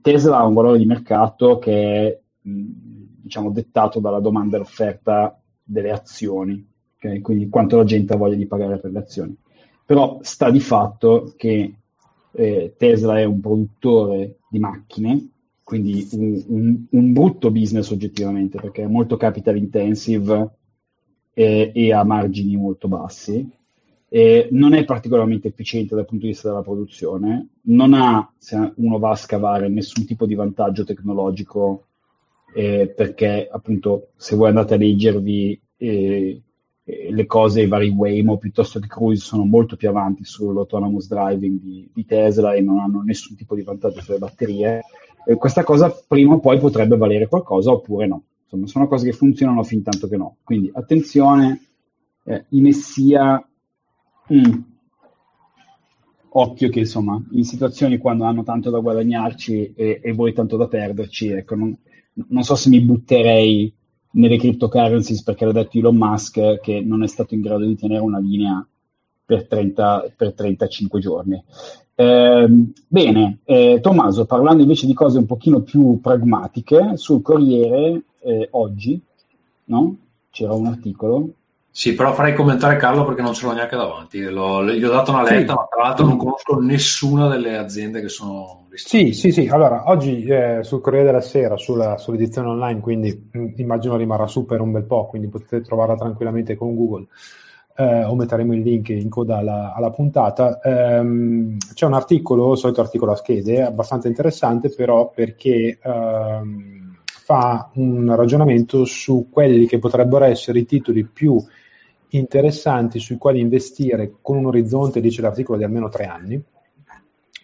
Tesla 0.00 0.38
ha 0.38 0.46
un 0.46 0.54
valore 0.54 0.78
di 0.78 0.86
mercato 0.86 1.58
che 1.58 1.72
è 1.72 2.20
diciamo, 2.42 3.50
dettato 3.50 4.00
dalla 4.00 4.20
domanda 4.20 4.56
e 4.56 4.60
l'offerta 4.60 5.40
delle 5.62 5.90
azioni, 5.90 6.66
okay? 6.96 7.20
quindi 7.20 7.48
quanto 7.48 7.76
la 7.76 7.84
gente 7.84 8.12
ha 8.12 8.16
voglia 8.16 8.36
di 8.36 8.46
pagare 8.46 8.78
per 8.78 8.90
le 8.90 8.98
azioni. 8.98 9.36
Però 9.84 10.18
sta 10.22 10.50
di 10.50 10.60
fatto 10.60 11.32
che 11.36 11.74
eh, 12.32 12.74
Tesla 12.76 13.18
è 13.18 13.24
un 13.24 13.40
produttore 13.40 14.38
di 14.48 14.58
macchine, 14.58 15.28
quindi 15.62 16.06
un, 16.12 16.44
un, 16.48 16.84
un, 16.90 17.12
brutto 17.12 17.50
business 17.50 17.90
oggettivamente, 17.90 18.60
perché 18.60 18.82
è 18.82 18.88
molto 18.88 19.16
capital 19.16 19.56
intensive 19.56 20.50
e, 21.32 21.72
e 21.74 21.92
ha 21.92 22.04
margini 22.04 22.56
molto 22.56 22.88
bassi. 22.88 23.48
Eh, 24.08 24.48
non 24.50 24.74
è 24.74 24.84
particolarmente 24.84 25.48
efficiente 25.48 25.94
dal 25.94 26.04
punto 26.04 26.26
di 26.26 26.32
vista 26.32 26.48
della 26.48 26.60
produzione, 26.60 27.48
non 27.62 27.94
ha, 27.94 28.30
se 28.36 28.72
uno 28.76 28.98
va 28.98 29.10
a 29.10 29.16
scavare, 29.16 29.68
nessun 29.68 30.04
tipo 30.04 30.26
di 30.26 30.34
vantaggio 30.34 30.84
tecnologico 30.84 31.86
eh, 32.52 32.92
perché 32.94 33.48
appunto 33.50 34.08
se 34.16 34.36
voi 34.36 34.48
andate 34.48 34.74
a 34.74 34.76
leggervi 34.78 35.60
eh, 35.76 36.42
eh, 36.84 37.12
le 37.12 37.26
cose, 37.26 37.62
i 37.62 37.68
vari 37.68 37.88
Waymo 37.88 38.38
piuttosto 38.38 38.80
che 38.80 38.88
Cruise 38.88 39.24
sono 39.24 39.44
molto 39.44 39.76
più 39.76 39.88
avanti 39.88 40.24
sull'autonomous 40.24 41.08
driving 41.08 41.60
di, 41.60 41.90
di 41.92 42.04
Tesla 42.04 42.54
e 42.54 42.60
non 42.60 42.78
hanno 42.78 43.02
nessun 43.02 43.36
tipo 43.36 43.54
di 43.54 43.62
vantaggio 43.62 44.00
sulle 44.00 44.18
batterie. 44.18 44.82
questa 45.38 45.62
cosa 45.62 45.94
prima 46.06 46.34
o 46.34 46.40
poi 46.40 46.58
potrebbe 46.58 46.96
valere 46.96 47.28
qualcosa 47.28 47.70
oppure 47.70 48.06
no. 48.06 48.22
Insomma, 48.44 48.66
sono 48.66 48.88
cose 48.88 49.06
che 49.06 49.16
funzionano 49.16 49.62
fin 49.62 49.82
tanto 49.82 50.08
che 50.08 50.16
no. 50.16 50.36
Quindi 50.42 50.70
attenzione, 50.72 51.60
eh, 52.24 52.44
in 52.50 52.62
Messia, 52.62 53.48
mm, 54.32 54.60
occhio 56.30 56.68
che 56.68 56.80
insomma, 56.80 57.22
in 57.30 57.44
situazioni 57.44 57.98
quando 57.98 58.24
hanno 58.24 58.42
tanto 58.42 58.70
da 58.70 58.80
guadagnarci 58.80 59.72
e, 59.74 60.00
e 60.02 60.12
voi 60.12 60.32
tanto 60.32 60.56
da 60.56 60.66
perderci, 60.66 61.28
ecco, 61.28 61.54
non, 61.54 61.76
non 62.28 62.42
so 62.42 62.54
se 62.54 62.68
mi 62.68 62.80
butterei 62.80 63.72
nelle 64.12 64.36
cryptocurrencies 64.36 65.22
perché 65.22 65.44
l'ha 65.44 65.52
detto 65.52 65.78
Elon 65.78 65.96
Musk 65.96 66.60
che 66.60 66.80
non 66.80 67.02
è 67.02 67.06
stato 67.06 67.34
in 67.34 67.40
grado 67.40 67.64
di 67.64 67.76
tenere 67.76 68.00
una 68.00 68.18
linea 68.18 68.66
per, 69.24 69.46
30, 69.46 70.12
per 70.16 70.34
35 70.34 71.00
giorni. 71.00 71.42
Eh, 71.94 72.48
bene, 72.88 73.38
eh, 73.44 73.78
Tommaso, 73.80 74.24
parlando 74.26 74.62
invece 74.62 74.86
di 74.86 74.94
cose 74.94 75.18
un 75.18 75.26
pochino 75.26 75.60
più 75.60 76.00
pragmatiche, 76.00 76.96
sul 76.96 77.22
Corriere 77.22 78.02
eh, 78.20 78.48
oggi 78.52 79.00
no? 79.64 79.96
c'era 80.30 80.52
un 80.54 80.66
articolo 80.66 81.28
sì, 81.74 81.94
però 81.94 82.12
farei 82.12 82.34
commentare 82.34 82.76
Carlo 82.76 83.02
perché 83.06 83.22
non 83.22 83.32
ce 83.32 83.46
l'ho 83.46 83.54
neanche 83.54 83.76
davanti. 83.76 84.20
L'ho, 84.20 84.62
gli 84.62 84.84
ho 84.84 84.90
dato 84.90 85.10
una 85.10 85.22
letta, 85.22 85.52
sì. 85.52 85.58
ma 85.58 85.66
tra 85.70 85.82
l'altro 85.82 86.04
non 86.04 86.18
conosco 86.18 86.60
nessuna 86.60 87.28
delle 87.28 87.56
aziende 87.56 88.02
che 88.02 88.10
sono 88.10 88.66
Sì, 88.74 89.14
sì, 89.14 89.32
sì. 89.32 89.48
Allora, 89.48 89.84
oggi 89.86 90.22
eh, 90.24 90.58
sul 90.60 90.82
Corriere 90.82 91.06
della 91.06 91.22
Sera, 91.22 91.56
sulla, 91.56 91.96
sull'edizione 91.96 92.48
online, 92.48 92.80
quindi 92.80 93.30
mh, 93.32 93.38
mm, 93.38 93.46
immagino 93.56 93.96
rimarrà 93.96 94.26
su 94.26 94.44
per 94.44 94.60
un 94.60 94.70
bel 94.70 94.84
po', 94.84 95.06
quindi 95.06 95.28
potete 95.28 95.62
trovarla 95.62 95.94
tranquillamente 95.94 96.56
con 96.56 96.76
Google. 96.76 97.06
Eh, 97.74 98.04
o 98.04 98.14
metteremo 98.16 98.52
il 98.52 98.60
link 98.60 98.90
in 98.90 99.08
coda 99.08 99.38
alla, 99.38 99.72
alla 99.74 99.90
puntata. 99.90 100.60
Ehm, 100.60 101.56
c'è 101.72 101.86
un 101.86 101.94
articolo, 101.94 102.54
solito 102.54 102.82
articolo 102.82 103.12
a 103.12 103.16
schede, 103.16 103.62
abbastanza 103.62 104.08
interessante, 104.08 104.68
però 104.68 105.08
perché 105.08 105.78
ehm, 105.82 106.98
fa 107.04 107.70
un 107.76 108.14
ragionamento 108.14 108.84
su 108.84 109.28
quelli 109.30 109.66
che 109.66 109.78
potrebbero 109.78 110.26
essere 110.26 110.58
i 110.58 110.66
titoli 110.66 111.04
più 111.04 111.42
interessanti 112.16 112.98
sui 112.98 113.18
quali 113.18 113.40
investire 113.40 114.14
con 114.20 114.36
un 114.36 114.46
orizzonte, 114.46 115.00
dice 115.00 115.22
l'articolo, 115.22 115.58
di 115.58 115.64
almeno 115.64 115.88
tre 115.88 116.04
anni, 116.04 116.42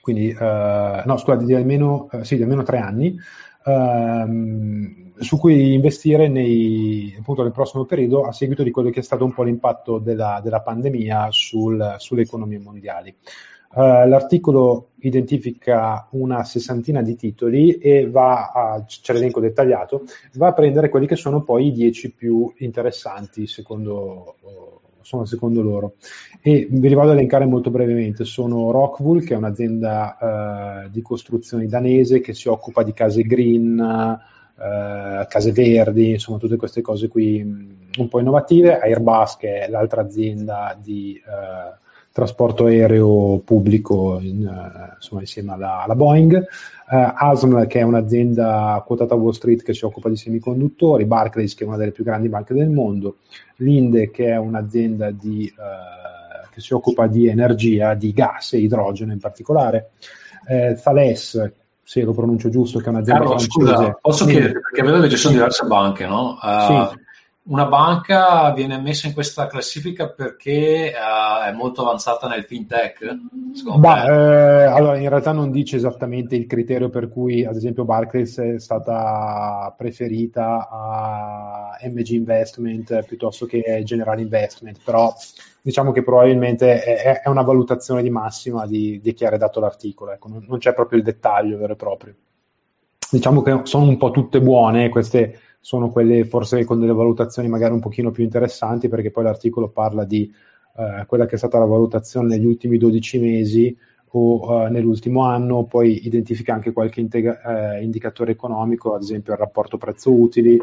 quindi, 0.01 0.31
eh, 0.31 1.03
no, 1.05 1.17
scusa, 1.19 1.37
di 1.37 1.55
almeno, 1.55 2.09
eh, 2.13 2.25
sì, 2.25 2.37
di 2.37 2.43
almeno 2.43 2.63
tre 2.63 2.79
anni, 2.79 3.15
ehm, 3.65 5.13
su 5.19 5.39
cui 5.39 5.75
investire 5.75 6.29
nei, 6.29 7.15
appunto, 7.19 7.43
nel 7.43 7.53
prossimo 7.53 7.85
periodo 7.85 8.25
a 8.25 8.33
seguito 8.33 8.63
di 8.63 8.71
quello 8.71 8.89
che 8.89 9.01
è 9.01 9.03
stato 9.03 9.25
un 9.25 9.35
po' 9.35 9.43
l'impatto 9.43 9.99
della, 9.99 10.41
della 10.43 10.63
pandemia 10.63 11.29
sul, 11.31 11.97
sulle 11.99 12.23
economie 12.23 12.59
mondiali. 12.59 13.15
Uh, 13.71 14.09
l'articolo 14.09 14.93
identifica 15.01 16.09
una 16.13 16.43
sessantina 16.43 17.03
di 17.03 17.17
titoli 17.17 17.77
e 17.77 18.09
va 18.09 18.51
a, 18.51 18.83
c'è 18.85 19.13
l'elenco 19.13 19.41
dettagliato, 19.41 20.05
va 20.35 20.49
a 20.49 20.53
prendere 20.55 20.89
quelli 20.89 21.07
che 21.07 21.17
sono 21.17 21.43
poi 21.43 21.67
i 21.67 21.73
dieci 21.73 22.11
più 22.11 22.51
interessanti 22.59 23.47
secondo, 23.47 24.37
insomma, 24.97 25.27
secondo 25.27 25.61
loro. 25.61 25.95
E 26.41 26.67
ve 26.71 26.89
li 26.89 26.95
ad 26.95 27.11
elencare 27.11 27.45
molto 27.45 27.71
brevemente. 27.71 28.25
Sono 28.25 28.71
Rockwool, 28.71 29.23
che 29.23 29.35
è 29.35 29.37
un'azienda 29.37 30.17
uh, 30.87 30.89
di 30.91 31.03
costruzioni 31.03 31.67
danese 31.67 32.21
che 32.21 32.33
si 32.33 32.49
occupa 32.49 32.83
di 32.83 32.95
case 32.95 33.23
green, 33.23 33.79
uh, 33.79 35.27
case 35.29 35.53
verdi, 35.53 36.13
insomma 36.13 36.39
tutte 36.39 36.57
queste 36.57 36.81
cose 36.81 37.09
qui 37.09 37.41
un 37.41 38.09
po' 38.09 38.19
innovative. 38.19 38.79
Airbus, 38.81 39.37
che 39.37 39.61
è 39.61 39.69
l'altra 39.69 40.01
azienda 40.01 40.77
di 40.83 41.21
trasporto 42.19 42.65
aereo 42.65 43.41
pubblico 43.45 44.19
in, 44.21 44.45
uh, 44.45 44.95
insomma, 44.97 45.21
insieme 45.21 45.53
alla, 45.53 45.85
alla 45.85 45.95
Boeing, 45.95 46.35
uh, 46.35 47.13
ASM 47.15 47.69
che 47.69 47.79
è 47.79 47.83
un'azienda 47.83 48.83
quotata 48.85 49.15
a 49.15 49.17
Wall 49.17 49.31
Street 49.31 49.63
che 49.63 49.73
si 49.73 49.85
occupa 49.85 50.09
di 50.09 50.17
semiconduttori, 50.17 51.05
Barclays 51.05 51.55
che 51.55 51.63
è 51.63 51.67
una 51.69 51.77
delle 51.77 51.93
più 51.93 52.03
grandi 52.03 52.29
banche 52.29 52.55
del 52.55 52.71
mondo, 52.71 53.19
Linde 53.59 54.11
che 54.11 54.31
è 54.31 54.37
un'azienda 54.37 55.13
di, 55.13 55.49
uh, 55.57 56.49
che 56.53 56.61
si 56.61 56.75
occupa 56.75 57.07
di 57.07 57.29
energia, 57.29 57.95
di 57.95 58.13
gas 58.13 58.55
e 58.55 58.59
idrogeno 58.59 59.13
in 59.13 59.21
particolare, 59.21 59.91
Thales 60.83 61.53
se 61.83 62.03
lo 62.03 62.13
pronuncio 62.13 62.49
giusto, 62.49 62.81
che 62.81 62.87
è 62.87 62.89
un'azienda 62.89 63.23
Carlo, 63.23 63.39
scusa, 63.39 63.99
posso 64.01 64.25
chiedere, 64.25 64.61
perché 64.61 64.83
vedo 64.83 65.01
che 65.03 65.11
ci 65.11 65.17
sono 65.17 65.35
diverse 65.35 65.67
banche, 65.67 66.07
no? 66.07 66.39
Uh, 66.43 66.89
sì 66.89 67.07
una 67.49 67.67
banca 67.67 68.53
viene 68.53 68.79
messa 68.79 69.07
in 69.07 69.15
questa 69.15 69.47
classifica 69.47 70.09
perché 70.11 70.93
uh, 70.95 71.47
è 71.49 71.53
molto 71.53 71.83
avanzata 71.83 72.29
nel 72.29 72.45
fintech? 72.45 73.17
Bah, 73.79 74.05
eh, 74.05 74.65
allora, 74.65 74.99
in 74.99 75.09
realtà 75.09 75.33
non 75.33 75.51
dice 75.51 75.77
esattamente 75.77 76.37
il 76.37 76.47
criterio 76.47 76.91
per 76.91 77.09
cui, 77.09 77.45
ad 77.45 77.57
esempio, 77.57 77.85
Barclays 77.85 78.39
è 78.39 78.59
stata 78.59 79.75
preferita 79.77 80.69
a 80.71 81.79
MG 81.85 82.09
Investment 82.11 83.05
piuttosto 83.07 83.47
che 83.47 83.83
General 83.83 84.21
Investment, 84.21 84.79
però 84.85 85.15
diciamo 85.63 85.91
che 85.93 86.03
probabilmente 86.03 86.83
è, 86.83 87.23
è 87.23 87.29
una 87.29 87.43
valutazione 87.43 88.03
di 88.03 88.11
massima 88.11 88.67
di, 88.67 89.01
di 89.03 89.15
chi 89.15 89.25
ha 89.25 89.31
redatto 89.31 89.59
l'articolo, 89.59 90.13
ecco, 90.13 90.29
non, 90.29 90.45
non 90.47 90.59
c'è 90.59 90.75
proprio 90.75 90.99
il 90.99 91.05
dettaglio 91.05 91.57
vero 91.57 91.73
e 91.73 91.77
proprio. 91.77 92.15
Diciamo 93.11 93.41
che 93.41 93.61
sono 93.63 93.85
un 93.85 93.97
po' 93.97 94.11
tutte 94.11 94.43
buone 94.43 94.91
queste 94.91 95.41
sono 95.69 95.91
quelle 95.91 96.25
forse 96.25 96.65
con 96.65 96.81
delle 96.81 96.95
valutazioni 96.95 97.47
magari 97.47 97.75
un 97.75 97.81
pochino 97.81 98.11
più 98.11 98.25
interessanti 98.25 98.89
perché 98.89 99.11
poi 99.11 99.25
l'articolo 99.25 99.69
parla 99.69 100.05
di 100.05 100.33
eh, 100.79 101.05
quella 101.07 101.27
che 101.27 101.35
è 101.35 101.37
stata 101.37 101.59
la 101.59 101.67
valutazione 101.67 102.29
negli 102.29 102.47
ultimi 102.47 102.79
12 102.79 103.19
mesi 103.19 103.77
o 104.13 104.65
eh, 104.65 104.71
nell'ultimo 104.71 105.27
anno, 105.27 105.65
poi 105.65 106.07
identifica 106.07 106.55
anche 106.55 106.73
qualche 106.73 107.01
intega- 107.01 107.77
eh, 107.77 107.83
indicatore 107.83 108.33
economico, 108.33 108.95
ad 108.95 109.03
esempio 109.03 109.35
il 109.35 109.39
rapporto 109.39 109.77
prezzo-utili. 109.77 110.59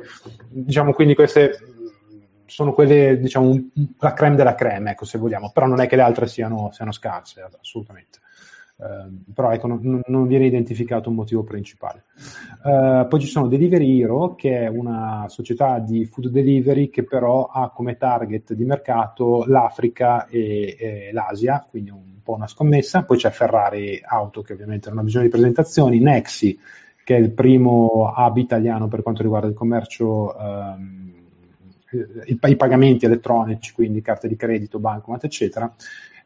Diciamo 0.50 0.92
quindi 0.92 1.14
queste 1.14 1.52
sono 2.48 2.74
quelle, 2.74 3.20
diciamo, 3.20 3.70
la 4.00 4.14
creme 4.14 4.36
della 4.36 4.56
creme, 4.56 4.90
ecco, 4.90 5.06
se 5.06 5.20
vogliamo, 5.20 5.52
però 5.54 5.68
non 5.68 5.82
è 5.82 5.88
che 5.88 5.98
le 5.98 6.02
altre 6.02 6.26
siano, 6.26 6.72
siano 6.72 6.92
scarse, 6.92 7.48
assolutamente. 7.60 8.22
Uh, 8.78 9.32
però 9.34 9.52
ecco, 9.52 9.68
non, 9.68 10.02
non, 10.06 10.28
viene 10.28 10.48
identificato 10.48 11.10
un 11.10 11.16
motivo 11.16 11.44
principale. 11.44 12.04
Uh, 12.62 13.08
poi 13.08 13.22
ci 13.22 13.28
sono 13.28 13.48
Delivery 13.48 14.02
Hero, 14.02 14.36
che 14.36 14.64
è 14.64 14.68
una 14.68 15.26
società 15.30 15.80
di 15.80 16.06
food 16.06 16.28
delivery 16.28 16.90
che 16.90 17.06
però 17.06 17.46
ha 17.46 17.70
come 17.70 17.96
target 17.96 18.54
di 18.54 18.66
mercato 18.66 19.46
l'Africa 19.48 20.28
e, 20.28 20.76
e 20.78 21.10
l'Asia, 21.14 21.66
quindi 21.70 21.90
un 21.90 22.22
po' 22.22 22.34
una 22.34 22.48
scommessa. 22.48 23.04
Poi 23.04 23.18
c'è 23.18 23.30
Ferrari 23.30 24.02
Auto, 24.04 24.42
che 24.42 24.52
ovviamente 24.52 24.90
non 24.90 25.00
ha 25.00 25.04
bisogno 25.04 25.24
di 25.24 25.32
presentazioni, 25.32 26.00
Nexi, 26.00 26.60
che 27.06 27.16
è 27.16 27.20
il 27.20 27.32
primo 27.32 28.14
hub 28.14 28.38
italiano 28.38 28.90
per 28.90 29.04
quanto 29.04 29.22
riguarda 29.22 29.48
il 29.48 29.54
commercio. 29.54 30.36
Um, 30.38 31.14
i, 32.26 32.38
i 32.42 32.56
pagamenti 32.58 33.06
elettronici, 33.06 33.74
quindi 33.74 34.02
carte 34.02 34.28
di 34.28 34.36
credito, 34.36 34.80
bancomat, 34.80 35.24
eccetera, 35.24 35.74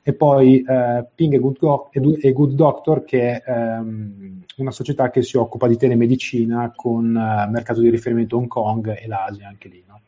e 0.09 0.13
poi 0.13 0.61
eh, 0.61 1.05
Ping 1.13 1.33
e 1.33 1.39
Good, 1.39 1.57
Go- 1.59 1.89
e 1.91 2.31
Good, 2.31 2.53
Doctor 2.53 3.03
che 3.03 3.41
è 3.41 3.43
ehm, 3.45 4.41
una 4.57 4.71
società 4.71 5.09
che 5.09 5.21
si 5.21 5.37
occupa 5.37 5.67
di 5.67 5.77
telemedicina 5.77 6.73
con 6.75 7.15
eh, 7.15 7.49
mercato 7.49 7.79
di 7.81 7.89
riferimento 7.89 8.37
Hong 8.37 8.47
Kong 8.47 8.97
e 8.97 9.07
l'Asia 9.07 9.47
anche 9.47 9.67
lì. 9.69 9.83
No? 9.87 10.01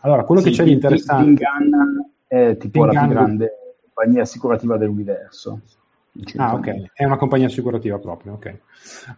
Allora, 0.00 0.24
quello 0.24 0.40
sì, 0.40 0.50
che 0.50 0.56
c'è 0.56 0.64
di 0.64 0.72
interessante... 0.72 1.24
Pingan 1.24 2.10
è 2.26 2.56
tipo 2.56 2.84
la 2.84 2.98
più 2.98 3.08
grande 3.08 3.52
compagnia 3.82 4.22
assicurativa 4.22 4.76
dell'universo. 4.76 5.60
Ah, 6.36 6.54
ok, 6.54 6.92
è 6.94 7.04
una 7.04 7.18
compagnia 7.18 7.46
assicurativa 7.46 7.98
proprio, 7.98 8.32
ok. 8.32 8.58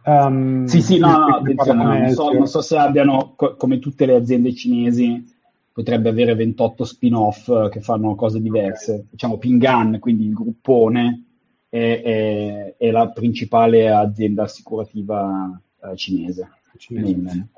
Um, 0.05 0.65
sì, 0.65 0.83
sì, 0.83 0.99
no, 0.99 1.17
no, 1.17 1.37
attenzione, 1.37 2.01
non, 2.01 2.09
so, 2.11 2.33
non 2.33 2.49
so 2.49 2.61
se 2.61 2.77
abbiano, 2.77 3.35
co- 3.37 3.55
come 3.55 3.79
tutte 3.79 4.05
le 4.05 4.17
aziende 4.17 4.53
cinesi, 4.53 5.37
potrebbe 5.79 6.09
avere 6.09 6.35
28 6.35 6.85
spin-off 6.85 7.47
eh, 7.47 7.69
che 7.71 7.81
fanno 7.81 8.17
cose 8.17 8.41
diverse. 8.41 9.07
Diciamo 9.11 9.39
Pingan, 9.39 10.01
quindi 10.01 10.25
il 10.27 10.33
gruppone, 10.33 11.27
è, 11.69 12.03
è, 12.03 12.75
è 12.77 12.91
la 12.91 13.09
principale 13.11 13.89
azienda 13.89 14.43
assicurativa 14.43 15.57
uh, 15.79 15.95
cinese. 15.95 16.49
cinese. 16.79 17.51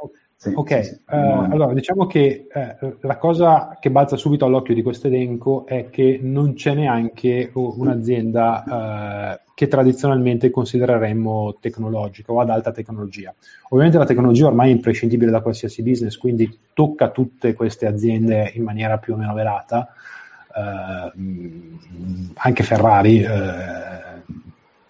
Sì, 0.43 0.53
ok, 0.55 0.85
sì. 0.87 0.99
Uh, 1.07 1.51
allora 1.51 1.75
diciamo 1.75 2.07
che 2.07 2.47
uh, 2.51 2.97
la 3.01 3.19
cosa 3.19 3.77
che 3.79 3.91
balza 3.91 4.17
subito 4.17 4.47
all'occhio 4.47 4.73
di 4.73 4.81
questo 4.81 5.09
elenco 5.09 5.67
è 5.67 5.91
che 5.91 6.19
non 6.23 6.55
c'è 6.55 6.73
neanche 6.73 7.51
un'azienda 7.53 8.65
uh, 9.45 9.51
che 9.55 9.69
tradizionalmente 9.69 10.49
considereremmo 10.49 11.59
tecnologica 11.61 12.33
o 12.33 12.41
ad 12.41 12.49
alta 12.49 12.73
tecnologia. 12.73 13.35
Ovviamente 13.69 13.99
la 13.99 14.07
tecnologia 14.07 14.47
ormai 14.47 14.71
è 14.71 14.73
imprescindibile 14.73 15.31
da 15.31 15.43
qualsiasi 15.43 15.83
business, 15.83 16.17
quindi 16.17 16.59
tocca 16.73 17.11
tutte 17.11 17.53
queste 17.53 17.87
aziende 17.87 18.51
in 18.55 18.63
maniera 18.63 18.97
più 18.97 19.13
o 19.13 19.17
meno 19.19 19.35
velata, 19.35 19.89
anche 22.35 22.63
Ferrari 22.63 23.27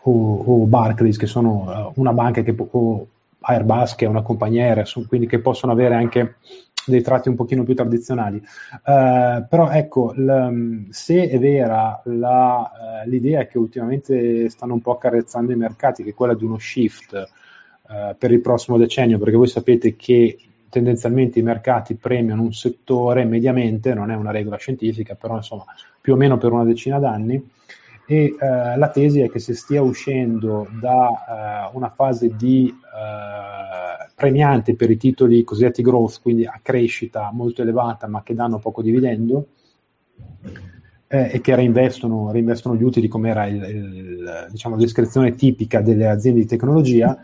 o, 0.02 0.42
o, 0.44 0.66
Barclays 0.66 1.16
che 1.16 1.26
sono 1.26 1.92
una 1.96 2.12
banca 2.12 2.42
che 2.42 2.54
può 2.54 3.04
Airbus 3.40 3.94
che 3.94 4.05
è 4.05 4.09
una 4.09 4.22
compagnia 4.22 4.64
aerea, 4.64 4.85
quindi 5.09 5.26
che 5.26 5.40
possono 5.40 5.72
avere 5.72 5.94
anche 5.94 6.37
dei 6.87 7.03
tratti 7.03 7.29
un 7.29 7.37
pochino 7.37 7.62
più 7.62 7.74
tradizionali. 7.74 8.37
Uh, 8.37 9.46
però 9.48 9.70
ecco, 9.70 10.12
l- 10.14 10.87
se 10.90 11.29
è 11.29 11.38
vera 11.38 12.00
la, 12.05 13.03
uh, 13.05 13.09
l'idea 13.09 13.46
che 13.46 13.59
ultimamente 13.59 14.48
stanno 14.48 14.74
un 14.74 14.81
po' 14.81 14.92
accarezzando 14.92 15.53
i 15.53 15.57
mercati, 15.57 16.03
che 16.03 16.11
è 16.11 16.14
quella 16.14 16.35
di 16.35 16.44
uno 16.44 16.59
shift 16.59 17.12
uh, 17.88 18.16
per 18.16 18.31
il 18.33 18.40
prossimo 18.40 18.79
decennio, 18.79 19.18
perché 19.18 19.37
voi 19.37 19.48
sapete 19.48 19.96
che 19.96 20.38
tendenzialmente 20.68 21.38
i 21.38 21.42
mercati 21.42 21.96
premiano 21.96 22.42
un 22.42 22.53
settore 22.53 23.24
mediamente, 23.24 23.92
non 23.92 24.11
è 24.11 24.14
una 24.14 24.31
regola 24.31 24.57
scientifica, 24.57 25.14
però 25.14 25.37
insomma 25.37 25.64
più 26.00 26.14
o 26.14 26.16
meno 26.16 26.38
per 26.38 26.53
una 26.53 26.64
decina 26.64 26.98
d'anni, 26.98 27.50
e 28.11 28.35
eh, 28.37 28.77
la 28.77 28.88
tesi 28.88 29.20
è 29.20 29.31
che 29.31 29.38
si 29.38 29.55
stia 29.55 29.81
uscendo 29.83 30.66
da 30.81 31.68
eh, 31.68 31.77
una 31.77 31.90
fase 31.90 32.35
di 32.35 32.66
eh, 32.68 34.11
premiante 34.16 34.75
per 34.75 34.90
i 34.90 34.96
titoli 34.96 35.44
cosiddetti 35.44 35.81
growth, 35.81 36.20
quindi 36.20 36.44
a 36.44 36.59
crescita 36.61 37.31
molto 37.33 37.62
elevata 37.62 38.09
ma 38.09 38.25
che 38.25 38.35
danno 38.35 38.59
poco 38.59 38.83
dividendo, 38.83 39.46
eh, 41.07 41.31
e 41.35 41.40
che 41.40 41.55
reinvestono, 41.55 42.33
reinvestono, 42.33 42.75
gli 42.75 42.83
utili 42.83 43.07
come 43.07 43.31
era 43.31 43.46
il, 43.46 43.62
il, 43.62 44.46
diciamo, 44.51 44.75
la 44.75 44.81
descrizione 44.81 45.37
tipica 45.37 45.81
delle 45.81 46.09
aziende 46.09 46.40
di 46.40 46.46
tecnologia 46.46 47.16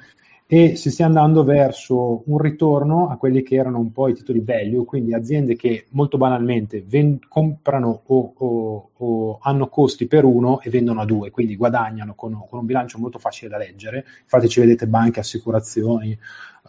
e 0.48 0.76
si 0.76 0.92
stia 0.92 1.06
andando 1.06 1.42
verso 1.42 2.22
un 2.26 2.38
ritorno 2.38 3.08
a 3.08 3.16
quelli 3.16 3.42
che 3.42 3.56
erano 3.56 3.80
un 3.80 3.90
po' 3.90 4.06
i 4.06 4.14
titoli 4.14 4.40
value, 4.40 4.84
quindi 4.84 5.12
aziende 5.12 5.56
che 5.56 5.86
molto 5.90 6.18
banalmente 6.18 6.84
vend- 6.86 7.26
comprano 7.26 8.02
o, 8.06 8.32
o, 8.36 8.90
o, 8.96 9.38
hanno 9.42 9.66
costi 9.68 10.06
per 10.06 10.24
uno 10.24 10.60
e 10.60 10.70
vendono 10.70 11.00
a 11.00 11.04
due, 11.04 11.32
quindi 11.32 11.56
guadagnano 11.56 12.14
con, 12.14 12.44
con, 12.48 12.60
un 12.60 12.64
bilancio 12.64 12.98
molto 12.98 13.18
facile 13.18 13.50
da 13.50 13.58
leggere. 13.58 14.04
Infatti 14.22 14.48
ci 14.48 14.60
vedete 14.60 14.86
banche, 14.86 15.18
assicurazioni, 15.18 16.12
eh, 16.12 16.18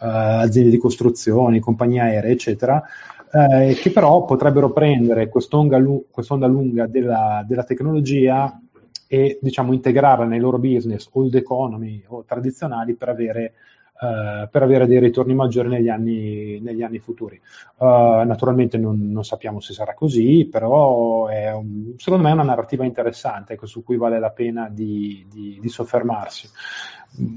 aziende 0.00 0.70
di 0.70 0.78
costruzioni, 0.78 1.60
compagnie 1.60 2.00
aeree, 2.00 2.32
eccetera, 2.32 2.82
eh, 3.30 3.74
che 3.74 3.92
però 3.92 4.24
potrebbero 4.24 4.72
prendere 4.72 5.28
quest'onda, 5.28 5.78
lunga 5.78 6.86
della, 6.88 7.44
della 7.46 7.62
tecnologia 7.62 8.60
e 9.08 9.38
diciamo 9.40 9.72
integrarla 9.72 10.26
nei 10.26 10.38
loro 10.38 10.58
business 10.58 11.08
old 11.12 11.34
economy 11.34 12.04
o 12.08 12.24
tradizionali 12.24 12.94
per 12.94 13.08
avere, 13.08 13.54
uh, 14.00 14.48
per 14.50 14.62
avere 14.62 14.86
dei 14.86 15.00
ritorni 15.00 15.34
maggiori 15.34 15.68
negli 15.68 15.88
anni, 15.88 16.60
negli 16.60 16.82
anni 16.82 16.98
futuri. 16.98 17.40
Uh, 17.78 17.86
naturalmente 18.26 18.76
non, 18.76 19.10
non, 19.10 19.24
sappiamo 19.24 19.60
se 19.60 19.72
sarà 19.72 19.94
così, 19.94 20.46
però 20.48 21.26
un, 21.58 21.94
secondo 21.96 22.22
me 22.22 22.30
è 22.30 22.34
una 22.34 22.42
narrativa 22.42 22.84
interessante 22.84 23.54
ecco, 23.54 23.66
su 23.66 23.82
cui 23.82 23.96
vale 23.96 24.20
la 24.20 24.30
pena 24.30 24.68
di, 24.70 25.26
di, 25.28 25.58
di 25.58 25.68
soffermarsi 25.68 26.48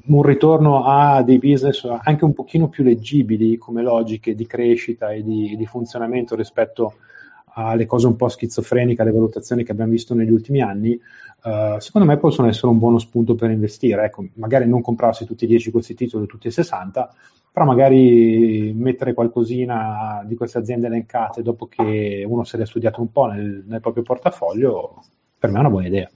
un 0.08 0.22
ritorno 0.22 0.84
a 0.86 1.24
dei 1.24 1.40
business 1.40 1.88
anche 2.04 2.26
un 2.26 2.34
pochino 2.34 2.68
più 2.68 2.84
leggibili 2.84 3.58
come 3.58 3.82
logiche 3.82 4.36
di 4.36 4.46
crescita 4.46 5.12
e 5.12 5.24
di, 5.24 5.56
di 5.56 5.66
funzionamento 5.66 6.36
rispetto 6.36 6.96
alle 7.54 7.86
cose 7.86 8.08
un 8.08 8.16
po' 8.16 8.30
schizofreniche, 8.30 9.02
alle 9.02 9.12
valutazioni 9.12 9.64
che 9.64 9.72
abbiamo 9.72 9.92
visto 9.92 10.14
negli 10.14 10.32
ultimi 10.32 10.62
anni, 10.62 11.00
uh, 11.44 11.80
secondo 11.80 12.08
me 12.08 12.18
possono 12.18 12.48
essere 12.48 12.68
un 12.68 12.78
buono 12.78 13.00
spunto 13.00 13.36
per 13.36 13.50
investire. 13.50 14.06
Ecco, 14.06 14.26
magari 14.36 14.68
non 14.68 14.82
comprarsi 14.82 15.26
tutti 15.26 15.44
i 15.44 15.48
10 15.48 15.72
questi 15.72 15.94
titoli, 15.94 16.28
tutti 16.28 16.48
i 16.48 16.52
60, 16.52 17.14
però 17.52 17.66
magari 17.66 18.72
mettere 18.74 19.14
qualcosina 19.14 20.24
di 20.26 20.36
queste 20.36 20.58
aziende 20.58 20.88
elencate 20.88 21.42
dopo 21.42 21.68
che 21.68 22.26
uno 22.28 22.44
se 22.44 22.58
le 22.58 22.64
ha 22.64 22.66
studiate 22.66 23.00
un 23.02 23.12
po' 23.12 23.26
nel, 23.26 23.64
nel 23.68 23.82
proprio 23.82 24.04
portafoglio, 24.04 25.04
per 25.38 25.50
me 25.50 25.58
è 25.58 25.60
una 25.60 25.70
buona 25.70 25.88
idea. 25.88 26.10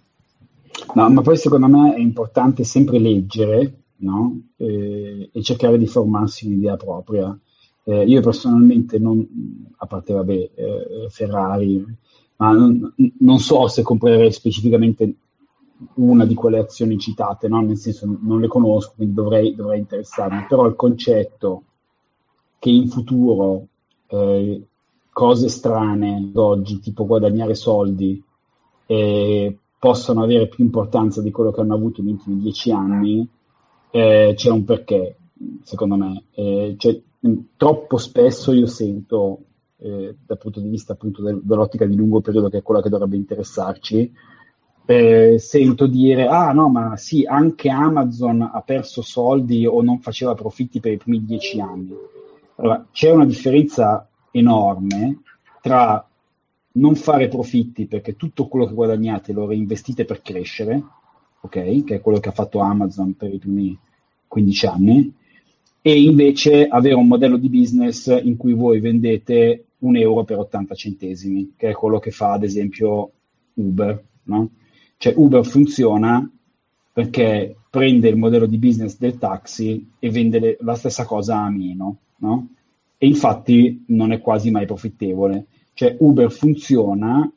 No, 0.94 1.10
ma 1.10 1.22
poi 1.22 1.38
secondo 1.38 1.68
me 1.68 1.96
è 1.96 2.00
importante 2.00 2.64
sempre 2.64 3.00
leggere 3.00 3.74
no? 3.98 4.42
e, 4.56 5.30
e 5.32 5.42
cercare 5.42 5.78
di 5.78 5.88
formarsi 5.88 6.48
un'idea 6.48 6.78
propria. 6.78 7.38
Eh, 7.88 8.04
io 8.04 8.20
personalmente, 8.22 8.98
non, 8.98 9.26
a 9.78 9.86
parte 9.86 10.14
vabbè, 10.14 10.34
eh, 10.56 11.08
Ferrari, 11.10 11.86
ma 12.38 12.52
non, 12.52 12.94
non, 13.20 13.40
so 13.40 13.68
se 13.68 13.84
comprerei 13.84 14.32
specificamente 14.32 15.14
una 15.96 16.26
di 16.26 16.34
quelle 16.34 16.60
azioni 16.60 16.98
citate, 16.98 17.48
no? 17.48 17.62
nel 17.62 17.78
senso 17.78 18.08
non 18.22 18.40
le 18.40 18.48
conosco, 18.48 18.94
quindi 18.96 19.14
dovrei, 19.14 19.54
dovrei 19.54 19.80
interessarmi, 19.80 20.46
però 20.48 20.66
il 20.66 20.76
concetto 20.76 21.64
che 22.58 22.70
in 22.72 22.88
futuro 22.88 23.68
eh, 24.08 24.64
cose 25.12 25.48
strane 25.50 26.32
oggi, 26.34 26.80
tipo 26.80 27.06
guadagnare 27.06 27.54
soldi, 27.54 28.22
eh, 28.88 29.58
possono 29.78 30.24
avere 30.24 30.48
più 30.48 30.64
importanza 30.64 31.22
di 31.22 31.30
quello 31.30 31.52
che 31.52 31.62
hanno 31.62 31.76
avuto 31.76 32.02
negli 32.02 32.14
ultimi 32.14 32.40
dieci 32.40 32.72
anni, 32.72 33.28
eh, 33.92 34.34
c'è 34.36 34.50
un 34.50 34.66
perché, 34.66 35.18
secondo 35.64 35.96
me. 35.96 36.24
Eh, 36.32 36.76
cioè, 36.78 37.00
troppo 37.58 37.98
spesso 37.98 38.52
io 38.54 38.68
sento, 38.68 39.40
eh, 39.78 40.16
dal 40.26 40.38
punto 40.38 40.60
di 40.60 40.70
vista 40.70 40.94
appunto 40.94 41.22
del, 41.22 41.42
dell'ottica 41.44 41.86
di 41.86 41.96
lungo 41.96 42.22
periodo, 42.22 42.50
che 42.50 42.60
è 42.60 42.64
quella 42.64 42.82
che 42.82 42.90
dovrebbe 42.90 43.16
interessarci, 43.16 44.12
eh, 44.88 45.40
sento 45.40 45.88
dire, 45.88 46.28
ah 46.28 46.52
no, 46.52 46.70
ma 46.70 46.96
sì, 46.96 47.26
anche 47.26 47.70
Amazon 47.70 48.42
ha 48.42 48.62
perso 48.62 49.02
soldi 49.02 49.66
o 49.66 49.82
non 49.82 50.00
faceva 50.00 50.36
profitti 50.36 50.80
per 50.80 50.92
i 50.92 50.98
primi 50.98 51.26
dieci 51.26 51.60
anni. 51.60 51.94
Allora, 52.58 52.86
c'è 52.92 53.12
una 53.12 53.26
differenza 53.26 54.08
enorme 54.32 55.22
tra 55.62 56.08
non 56.74 56.96
fare 56.96 57.28
profitti 57.28 57.88
perché 57.88 58.16
tutto 58.16 58.48
quello 58.48 58.66
che 58.66 58.74
guadagnate 58.74 59.34
lo 59.34 59.48
reinvestite 59.48 60.06
per 60.06 60.22
crescere, 60.22 60.84
ok? 61.42 61.84
Che 61.84 61.96
è 61.96 62.02
quello 62.02 62.20
che 62.20 62.30
ha 62.30 62.34
fatto 62.34 62.60
Amazon 62.60 63.16
per 63.16 63.34
i 63.34 63.40
primi 63.40 63.78
15 64.28 64.66
anni, 64.68 65.14
e 65.88 66.02
invece 66.02 66.66
avere 66.66 66.96
un 66.96 67.06
modello 67.06 67.38
di 67.38 67.48
business 67.48 68.08
in 68.08 68.38
cui 68.38 68.54
voi 68.54 68.80
vendete 68.80 69.66
un 69.82 69.96
euro 69.96 70.24
per 70.24 70.40
80 70.40 70.74
centesimi, 70.74 71.54
che 71.56 71.70
è 71.70 71.74
quello 71.74 72.00
che 72.00 72.10
fa 72.10 72.32
ad 72.32 72.44
esempio 72.44 73.12
Uber, 73.54 74.04
no? 74.24 74.50
Cioè 74.98 75.14
Uber 75.16 75.46
funziona 75.46 76.28
perché 76.92 77.56
prende 77.70 78.08
il 78.08 78.18
modello 78.18 78.48
di 78.48 78.58
business 78.58 78.98
del 78.98 79.20
taxi 79.20 79.92
e 80.00 80.10
vende 80.10 80.40
le, 80.40 80.58
la 80.62 80.74
stessa 80.74 81.06
cosa 81.06 81.38
a 81.38 81.52
meno, 81.52 81.98
no? 82.18 82.48
E 82.98 83.06
infatti 83.06 83.84
non 83.90 84.12
è 84.12 84.22
quasi 84.22 84.50
mai 84.50 84.66
profittevole. 84.66 85.46
Cioè 85.76 85.98
Uber 86.00 86.32
funziona 86.32 87.32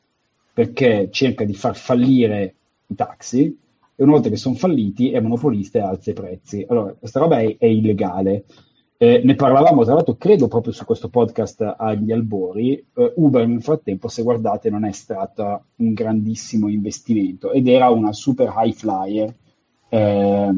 perché 0.55 1.11
cerca 1.11 1.45
di 1.45 1.53
far 1.53 1.77
fallire 1.77 2.55
i 2.87 2.95
taxi 2.95 3.55
e 4.01 4.05
una 4.05 4.13
volta 4.13 4.29
che 4.29 4.37
sono 4.37 4.55
falliti 4.55 5.11
è 5.11 5.19
monopolista 5.19 5.79
e 5.79 5.83
alza 5.83 6.11
i 6.13 6.15
prezzi. 6.15 6.65
Allora, 6.69 6.93
questa 6.93 7.19
roba 7.19 7.41
è, 7.41 7.57
è 7.59 7.67
illegale. 7.67 8.45
Eh, 8.97 9.23
ne 9.25 9.35
parlavamo 9.35 9.83
tra 9.83 9.95
l'altro, 9.95 10.15
credo 10.15 10.47
proprio 10.47 10.73
su 10.73 10.85
questo 10.85 11.09
podcast 11.09 11.75
agli 11.77 12.13
albori. 12.13 12.75
Eh, 12.95 13.13
Uber 13.17 13.45
nel 13.49 13.61
frattempo, 13.61 14.07
se 14.07 14.23
guardate, 14.23 14.71
non 14.71 14.85
è 14.85 14.93
stato 14.93 15.65
un 15.79 15.93
grandissimo 15.95 16.69
investimento 16.69 17.51
ed 17.51 17.67
era 17.67 17.91
una 17.91 18.13
super 18.13 18.55
high 18.57 18.73
flyer. 18.73 19.35
Eh, 19.89 20.55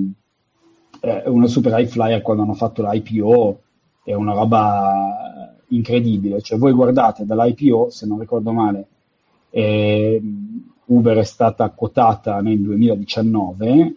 eh 1.00 1.22
una 1.30 1.46
super 1.46 1.80
high 1.80 1.88
flyer 1.88 2.20
quando 2.20 2.42
hanno 2.42 2.52
fatto 2.52 2.86
l'IPO 2.86 3.60
è 4.04 4.12
una 4.12 4.34
roba 4.34 5.56
incredibile. 5.68 6.42
Cioè, 6.42 6.58
voi 6.58 6.72
guardate 6.72 7.24
dall'IPO, 7.24 7.88
se 7.88 8.04
non 8.04 8.18
ricordo 8.18 8.52
male, 8.52 8.86
eh, 9.48 10.20
Uber 10.90 11.18
è 11.18 11.24
stata 11.24 11.70
quotata 11.70 12.40
nel 12.40 12.60
2019 12.60 13.70
eh, 13.70 13.94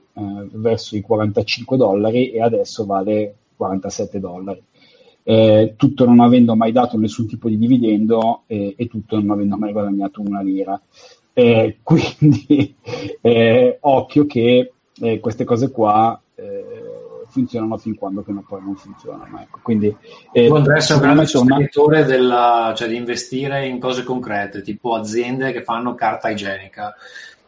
verso 0.51 0.95
i 0.95 1.01
45 1.01 1.75
dollari 1.75 2.31
e 2.31 2.41
adesso 2.41 2.85
vale 2.85 3.35
47 3.55 4.19
dollari. 4.19 4.61
Eh, 5.23 5.73
tutto 5.75 6.05
non 6.05 6.19
avendo 6.19 6.55
mai 6.55 6.71
dato 6.71 6.97
nessun 6.97 7.27
tipo 7.27 7.47
di 7.49 7.57
dividendo 7.57 8.43
eh, 8.45 8.75
e 8.77 8.87
tutto 8.87 9.19
non 9.19 9.31
avendo 9.31 9.57
mai 9.57 9.71
guadagnato 9.71 10.21
una 10.21 10.41
lira. 10.41 10.79
Eh, 11.33 11.77
quindi 11.81 12.75
eh, 13.21 13.77
occhio 13.81 14.25
che 14.27 14.73
eh, 15.01 15.19
queste 15.19 15.43
cose 15.45 15.71
qua 15.71 16.21
funzionano 17.33 17.77
fin 17.77 17.95
quando 17.95 18.23
che 18.23 18.31
poi 18.47 18.61
non 18.61 18.75
funzionano. 18.75 19.39
Ecco. 19.41 19.59
Quindi, 19.63 19.93
eh, 20.31 20.49
sei 20.77 20.95
un 20.95 21.01
grande 21.01 21.25
sostenitore 21.25 22.05
della, 22.05 22.73
cioè, 22.77 22.87
di 22.87 22.95
investire 22.95 23.65
in 23.65 23.79
cose 23.79 24.03
concrete, 24.03 24.61
tipo 24.61 24.93
aziende 24.93 25.51
che 25.51 25.63
fanno 25.63 25.95
carta 25.95 26.29
igienica, 26.29 26.93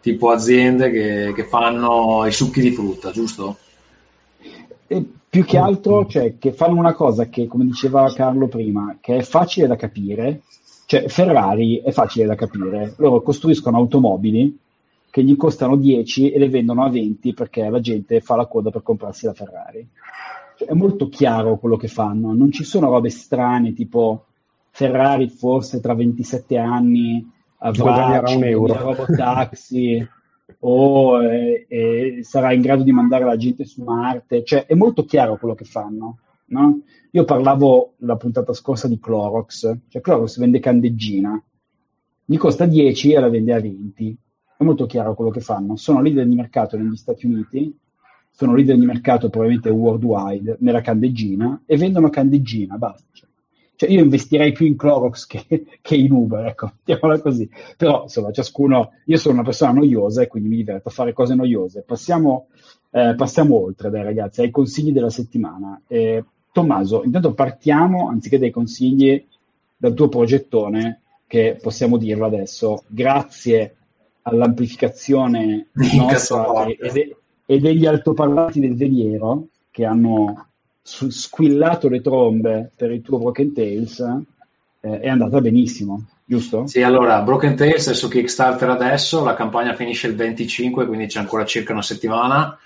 tipo 0.02 0.32
aziende 0.32 0.90
che, 0.90 1.34
che 1.36 1.44
fanno 1.44 2.26
i 2.26 2.32
succhi 2.32 2.62
di 2.62 2.72
frutta, 2.72 3.12
giusto? 3.12 3.58
E 4.88 5.06
più 5.30 5.46
che 5.46 5.58
altro, 5.58 6.08
cioè, 6.08 6.38
che 6.40 6.52
fanno 6.52 6.80
una 6.80 6.94
cosa 6.94 7.28
che, 7.30 7.48
come 7.48 7.66
diceva 7.66 8.12
Carlo 8.14 8.48
prima, 8.48 8.98
che 9.00 9.18
è 9.18 9.22
facile 9.22 9.68
da 9.68 9.76
capire, 9.76 10.42
cioè 10.88 11.08
Ferrari 11.08 11.82
è 11.84 11.92
facile 11.92 12.26
da 12.26 12.36
capire, 12.36 12.94
loro 12.98 13.22
costruiscono 13.22 13.78
automobili 13.78 14.58
che 15.16 15.24
gli 15.24 15.38
costano 15.38 15.78
10 15.78 16.32
e 16.32 16.38
le 16.38 16.50
vendono 16.50 16.84
a 16.84 16.90
20 16.90 17.34
perché 17.34 17.70
la 17.70 17.80
gente 17.80 18.20
fa 18.20 18.36
la 18.36 18.48
coda 18.48 18.70
per 18.70 18.84
comprarsi 18.84 19.26
la 19.26 19.34
Ferrari. 19.34 19.88
Cioè, 20.58 20.68
è 20.68 20.74
molto 20.74 21.08
chiaro 21.08 21.58
quello 21.58 21.78
che 21.78 21.88
fanno, 21.88 22.34
non 22.34 22.52
ci 22.52 22.66
sono 22.66 22.90
robe 22.90 23.10
strane 23.10 23.72
tipo 23.72 24.26
Ferrari 24.72 25.30
forse 25.30 25.80
tra 25.80 25.96
27 25.96 26.58
anni 26.58 27.32
avrà 27.60 28.24
un 28.28 28.44
euro 28.44 28.74
robotaxi 28.74 30.06
o 30.60 31.24
eh, 31.24 31.66
eh, 31.70 32.20
sarà 32.24 32.52
in 32.52 32.60
grado 32.60 32.84
di 32.84 32.92
mandare 32.92 33.24
la 33.24 33.38
gente 33.38 33.64
su 33.64 33.84
Marte, 33.84 34.44
cioè 34.44 34.66
è 34.66 34.74
molto 34.74 35.06
chiaro 35.06 35.38
quello 35.38 35.56
che 35.56 35.64
fanno. 35.64 36.18
No? 36.48 36.82
Io 37.12 37.24
parlavo 37.24 37.94
la 38.00 38.18
puntata 38.18 38.52
scorsa 38.52 38.90
di 38.90 39.00
Clorox, 39.00 39.78
cioè 39.88 40.02
Clorox 40.02 40.38
vende 40.40 40.60
candeggina, 40.60 41.42
gli 42.26 42.36
costa 42.36 42.66
10 42.66 43.14
e 43.14 43.20
la 43.22 43.30
vende 43.30 43.54
a 43.54 43.62
20 43.62 44.18
è 44.58 44.64
molto 44.64 44.86
chiaro 44.86 45.16
quello 45.16 45.32
che 45.32 45.42
fanno. 45.42 45.76
Sono 45.76 46.02
leader 46.02 46.26
di 46.26 46.36
mercato 46.36 46.78
negli 46.78 46.96
Stati 46.96 47.26
Uniti, 47.26 47.76
sono 48.32 48.54
leader 48.54 48.78
di 48.78 48.86
mercato 48.86 49.30
probabilmente 49.30 49.70
worldwide 49.70 50.58
nella 50.60 50.82
candeggina 50.82 51.62
e 51.66 51.78
vendono 51.78 52.10
candeggina, 52.10 52.78
basta. 52.78 53.28
Cioè 53.78 53.90
io 53.90 54.02
investirei 54.02 54.54
più 54.54 54.66
in 54.66 54.78
Clorox 54.78 55.26
che, 55.26 55.46
che 55.82 55.96
in 55.96 56.12
Uber, 56.12 56.46
ecco, 56.46 56.72
mettiamola 56.86 57.20
così. 57.20 57.50
Però 57.78 58.04
insomma, 58.04 58.32
ciascuno, 58.32 58.92
io 59.06 59.18
sono 59.18 59.36
una 59.36 59.44
persona 59.44 59.74
noiosa 59.74 60.22
e 60.22 60.28
quindi 60.28 60.50
mi 60.50 60.58
diverto 60.58 60.90
a 60.90 60.92
fare 60.92 61.14
cose 61.14 61.36
noiose. 61.36 61.84
Passiamo, 61.84 62.48
eh, 62.92 63.14
passiamo 63.16 63.62
oltre, 63.62 63.90
dai 63.90 64.04
ragazzi, 64.04 64.42
ai 64.42 64.52
consigli 64.52 64.92
della 64.92 65.10
settimana. 65.10 65.82
Eh, 65.88 66.24
Tommaso, 66.52 67.04
intanto 67.04 67.34
partiamo, 67.34 68.08
anziché 68.08 68.40
dai 68.40 68.50
consigli, 68.50 69.26
dal 69.76 69.94
tuo 69.94 70.08
progettone, 70.08 71.02
che 71.28 71.58
possiamo 71.62 71.98
dirlo 71.98 72.26
adesso, 72.26 72.84
grazie 72.88 73.76
all'amplificazione 74.28 75.68
nostra 75.74 76.66
e, 76.66 76.78
e, 76.80 77.16
e, 77.46 77.60
degli 77.60 77.86
altoparlanti 77.86 78.60
del 78.60 78.76
veliero 78.76 79.48
che 79.72 79.86
hanno 79.86 80.48
squillato 80.82 81.90
le 81.90 82.02
trombe 82.02 82.72
per 82.76 82.92
il 82.92 83.02
tuo 83.02 83.18
Broken 83.18 83.54
Tales 83.54 84.00
eh, 84.82 85.00
è 85.00 85.10
andata 85.10 85.42
benissimo, 85.42 86.06
giusto? 86.26 86.68
Sì, 86.68 86.84
allora 86.84 87.22
Broken 87.22 87.56
Tales 87.56 87.90
è 87.90 87.94
su 87.94 88.08
Kickstarter 88.08 88.70
adesso, 88.70 89.24
la 89.24 89.34
campagna 89.34 89.74
finisce 89.74 90.08
il 90.08 90.16
25, 90.16 90.86
quindi 90.86 91.08
c'è 91.08 91.20
ancora 91.20 91.44
circa 91.44 91.74
una 91.74 91.82
settimana. 91.82 92.58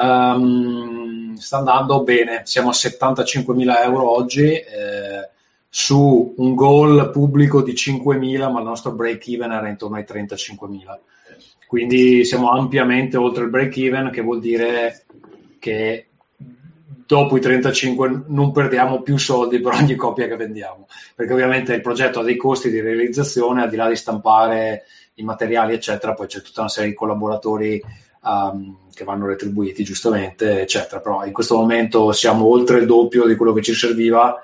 Um, 0.00 1.34
sta 1.34 1.58
andando 1.58 2.02
bene, 2.02 2.42
siamo 2.44 2.70
a 2.70 2.72
75.000 2.72 3.82
euro 3.84 4.10
oggi. 4.10 4.44
Eh, 4.44 5.07
su 5.68 6.34
un 6.36 6.54
goal 6.54 7.10
pubblico 7.10 7.62
di 7.62 7.72
5.000, 7.72 8.50
ma 8.50 8.60
il 8.60 8.66
nostro 8.66 8.92
break 8.92 9.28
even 9.28 9.52
era 9.52 9.68
intorno 9.68 9.96
ai 9.96 10.04
35.000. 10.08 10.98
Quindi 11.66 12.24
siamo 12.24 12.50
ampiamente 12.50 13.18
oltre 13.18 13.44
il 13.44 13.50
break 13.50 13.76
even, 13.76 14.10
che 14.10 14.22
vuol 14.22 14.40
dire 14.40 15.04
che 15.58 16.06
dopo 17.06 17.36
i 17.36 17.40
35 17.40 18.24
non 18.28 18.52
perdiamo 18.52 19.02
più 19.02 19.18
soldi 19.18 19.60
per 19.60 19.74
ogni 19.74 19.94
copia 19.94 20.26
che 20.26 20.36
vendiamo, 20.36 20.86
perché 21.14 21.32
ovviamente 21.32 21.74
il 21.74 21.82
progetto 21.82 22.20
ha 22.20 22.24
dei 22.24 22.36
costi 22.36 22.70
di 22.70 22.80
realizzazione, 22.80 23.62
al 23.62 23.68
di 23.68 23.76
là 23.76 23.88
di 23.88 23.96
stampare 23.96 24.84
i 25.14 25.24
materiali, 25.24 25.74
eccetera, 25.74 26.14
poi 26.14 26.26
c'è 26.26 26.40
tutta 26.40 26.60
una 26.60 26.70
serie 26.70 26.90
di 26.90 26.96
collaboratori 26.96 27.82
um, 28.22 28.76
che 28.94 29.04
vanno 29.04 29.26
retribuiti 29.26 29.84
giustamente, 29.84 30.60
eccetera. 30.60 31.00
Però 31.00 31.24
in 31.24 31.32
questo 31.32 31.56
momento 31.56 32.12
siamo 32.12 32.46
oltre 32.46 32.78
il 32.78 32.86
doppio 32.86 33.26
di 33.26 33.36
quello 33.36 33.52
che 33.52 33.62
ci 33.62 33.74
serviva 33.74 34.42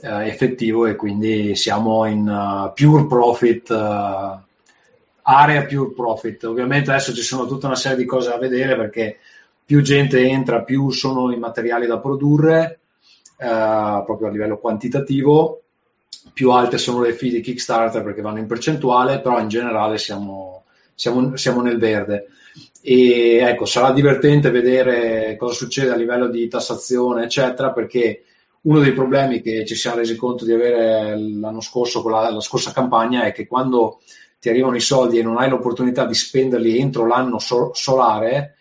eh, 0.00 0.28
effettivo 0.28 0.86
e 0.86 0.96
quindi 0.96 1.54
siamo 1.56 2.04
in 2.04 2.28
uh, 2.28 2.72
pure 2.74 3.06
profit, 3.06 3.70
uh, 3.70 4.38
area 5.22 5.64
pure 5.64 5.92
profit. 5.94 6.44
Ovviamente 6.44 6.90
adesso 6.90 7.14
ci 7.14 7.22
sono 7.22 7.46
tutta 7.46 7.66
una 7.66 7.76
serie 7.76 7.96
di 7.96 8.04
cose 8.04 8.28
da 8.28 8.38
vedere 8.38 8.76
perché 8.76 9.18
più 9.64 9.80
gente 9.82 10.20
entra, 10.20 10.62
più 10.62 10.90
sono 10.90 11.32
i 11.32 11.38
materiali 11.38 11.86
da 11.86 11.98
produrre, 11.98 12.80
uh, 13.38 14.04
proprio 14.04 14.28
a 14.28 14.30
livello 14.30 14.58
quantitativo, 14.58 15.62
più 16.32 16.50
alte 16.50 16.78
sono 16.78 17.00
le 17.00 17.12
fee 17.12 17.30
di 17.30 17.40
Kickstarter 17.40 18.02
perché 18.02 18.20
vanno 18.20 18.38
in 18.38 18.46
percentuale, 18.46 19.20
però 19.20 19.40
in 19.40 19.48
generale 19.48 19.98
siamo, 19.98 20.64
siamo, 20.94 21.36
siamo 21.36 21.62
nel 21.62 21.78
verde. 21.78 22.26
E 22.80 23.38
ecco, 23.38 23.64
sarà 23.64 23.92
divertente 23.92 24.50
vedere 24.50 25.36
cosa 25.36 25.54
succede 25.54 25.90
a 25.90 25.96
livello 25.96 26.28
di 26.28 26.46
tassazione, 26.48 27.24
eccetera, 27.24 27.72
perché 27.72 28.22
uno 28.66 28.80
dei 28.80 28.92
problemi 28.92 29.40
che 29.40 29.64
ci 29.64 29.74
siamo 29.74 29.98
resi 29.98 30.16
conto 30.16 30.44
di 30.44 30.52
avere 30.52 31.16
l'anno 31.18 31.60
scorso 31.60 32.02
con 32.02 32.10
la, 32.12 32.30
la, 32.30 32.40
scorsa 32.40 32.72
campagna 32.72 33.24
è 33.24 33.32
che 33.32 33.46
quando 33.46 34.00
ti 34.40 34.48
arrivano 34.48 34.76
i 34.76 34.80
soldi 34.80 35.18
e 35.18 35.22
non 35.22 35.38
hai 35.38 35.48
l'opportunità 35.48 36.04
di 36.04 36.14
spenderli 36.14 36.78
entro 36.78 37.06
l'anno 37.06 37.38
so- 37.38 37.72
solare, 37.74 38.56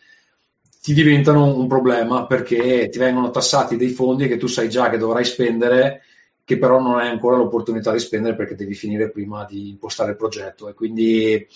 ti 0.82 0.94
diventano 0.94 1.58
un 1.58 1.68
problema 1.68 2.28
perché 2.28 2.88
ti 2.90 3.00
vengono 3.00 3.32
tassati 3.32 3.78
dei 3.78 3.90
fondi 3.90 4.28
che 4.28 4.38
tu 4.38 4.46
sai 4.46 4.70
già 4.70 4.90
che 4.90 5.00
dovrai 5.00 5.26
spendere, 5.26 6.04
che 6.44 6.60
però 6.60 6.80
non 6.80 7.00
hai 7.00 7.08
ancora 7.08 7.38
l'opportunità 7.38 7.92
di 7.92 8.00
spendere 8.00 8.36
perché 8.36 8.54
devi 8.54 8.76
finire 8.76 9.10
prima 9.10 9.44
di 9.50 9.70
impostare 9.70 10.12
il 10.12 10.18
progetto. 10.18 10.70
E 10.70 10.76
quindi 10.76 11.48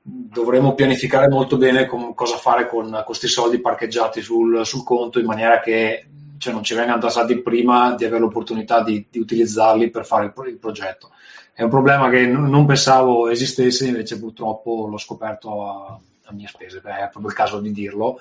dovremo 0.00 0.74
pianificare 0.74 1.26
molto 1.26 1.56
bene 1.56 1.86
cosa 2.14 2.36
fare 2.36 2.68
con 2.68 3.02
questi 3.04 3.26
soldi 3.26 3.60
parcheggiati 3.60 4.20
sul, 4.20 4.64
sul 4.64 4.84
conto 4.84 5.18
in 5.18 5.26
maniera 5.26 5.58
che 5.58 6.06
cioè 6.38 6.52
non 6.52 6.62
ci 6.62 6.74
vengano 6.74 7.00
tassati 7.00 7.40
prima 7.40 7.94
di 7.94 8.04
avere 8.04 8.20
l'opportunità 8.20 8.82
di, 8.82 9.06
di 9.10 9.18
utilizzarli 9.18 9.90
per 9.90 10.04
fare 10.04 10.26
il, 10.26 10.32
il, 10.48 10.58
progetto. 10.58 11.10
È 11.52 11.62
un 11.62 11.70
problema 11.70 12.08
che 12.10 12.26
n- 12.26 12.48
non 12.48 12.66
pensavo 12.66 13.28
esistesse, 13.28 13.86
invece 13.86 14.18
purtroppo 14.18 14.86
l'ho 14.88 14.98
scoperto 14.98 15.66
a, 15.68 15.98
a 16.24 16.32
mie 16.32 16.48
spese, 16.48 16.80
Beh, 16.80 16.98
è 16.98 17.08
proprio 17.08 17.28
il 17.28 17.34
caso 17.34 17.60
di 17.60 17.72
dirlo. 17.72 18.18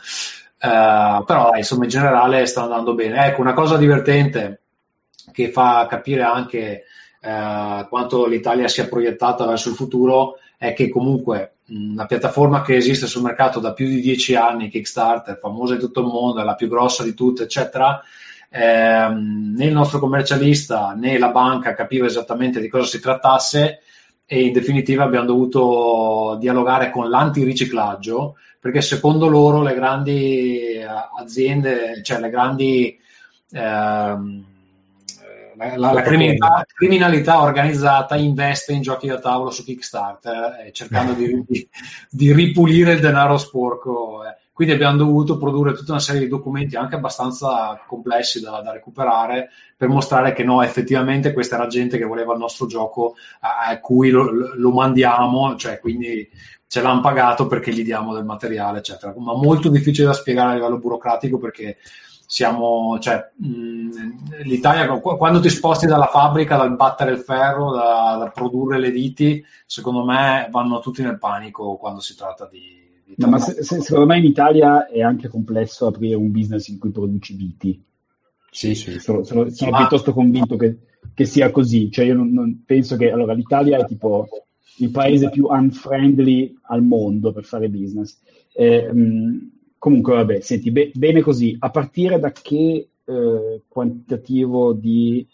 Uh, 0.58 1.24
però 1.26 1.52
insomma 1.56 1.84
in 1.84 1.90
generale 1.90 2.46
sta 2.46 2.64
andando 2.64 2.94
bene. 2.96 3.26
Ecco, 3.26 3.42
una 3.42 3.54
cosa 3.54 3.78
divertente 3.78 4.62
che 5.32 5.52
fa 5.52 5.86
capire 5.90 6.24
anche 6.24 6.84
uh, 7.22 7.88
quanto 7.88 8.26
l'Italia 8.26 8.68
sia 8.68 8.88
proiettata 8.88 9.46
verso 9.46 9.70
il 9.70 9.76
futuro 9.76 10.40
è 10.68 10.74
che 10.74 10.90
comunque 10.90 11.58
una 11.68 12.06
piattaforma 12.06 12.62
che 12.62 12.76
esiste 12.76 13.08
sul 13.08 13.24
mercato 13.24 13.60
da 13.60 13.74
più 13.74 13.88
di 13.88 14.00
dieci 14.00 14.36
anni, 14.36 14.70
Kickstarter, 14.70 15.38
famosa 15.40 15.74
in 15.74 15.80
tutto 15.80 16.02
il 16.02 16.08
mondo, 16.08 16.42
è 16.42 16.44
la 16.44 16.56
più 16.56 16.68
grossa 16.68 17.04
di 17.04 17.14
tutte, 17.14 17.44
eccetera, 17.44 18.02
ehm, 18.50 19.54
né 19.56 19.66
il 19.66 19.74
nostro 19.74 20.00
commercialista 20.00 20.94
né 20.96 21.18
la 21.18 21.30
banca 21.30 21.74
capiva 21.74 22.06
esattamente 22.06 22.60
di 22.60 22.70
cosa 22.70 22.86
si 22.86 23.00
trattasse 23.00 23.80
e 24.26 24.42
in 24.42 24.54
definitiva 24.54 25.04
abbiamo 25.04 25.26
dovuto 25.26 26.38
dialogare 26.40 26.90
con 26.90 27.10
l'antiriciclaggio 27.10 28.38
perché 28.60 28.82
secondo 28.82 29.28
loro 29.28 29.62
le 29.62 29.76
grandi 29.76 30.78
eh, 30.78 30.88
aziende, 31.20 32.02
cioè 32.02 32.20
le 32.20 32.30
grandi 32.30 32.98
ehm, 33.52 34.44
la, 35.58 35.92
la 35.92 36.02
criminalità, 36.02 36.66
criminalità, 36.74 37.42
organizzata 37.42 38.16
investe 38.16 38.74
in 38.74 38.82
giochi 38.82 39.08
da 39.08 39.20
tavolo 39.20 39.52
su 39.52 39.64
Kickstarter 39.64 40.66
eh, 40.66 40.72
cercando 40.72 41.14
di, 41.14 41.44
di, 41.48 41.68
di, 42.10 42.34
ripulire 42.34 42.94
il 42.94 43.00
denaro 43.00 43.38
sporco. 43.38 44.26
Eh. 44.26 44.36
Quindi 44.52 44.74
abbiamo 44.74 44.98
dovuto 44.98 45.38
produrre 45.38 45.74
tutta 45.74 45.92
una 45.92 46.00
serie 46.00 46.22
di 46.22 46.28
documenti 46.30 46.78
anche 46.78 46.96
abbastanza 46.96 47.78
complessi 47.86 48.40
da, 48.40 48.62
da 48.62 48.72
recuperare 48.72 49.50
per 49.76 49.90
mostrare 49.90 50.32
che 50.32 50.46
no, 50.46 50.62
effettivamente 50.62 51.34
questa 51.34 51.56
era 51.56 51.68
gente 51.68 51.98
che 51.98 52.06
voleva 52.06 52.32
il 52.34 52.40
nostro 52.40 52.66
gioco 52.66 53.16
a, 53.42 53.78
cui 53.80 54.10
lo, 54.10 54.54
lo 54.56 54.72
mandiamo, 54.72 55.58
cioè 55.58 55.80
quindi 55.80 56.30
ce 56.68 56.82
l'hanno 56.82 57.02
pagato 57.02 57.48
perché 57.48 57.72
gli 57.74 57.84
diamo 57.84 58.14
del 58.14 58.26
materiale, 58.26 58.80
eccetera. 58.80 59.14
Ma 59.18 59.34
molto 59.34 59.70
difficile 59.70 60.08
da 60.08 60.14
spiegare 60.14 60.52
a 60.52 60.54
livello 60.56 60.78
burocratico 60.78 61.38
perché 61.38 61.78
siamo, 62.26 62.98
cioè, 63.00 63.32
mh, 63.36 64.44
l'Italia, 64.44 64.88
quando 65.00 65.40
ti 65.40 65.50
sposti 65.50 65.86
dalla 65.86 66.08
fabbrica, 66.08 66.58
dal 66.58 66.76
battere 66.76 67.12
il 67.12 67.20
ferro, 67.20 67.72
da, 67.72 68.18
da, 68.20 68.32
produrre 68.34 68.80
le 68.80 68.92
viti, 68.92 69.44
secondo 69.66 70.04
me 70.04 70.48
vanno 70.52 70.80
tutti 70.80 71.02
nel 71.02 71.18
panico 71.18 71.76
quando 71.78 72.00
si 72.00 72.16
tratta 72.16 72.48
di... 72.52 72.62
di 73.06 73.14
no, 73.18 73.28
ma 73.28 73.40
se, 73.40 73.64
se, 73.64 73.82
secondo 73.82 74.08
me 74.08 74.18
in 74.18 74.26
Italia 74.26 74.88
è 74.88 75.02
anche 75.02 75.28
complesso 75.28 75.88
aprire 75.88 76.16
un 76.16 76.32
business 76.32 76.68
in 76.68 76.80
cui 76.80 76.92
produci 76.92 77.36
viti. 77.36 77.84
Sì, 78.50 78.74
sì. 78.74 79.00
Sono, 79.00 79.24
sono, 79.24 79.50
sono 79.50 79.72
ma... 79.72 79.78
piuttosto 79.78 80.14
convinto 80.14 80.56
che, 80.56 80.78
che, 81.14 81.26
sia 81.26 81.52
così. 81.52 81.92
Cioè, 81.92 82.06
io 82.06 82.16
non, 82.16 82.32
non 82.32 82.64
penso 82.66 82.96
che... 82.96 83.12
Allora, 83.12 83.34
l'Italia 83.34 83.78
è 83.78 83.86
tipo 83.86 84.28
il 84.78 84.92
paese 84.92 85.30
più 85.30 85.48
unfriendly 85.50 86.58
al 86.64 86.82
mondo 86.82 87.32
per 87.32 87.44
fare 87.44 87.70
business. 87.70 88.18
Eh, 88.54 88.92
mh, 88.92 89.52
Comunque, 89.86 90.16
vabbè, 90.16 90.40
senti, 90.40 90.72
be- 90.72 90.90
bene 90.96 91.22
così. 91.22 91.56
A 91.60 91.70
partire 91.70 92.18
da 92.18 92.32
che 92.32 92.90
eh, 93.06 93.62
quantitativo 93.68 94.74
di 94.74 95.28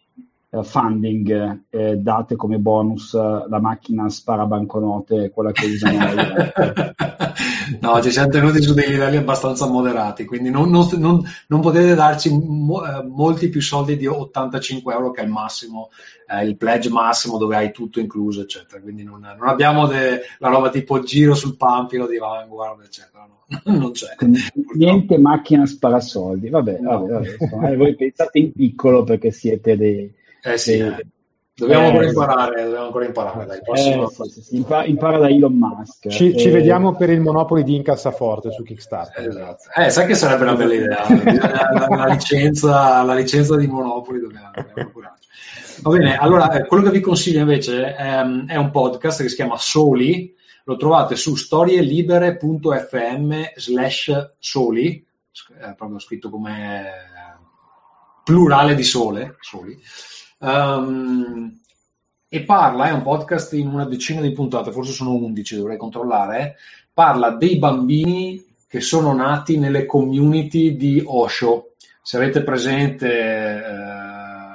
uh, 0.49 0.61
funding 0.61 1.67
eh, 1.69 1.95
date 1.95 2.35
come 2.35 2.57
bonus 2.57 3.13
uh, 3.13 3.47
la 3.47 3.59
macchina 3.61 4.09
spara 4.09 4.45
banconote, 4.45 5.29
quella 5.29 5.53
che 5.53 5.67
usano 5.67 5.99
no, 7.79 8.01
ci 8.01 8.11
siamo 8.11 8.27
tenuti 8.27 8.61
su 8.61 8.73
dei 8.73 8.89
livelli 8.89 9.15
abbastanza 9.15 9.67
moderati, 9.67 10.25
quindi 10.25 10.49
non, 10.49 10.69
non, 10.69 10.85
non, 10.97 11.23
non 11.47 11.61
potete 11.61 11.95
darci 11.95 12.37
mo- 12.37 12.85
eh, 12.85 13.03
molti 13.05 13.47
più 13.47 13.61
soldi 13.61 13.95
di 13.95 14.05
85 14.05 14.93
euro 14.93 15.11
che 15.11 15.21
è 15.21 15.23
il 15.23 15.31
massimo, 15.31 15.91
eh, 16.27 16.45
il 16.45 16.57
pledge 16.57 16.89
massimo 16.89 17.37
dove 17.37 17.55
hai 17.55 17.71
tutto 17.71 18.01
incluso, 18.01 18.41
eccetera. 18.41 18.81
Quindi 18.81 19.03
non, 19.03 19.23
abbiamo 19.23 19.87
de- 19.87 20.23
la 20.39 20.49
roba 20.49 20.69
tipo 20.69 20.99
giro 20.99 21.35
sul 21.35 21.55
pampino 21.55 22.05
di 22.05 22.17
Vanguard, 22.17 22.81
eccetera. 22.83 23.25
No? 23.25 23.40
Non 23.65 23.91
c'è. 23.91 24.15
Niente 24.75 25.17
macchina 25.17 25.65
sparasoldi, 25.65 26.49
vabbè, 26.49 26.79
no. 26.79 26.89
vabbè, 26.89 27.11
vabbè 27.11 27.37
insomma, 27.39 27.69
eh, 27.69 27.75
voi 27.75 27.95
pensate 27.95 28.39
in 28.39 28.51
piccolo 28.51 29.03
perché 29.03 29.31
siete 29.31 29.77
dei... 29.77 30.13
Eh 30.41 30.57
sì, 30.57 30.77
dei... 30.77 30.87
Eh. 30.87 31.05
Dobbiamo, 31.53 31.83
eh, 31.83 31.87
ancora 31.87 32.07
imparare, 32.07 32.63
dobbiamo 32.63 32.85
ancora 32.85 33.05
imparare, 33.05 33.45
dai, 33.45 33.61
prossimo... 33.61 34.09
eh, 34.09 34.29
sì, 34.29 34.41
sì, 34.41 34.55
impara, 34.55 34.85
impara, 34.85 35.17
da 35.19 35.29
Elon 35.29 35.53
Musk. 35.53 36.07
Ci, 36.07 36.35
ci, 36.35 36.49
vediamo 36.49 36.95
per 36.95 37.09
il 37.09 37.19
Monopoli 37.19 37.63
di 37.63 37.75
Incassaforte 37.75 38.51
su 38.51 38.63
Kickstarter. 38.63 39.27
Esatto. 39.27 39.63
Eh, 39.75 39.89
sai 39.91 40.07
che 40.07 40.15
sarebbe 40.15 40.43
una 40.43 40.55
bella 40.55 40.73
idea, 40.73 41.05
la, 41.07 41.87
la, 41.87 42.05
licenza, 42.07 43.03
la 43.03 43.13
licenza 43.13 43.57
di 43.57 43.67
Monopoli 43.67 44.21
dobbiamo, 44.21 44.49
dobbiamo 44.55 44.73
procurarci. 44.73 45.27
Va 45.83 45.91
bene, 45.91 46.15
allora 46.15 46.47
quello 46.65 46.83
che 46.83 46.91
vi 46.91 46.99
consiglio 46.99 47.39
invece 47.41 47.95
è, 47.95 48.21
è 48.47 48.55
un 48.55 48.71
podcast 48.71 49.21
che 49.21 49.29
si 49.29 49.35
chiama 49.35 49.57
Soli, 49.57 50.33
lo 50.63 50.77
trovate 50.77 51.15
su 51.15 51.35
storielibere.fm 51.35 53.53
slash 53.55 54.33
soli, 54.39 55.05
è 55.59 55.73
proprio 55.75 55.99
scritto 55.99 56.29
come 56.29 56.89
plurale 58.23 58.75
di 58.75 58.83
sole, 58.83 59.37
soli. 59.39 59.79
Um, 60.39 61.59
e 62.33 62.43
parla, 62.43 62.87
è 62.87 62.91
un 62.91 63.01
podcast 63.01 63.51
in 63.53 63.67
una 63.67 63.85
decina 63.85 64.21
di 64.21 64.31
puntate, 64.31 64.71
forse 64.71 64.93
sono 64.93 65.13
11, 65.15 65.57
dovrei 65.57 65.77
controllare, 65.77 66.55
parla 66.93 67.31
dei 67.31 67.57
bambini 67.57 68.41
che 68.67 68.79
sono 68.79 69.13
nati 69.13 69.57
nelle 69.57 69.85
community 69.85 70.77
di 70.77 71.03
Osho. 71.05 71.73
Se 72.01 72.15
avete 72.15 72.41
presente, 72.41 73.09
eh, 73.09 74.00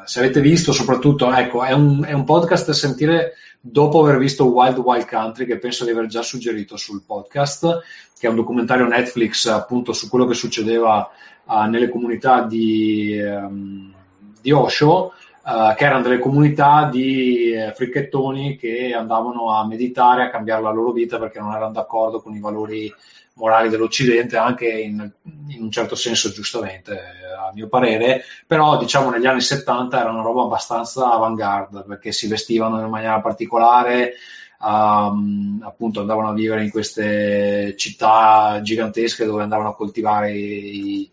se 0.06 0.20
avete 0.20 0.40
visto, 0.40 0.72
soprattutto, 0.72 1.32
ecco, 1.32 1.64
è 1.64 1.72
un, 1.72 2.04
è 2.04 2.12
un, 2.12 2.24
podcast 2.24 2.66
da 2.66 2.72
sentire 2.72 3.34
dopo 3.60 4.00
aver 4.00 4.18
visto 4.18 4.46
Wild 4.46 4.78
Wild 4.78 5.06
Country, 5.06 5.44
che 5.44 5.58
penso 5.58 5.84
di 5.84 5.90
aver 5.90 6.06
già 6.06 6.22
suggerito 6.22 6.76
sul 6.76 7.02
podcast, 7.04 7.82
che 8.18 8.26
è 8.26 8.30
un 8.30 8.36
documentario 8.36 8.86
Netflix 8.86 9.46
appunto 9.46 9.92
su 9.92 10.08
quello 10.08 10.24
che 10.26 10.34
succedeva 10.34 11.10
uh, 11.44 11.62
nelle 11.68 11.88
comunità 11.88 12.42
di, 12.42 13.18
um, 13.20 13.92
di 14.40 14.52
Osho, 14.52 15.12
uh, 15.44 15.74
che 15.74 15.84
erano 15.84 16.02
delle 16.02 16.20
comunità 16.20 16.88
di 16.88 17.52
uh, 17.56 17.74
fricchettoni 17.74 18.56
che 18.56 18.94
andavano 18.94 19.50
a 19.50 19.66
meditare, 19.66 20.22
a 20.22 20.30
cambiare 20.30 20.62
la 20.62 20.70
loro 20.70 20.92
vita 20.92 21.18
perché 21.18 21.40
non 21.40 21.52
erano 21.52 21.72
d'accordo 21.72 22.20
con 22.20 22.34
i 22.34 22.40
valori 22.40 22.92
morali 23.36 23.68
dell'Occidente, 23.68 24.36
anche 24.36 24.68
in, 24.68 25.10
in, 25.48 25.62
un 25.62 25.70
certo 25.70 25.94
senso 25.94 26.30
giustamente, 26.30 26.98
a 27.38 27.52
mio 27.54 27.68
parere, 27.68 28.22
però 28.46 28.78
diciamo 28.78 29.10
negli 29.10 29.26
anni 29.26 29.40
70 29.40 30.00
era 30.00 30.10
una 30.10 30.22
roba 30.22 30.42
abbastanza 30.42 31.12
avanguardia 31.12 31.82
perché 31.82 32.12
si 32.12 32.28
vestivano 32.28 32.80
in 32.80 32.88
maniera 32.88 33.20
particolare, 33.20 34.14
um, 34.60 35.60
appunto 35.62 36.00
andavano 36.00 36.30
a 36.30 36.32
vivere 36.32 36.64
in 36.64 36.70
queste 36.70 37.74
città 37.76 38.60
gigantesche 38.62 39.26
dove 39.26 39.42
andavano 39.42 39.70
a 39.70 39.76
coltivare 39.76 40.32
i, 40.32 41.10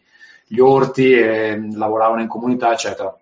gli 0.48 0.60
orti 0.60 1.12
e 1.12 1.60
lavoravano 1.74 2.22
in 2.22 2.28
comunità, 2.28 2.72
eccetera. 2.72 3.16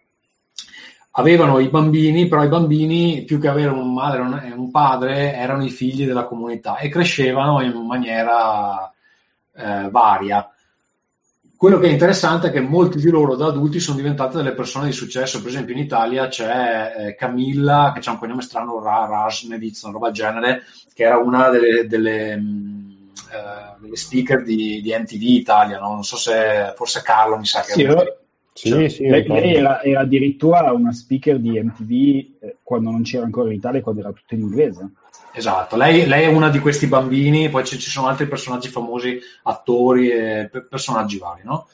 Avevano 1.16 1.60
i 1.60 1.68
bambini, 1.68 2.28
però 2.28 2.44
i 2.44 2.48
bambini 2.50 3.24
più 3.24 3.38
che 3.40 3.50
avere 3.50 3.70
un 3.70 3.94
madre 3.94 4.48
e 4.48 4.52
un 4.54 4.72
padre 4.72 5.34
erano 5.34 5.66
i 5.66 5.70
figli 5.70 6.06
della 6.06 6.24
comunità 6.24 6.78
e 6.78 6.88
crescevano 6.88 7.62
in 7.62 7.74
maniera 7.86 8.91
eh, 9.56 9.90
varia. 9.90 10.50
Quello 11.56 11.78
che 11.78 11.88
è 11.88 11.92
interessante 11.92 12.48
è 12.48 12.52
che 12.52 12.60
molti 12.60 12.98
di 12.98 13.10
loro 13.12 13.36
da 13.36 13.46
adulti 13.46 13.80
sono 13.80 13.98
diventate 13.98 14.38
delle 14.38 14.54
persone 14.54 14.88
di 14.88 14.92
successo. 14.92 15.40
Per 15.42 15.50
esempio, 15.50 15.76
in 15.76 15.82
Italia 15.82 16.28
c'è 16.28 16.94
eh, 16.98 17.16
Camilla, 17.16 17.94
che 17.94 18.08
ha 18.08 18.14
un 18.14 18.18
cognome 18.18 18.42
strano, 18.42 18.82
Ra- 18.82 19.06
Rasnevitz, 19.06 19.84
una 19.84 19.94
roba 19.94 20.08
del 20.08 20.16
genere, 20.16 20.64
che 20.96 21.04
era 21.04 21.18
una 21.18 21.50
delle, 21.50 21.86
delle, 21.86 22.36
mh, 22.36 22.42
mm, 22.42 22.90
eh, 23.32 23.76
delle 23.80 23.96
speaker 23.96 24.42
di, 24.42 24.82
di, 24.82 24.92
MTV 24.92 25.22
Italia. 25.22 25.80
No? 25.80 25.90
Non 25.90 26.04
so 26.04 26.18
se 26.18 26.74
forse 26.76 27.04
Carlo 27.04 27.38
mi 27.38 27.46
sa 27.46 27.62
che. 27.62 27.74
Sì, 27.74 27.84
sì, 28.54 28.70
cioè, 28.70 28.90
sì, 28.90 29.08
lei, 29.08 29.26
lei 29.28 29.56
era, 29.56 29.82
era, 29.82 30.02
addirittura 30.02 30.72
una 30.74 30.92
speaker 30.92 31.40
di 31.40 31.62
MTV 31.62 31.92
eh, 32.44 32.58
quando 32.64 32.92
non 32.92 33.04
c'era 33.04 33.24
ancora 33.24 33.50
in 33.50 33.56
Italia, 33.56 33.82
quando 33.82 34.02
era 34.02 34.12
tutto 34.12 34.34
in 34.34 34.42
inglese. 34.42 34.90
Esatto, 35.34 35.78
lei, 35.78 36.06
lei, 36.06 36.26
è 36.26 36.28
una 36.28 36.50
di 36.50 36.60
questi 36.60 36.88
bambini, 36.88 37.50
poi 37.50 37.66
ci, 37.66 37.80
ci 37.80 37.90
sono 37.90 38.08
altri 38.08 38.28
personaggi 38.28 38.68
famosi, 38.68 39.18
attori 39.44 40.10
e 40.10 40.50
personaggi 40.70 41.18
vari, 41.18 41.42
no? 41.46 41.68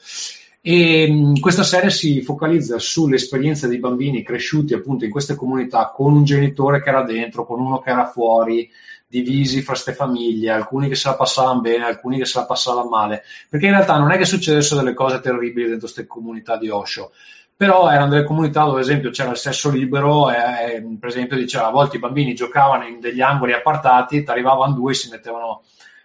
E 0.60 1.10
mh, 1.10 1.40
questa 1.40 1.64
serie 1.64 1.90
si 1.90 2.20
focalizza 2.22 2.78
sull'esperienza 2.78 3.66
dei 3.66 3.78
bambini 3.78 4.22
cresciuti 4.22 4.74
appunto 4.74 5.04
in 5.04 5.10
queste 5.10 5.34
comunità 5.34 5.90
con 5.94 6.14
un 6.14 6.24
genitore 6.24 6.82
che 6.82 6.88
era 6.88 7.02
dentro, 7.02 7.44
con 7.44 7.60
uno 7.60 7.80
che 7.80 7.90
era 7.90 8.06
fuori, 8.06 8.68
divisi 9.08 9.62
fra 9.62 9.72
queste 9.72 9.94
famiglie, 9.94 10.50
alcuni 10.50 10.88
che 10.88 10.94
se 10.94 11.08
la 11.08 11.16
passavano 11.16 11.60
bene, 11.60 11.84
alcuni 11.84 12.18
che 12.18 12.26
se 12.26 12.38
la 12.38 12.44
passavano 12.44 12.88
male, 12.88 13.24
perché 13.48 13.66
in 13.66 13.72
realtà 13.72 13.96
non 13.96 14.12
è 14.12 14.18
che 14.18 14.26
succedessero 14.26 14.82
delle 14.82 14.94
cose 14.94 15.20
terribili 15.20 15.66
dentro 15.66 15.86
queste 15.86 16.06
comunità 16.06 16.58
di 16.58 16.68
Osho, 16.68 17.12
però 17.56 17.90
erano 17.90 18.10
delle 18.10 18.24
comunità 18.24 18.64
dove 18.64 18.80
ad 18.80 18.84
esempio 18.84 19.10
c'era 19.10 19.30
il 19.30 19.36
sesso 19.36 19.70
libero 19.70 20.30
e, 20.30 20.86
per 21.00 21.08
esempio 21.08 21.36
diceva 21.36 21.66
a 21.66 21.70
volte 21.70 21.96
i 21.96 22.00
bambini 22.00 22.34
giocavano 22.34 22.86
in 22.86 23.00
degli 23.00 23.20
angoli 23.20 23.52
appartati, 23.52 24.22
ti 24.22 24.30
arrivavano 24.30 24.74
due 24.74 24.92
e 24.92 24.94
si 24.94 25.08
mettevano 25.10 25.62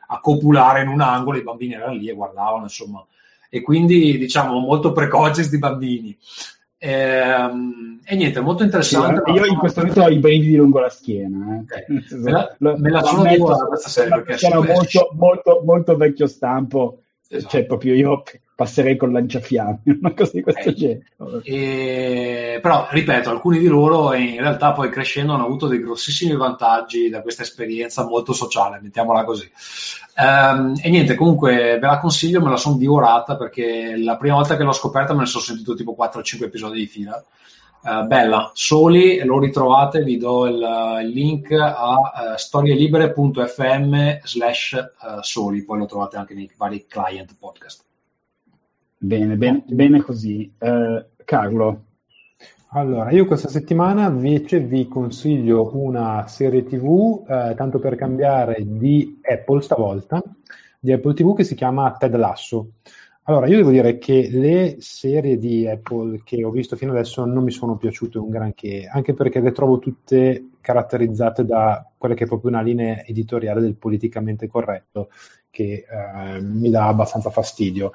a 0.07 0.19
copulare 0.19 0.81
in 0.81 0.87
un 0.87 1.01
angolo, 1.01 1.37
i 1.37 1.43
bambini 1.43 1.73
erano 1.73 1.93
lì 1.93 2.07
e 2.07 2.13
guardavano 2.13 2.63
insomma. 2.63 3.05
E 3.49 3.61
quindi 3.61 4.17
diciamo 4.17 4.57
molto 4.57 4.93
precoci 4.93 5.47
di 5.47 5.59
bambini. 5.59 6.09
e, 6.09 6.62
ehm, 6.89 7.99
e, 8.05 8.15
niente, 8.15 8.41
molto 8.41 8.63
interessante. 8.63 9.23
Sì, 9.25 9.31
io 9.31 9.45
in 9.45 9.55
questo 9.55 9.79
momento 9.79 10.01
ho 10.01 10.09
i 10.09 10.19
brividi 10.19 10.55
lungo 10.55 10.79
la 10.79 10.89
schiena. 10.89 11.55
Eh. 11.55 11.59
Okay. 11.61 12.19
Me 12.19 12.31
la, 12.31 12.55
me 12.57 12.89
la 12.89 13.01
sono 13.01 13.23
divorata 13.23 13.65
questa 13.65 13.89
serie 13.89 14.21
perché 14.21 14.45
era 14.45 14.61
molto, 14.61 15.09
molto, 15.13 15.61
molto 15.63 15.95
vecchio 15.95 16.27
stampo. 16.27 16.99
Esatto. 17.27 17.49
Cioè, 17.49 17.65
proprio 17.65 17.93
io 17.93 18.23
passerei 18.55 18.95
con 18.95 19.11
lanciafiamme, 19.11 19.81
una 19.99 20.13
cosa 20.13 20.31
di 20.33 20.41
questo 20.41 20.69
eh, 20.69 20.73
genere. 20.73 21.05
E, 21.43 22.59
però, 22.61 22.87
ripeto, 22.89 23.29
alcuni 23.29 23.59
di 23.59 23.67
loro 23.67 24.13
in 24.13 24.39
realtà 24.39 24.73
poi 24.73 24.89
crescendo 24.89 25.33
hanno 25.33 25.45
avuto 25.45 25.67
dei 25.67 25.81
grossissimi 25.81 26.35
vantaggi 26.35 27.09
da 27.09 27.21
questa 27.21 27.43
esperienza 27.43 28.05
molto 28.05 28.33
sociale, 28.33 28.79
mettiamola 28.81 29.23
così. 29.23 29.49
Um, 30.15 30.75
e 30.81 30.89
niente, 30.89 31.15
comunque 31.15 31.79
ve 31.79 31.87
la 31.87 31.99
consiglio, 31.99 32.41
me 32.41 32.49
la 32.49 32.57
sono 32.57 32.77
divorata 32.77 33.35
perché 33.35 33.95
la 33.97 34.17
prima 34.17 34.35
volta 34.35 34.55
che 34.55 34.63
l'ho 34.63 34.71
scoperta 34.71 35.13
me 35.13 35.21
ne 35.21 35.25
sono 35.25 35.43
sentito 35.43 35.73
tipo 35.73 35.95
4-5 35.97 36.43
episodi 36.43 36.79
di 36.79 36.87
fila. 36.87 37.23
Uh, 37.81 38.05
bella, 38.05 38.51
soli, 38.53 39.21
lo 39.25 39.39
ritrovate, 39.39 40.03
vi 40.03 40.17
do 40.17 40.45
il, 40.45 41.01
il 41.01 41.09
link 41.09 41.51
a 41.51 41.95
uh, 41.95 42.37
storielibere.fm 42.37 44.19
slash 44.23 44.91
soli, 45.19 45.65
poi 45.65 45.79
lo 45.79 45.85
trovate 45.85 46.15
anche 46.15 46.33
nei 46.33 46.49
vari 46.55 46.85
client 46.87 47.35
podcast. 47.37 47.83
Bene, 49.03 49.35
bene, 49.35 49.65
bene 49.67 50.01
così. 50.01 50.49
Eh, 50.57 51.05
Carlo. 51.25 51.87
Allora, 52.69 53.11
io 53.11 53.25
questa 53.25 53.49
settimana 53.49 54.07
invece 54.07 54.61
vi 54.61 54.87
consiglio 54.87 55.75
una 55.75 56.25
serie 56.27 56.63
TV, 56.63 57.25
eh, 57.27 57.53
tanto 57.57 57.79
per 57.79 57.95
cambiare, 57.95 58.63
di 58.65 59.19
Apple 59.21 59.61
stavolta, 59.61 60.23
di 60.79 60.93
Apple 60.93 61.13
TV 61.15 61.35
che 61.35 61.43
si 61.43 61.53
chiama 61.53 61.91
Ted 61.97 62.15
Lasso. 62.15 62.75
Allora, 63.23 63.47
io 63.47 63.57
devo 63.57 63.71
dire 63.71 63.97
che 63.97 64.29
le 64.31 64.77
serie 64.79 65.37
di 65.37 65.67
Apple 65.67 66.21
che 66.23 66.41
ho 66.41 66.49
visto 66.49 66.77
fino 66.77 66.91
adesso 66.93 67.25
non 67.25 67.43
mi 67.43 67.51
sono 67.51 67.75
piaciute 67.75 68.17
un 68.19 68.29
granché, 68.29 68.87
anche 68.89 69.13
perché 69.13 69.41
le 69.41 69.51
trovo 69.51 69.79
tutte 69.79 70.51
caratterizzate 70.61 71.43
da 71.43 71.85
quella 71.97 72.15
che 72.15 72.23
è 72.23 72.27
proprio 72.27 72.51
una 72.51 72.61
linea 72.61 73.03
editoriale 73.03 73.59
del 73.59 73.75
politicamente 73.75 74.47
corretto, 74.47 75.09
che 75.53 75.85
eh, 75.87 76.41
mi 76.41 76.71
dà 76.71 76.87
abbastanza 76.87 77.29
fastidio. 77.29 77.91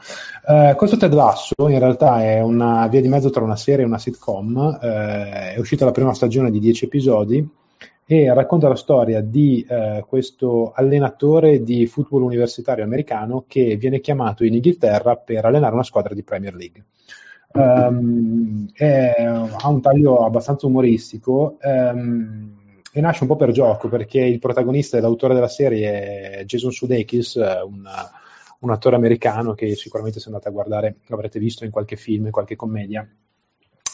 Eh, 0.46 0.74
questo 0.76 0.96
Ted 0.96 1.12
Lasso 1.12 1.68
in 1.68 1.80
realtà 1.80 2.22
è 2.22 2.40
una 2.40 2.86
via 2.86 3.00
di 3.00 3.08
mezzo 3.08 3.30
tra 3.30 3.42
una 3.42 3.56
serie 3.56 3.82
e 3.82 3.86
una 3.86 3.98
sitcom, 3.98 4.78
eh, 4.80 5.54
è 5.54 5.58
uscita 5.58 5.84
la 5.84 5.90
prima 5.90 6.14
stagione 6.14 6.52
di 6.52 6.60
10 6.60 6.84
episodi 6.84 7.48
e 8.06 8.32
racconta 8.32 8.68
la 8.68 8.76
storia 8.76 9.20
di 9.20 9.66
eh, 9.68 10.04
questo 10.06 10.70
allenatore 10.72 11.64
di 11.64 11.86
football 11.88 12.22
universitario 12.22 12.84
americano 12.84 13.44
che 13.48 13.74
viene 13.74 14.00
chiamato 14.00 14.44
in 14.44 14.54
Inghilterra 14.54 15.16
per 15.16 15.44
allenare 15.44 15.74
una 15.74 15.82
squadra 15.82 16.14
di 16.14 16.22
Premier 16.22 16.54
League. 16.54 16.84
Um, 17.50 18.68
è, 18.72 19.14
ha 19.18 19.68
un 19.68 19.80
taglio 19.80 20.24
abbastanza 20.24 20.66
umoristico 20.66 21.56
um, 21.62 22.54
e 22.92 23.00
nasce 23.00 23.22
un 23.22 23.28
po' 23.28 23.36
per 23.36 23.50
gioco 23.50 23.88
perché 23.88 24.20
il 24.20 24.38
protagonista 24.38 24.96
e 24.96 25.00
l'autore 25.00 25.34
della 25.34 25.48
serie 25.48 26.40
è 26.40 26.44
Jason 26.44 26.70
Sudeikis, 26.70 27.34
un, 27.34 27.86
un 28.60 28.70
attore 28.70 28.96
americano 28.96 29.54
che 29.54 29.74
sicuramente 29.76 30.20
se 30.20 30.28
andate 30.28 30.48
a 30.48 30.52
guardare 30.52 30.96
l'avrete 31.06 31.38
visto 31.38 31.64
in 31.64 31.70
qualche 31.70 31.96
film, 31.96 32.26
in 32.26 32.32
qualche 32.32 32.56
commedia 32.56 33.08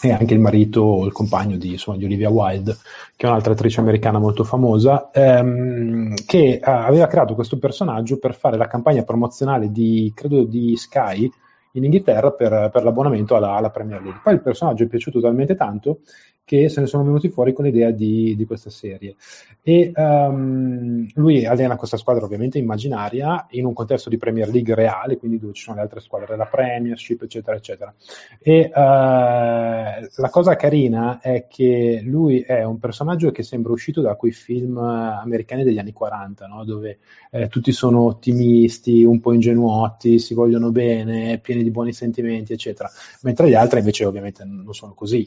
e 0.02 0.12
anche 0.12 0.34
il 0.34 0.40
marito 0.40 0.82
o 0.82 1.06
il 1.06 1.12
compagno 1.12 1.56
di, 1.56 1.72
insomma, 1.72 1.96
di, 1.96 2.04
Olivia 2.04 2.28
Wilde, 2.28 2.76
che 3.16 3.26
è 3.26 3.28
un'altra 3.28 3.52
attrice 3.52 3.80
americana 3.80 4.18
molto 4.18 4.44
famosa, 4.44 5.10
ehm, 5.10 6.14
che 6.26 6.60
aveva 6.62 7.06
creato 7.06 7.34
questo 7.34 7.58
personaggio 7.58 8.18
per 8.18 8.34
fare 8.34 8.56
la 8.56 8.66
campagna 8.66 9.02
promozionale 9.02 9.70
di, 9.70 10.12
credo, 10.14 10.44
di 10.44 10.76
Sky 10.76 11.30
in 11.72 11.84
Inghilterra 11.84 12.32
per, 12.32 12.70
per 12.72 12.84
l'abbonamento 12.84 13.34
alla, 13.34 13.54
alla, 13.54 13.70
Premier 13.70 14.02
League. 14.02 14.20
Poi 14.22 14.34
il 14.34 14.42
personaggio 14.42 14.84
è 14.84 14.88
piaciuto 14.88 15.20
talmente 15.20 15.56
tanto 15.56 16.00
che 16.44 16.68
se 16.68 16.80
ne 16.80 16.86
sono 16.86 17.04
venuti 17.04 17.30
fuori 17.30 17.52
con 17.52 17.64
l'idea 17.64 17.90
di, 17.90 18.36
di 18.36 18.44
questa 18.44 18.70
serie. 18.70 19.16
E 19.62 19.92
um, 19.94 21.06
lui 21.14 21.46
allena 21.46 21.76
questa 21.76 21.96
squadra 21.96 22.24
ovviamente 22.24 22.58
immaginaria 22.58 23.46
in 23.50 23.64
un 23.64 23.72
contesto 23.72 24.10
di 24.10 24.18
Premier 24.18 24.48
League 24.48 24.74
reale, 24.74 25.16
quindi 25.16 25.38
dove 25.38 25.54
ci 25.54 25.62
sono 25.62 25.76
le 25.76 25.82
altre 25.82 26.00
squadre 26.00 26.28
della 26.28 26.44
Premiership, 26.44 27.22
eccetera, 27.22 27.56
eccetera. 27.56 27.94
E 28.40 28.70
uh, 28.72 28.74
la 28.74 30.28
cosa 30.30 30.54
carina 30.56 31.18
è 31.20 31.46
che 31.48 32.02
lui 32.04 32.40
è 32.40 32.62
un 32.62 32.78
personaggio 32.78 33.30
che 33.30 33.42
sembra 33.42 33.72
uscito 33.72 34.02
da 34.02 34.14
quei 34.16 34.32
film 34.32 34.76
americani 34.76 35.64
degli 35.64 35.78
anni 35.78 35.92
40, 35.92 36.46
no? 36.46 36.64
dove 36.64 36.98
eh, 37.30 37.48
tutti 37.48 37.72
sono 37.72 38.02
ottimisti, 38.02 39.02
un 39.02 39.18
po' 39.20 39.32
ingenuoti, 39.32 40.18
si 40.18 40.34
vogliono 40.34 40.70
bene, 40.70 41.38
pieni 41.38 41.62
di 41.62 41.70
buoni 41.70 41.94
sentimenti, 41.94 42.52
eccetera, 42.52 42.90
mentre 43.22 43.48
gli 43.48 43.54
altri 43.54 43.78
invece 43.78 44.04
ovviamente 44.04 44.44
non 44.44 44.74
sono 44.74 44.92
così. 44.92 45.26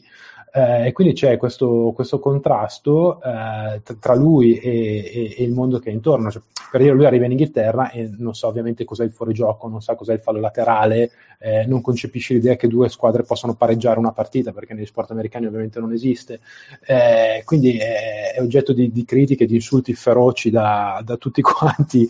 Eh, 0.52 0.86
e 0.86 0.92
quindi 0.92 1.07
c'è 1.12 1.36
questo, 1.36 1.92
questo 1.94 2.18
contrasto 2.18 3.20
eh, 3.22 3.82
tra 3.98 4.14
lui 4.14 4.58
e, 4.58 4.70
e, 4.70 5.34
e, 5.38 5.44
il 5.44 5.52
mondo 5.52 5.78
che 5.78 5.90
è 5.90 5.92
intorno. 5.92 6.30
Cioè, 6.30 6.42
per 6.70 6.80
dire, 6.80 6.92
lui 6.92 7.06
arriva 7.06 7.24
in 7.24 7.30
Inghilterra 7.32 7.90
e 7.90 8.10
non 8.18 8.34
sa 8.34 8.46
ovviamente 8.46 8.84
cos'è 8.84 9.04
il 9.04 9.12
fuorigioco, 9.12 9.68
non 9.68 9.80
sa 9.80 9.94
cos'è 9.94 10.12
il 10.12 10.20
fallo 10.20 10.40
laterale, 10.40 11.10
eh, 11.38 11.64
non 11.66 11.80
concepisce 11.80 12.34
l'idea 12.34 12.56
che 12.56 12.68
due 12.68 12.88
squadre 12.88 13.22
possano 13.22 13.54
pareggiare 13.54 13.98
una 13.98 14.12
partita, 14.12 14.52
perché 14.52 14.74
negli 14.74 14.86
sport 14.86 15.10
americani 15.10 15.46
ovviamente 15.46 15.80
non 15.80 15.92
esiste. 15.92 16.40
Eh, 16.86 17.42
quindi 17.44 17.78
è, 17.78 18.34
è, 18.34 18.40
oggetto 18.40 18.72
di, 18.72 18.92
di 18.92 19.04
critiche, 19.04 19.46
di 19.46 19.54
insulti 19.54 19.94
feroci 19.94 20.50
da, 20.50 21.00
da 21.04 21.16
tutti 21.16 21.40
quanti, 21.42 22.08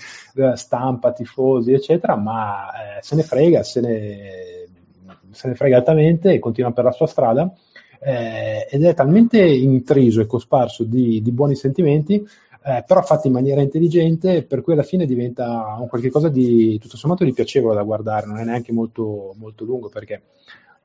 stampa, 0.54 1.12
tifosi, 1.12 1.72
eccetera, 1.72 2.16
ma 2.16 2.68
eh, 2.68 3.02
se 3.02 3.14
ne 3.14 3.22
frega, 3.22 3.62
se 3.62 3.80
ne, 3.80 4.66
se 5.30 5.48
ne 5.48 5.54
frega 5.54 5.76
altamente 5.76 6.32
e 6.32 6.38
continua 6.38 6.72
per 6.72 6.84
la 6.84 6.92
sua 6.92 7.06
strada 7.06 7.52
eh, 8.00 8.66
ed 8.70 8.84
è 8.84 8.94
talmente 8.94 9.42
intriso 9.42 10.20
e 10.20 10.26
cosparso 10.26 10.84
di, 10.84 11.20
di 11.22 11.32
buoni 11.32 11.54
sentimenti 11.54 12.24
eh, 12.68 12.84
però 12.86 13.02
fatto 13.02 13.28
in 13.28 13.32
maniera 13.32 13.62
intelligente, 13.62 14.42
per 14.42 14.60
cui 14.60 14.74
alla 14.74 14.82
fine 14.82 15.06
diventa 15.06 15.78
un 15.80 15.88
qualche 15.88 16.10
di 16.30 16.78
tutto 16.78 16.98
sommato 16.98 17.24
di 17.24 17.32
piacevole 17.32 17.74
da 17.74 17.82
guardare, 17.82 18.26
non 18.26 18.38
è 18.38 18.44
neanche 18.44 18.72
molto, 18.72 19.34
molto 19.38 19.64
lungo 19.64 19.88
perché 19.88 20.22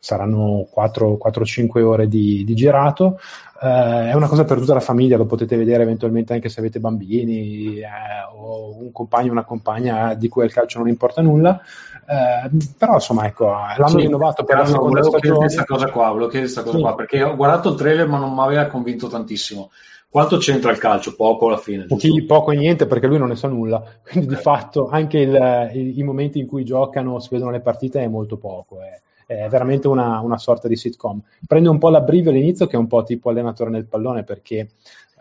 saranno 0.04 0.68
4-5 0.76 1.82
ore 1.82 2.10
di, 2.10 2.43
di 2.43 2.54
girato, 2.56 3.20
eh, 3.62 4.10
è 4.10 4.14
una 4.14 4.28
cosa 4.28 4.43
per 4.43 4.60
tutta 4.60 4.74
la 4.74 4.82
famiglia, 4.82 5.16
lo 5.16 5.26
potete 5.26 5.56
vedere 5.56 5.84
eventualmente 5.84 6.34
anche 6.34 6.49
se 6.49 6.60
avete 6.60 6.82
bambini 6.82 7.78
eh, 7.78 7.88
o 8.36 8.76
un 8.78 8.91
compagno 8.91 9.30
o 9.30 9.32
una 9.32 9.45
compagna 9.45 10.14
di 10.14 10.28
cui 10.28 10.43
al 10.43 10.51
calcio 10.51 10.80
non 10.80 10.89
importa 10.89 11.22
nulla, 11.22 11.58
eh, 12.06 12.49
però 12.78 12.95
insomma 12.95 13.26
ecco, 13.28 13.45
l'hanno 13.45 13.88
sì, 13.88 14.01
rinnovato 14.01 14.43
per 14.43 14.58
la 14.58 14.66
seconda 14.66 15.04
stagione. 15.04 15.38
Questa 15.38 15.64
cosa 15.64 15.89
qua, 15.89 16.08
volevo 16.10 16.28
chiedere 16.28 16.51
questa 16.51 16.64
cosa 16.64 16.76
sì. 16.76 16.82
qua, 16.84 16.95
perché 16.95 17.24
ho 17.24 17.36
guardato 17.38 17.70
il 17.70 17.76
trailer 17.76 18.08
ma 18.10 18.18
non 18.18 18.34
mi 18.34 18.41
aveva 18.41 18.66
convinto 18.66 19.08
tantissimo. 19.08 19.72
Quanto 20.10 20.36
c'entra 20.36 20.70
il 20.70 20.80
calcio? 20.80 21.16
Poco 21.16 21.47
alla 21.47 21.58
fine. 21.58 21.86
Pochi, 21.86 22.24
poco 22.24 22.51
e 22.51 22.58
niente 22.58 22.86
perché 22.88 23.08
lui 23.08 23.18
non 23.18 23.30
ne 23.30 23.36
sa 23.38 23.47
nulla. 23.47 23.82
Quindi 24.04 24.28
di 24.28 24.36
fatto 24.36 24.89
anche 24.89 25.20
il, 25.20 25.72
i, 25.74 25.99
i, 25.99 26.04
momenti 26.04 26.38
in 26.39 26.45
cui 26.45 26.66
giocano, 26.66 27.20
si 27.20 27.30
vedono 27.32 27.51
le 27.51 27.62
partite 27.62 28.04
è 28.04 28.08
molto 28.08 28.38
poco. 28.38 28.82
È, 28.82 29.01
è 29.39 29.49
veramente 29.49 29.88
una, 29.88 30.19
una, 30.19 30.38
sorta 30.38 30.67
di 30.67 30.75
sitcom. 30.75 31.21
Prende 31.47 31.69
un 31.69 31.77
po' 31.77 31.89
l'abbrivio 31.89 32.31
all'inizio 32.31 32.67
che 32.67 32.75
è 32.75 32.79
un 32.79 32.88
po' 32.88 33.03
tipo 33.03 33.29
allenatore 33.29 33.69
nel 33.69 33.86
pallone 33.86 34.23
perché 34.23 34.69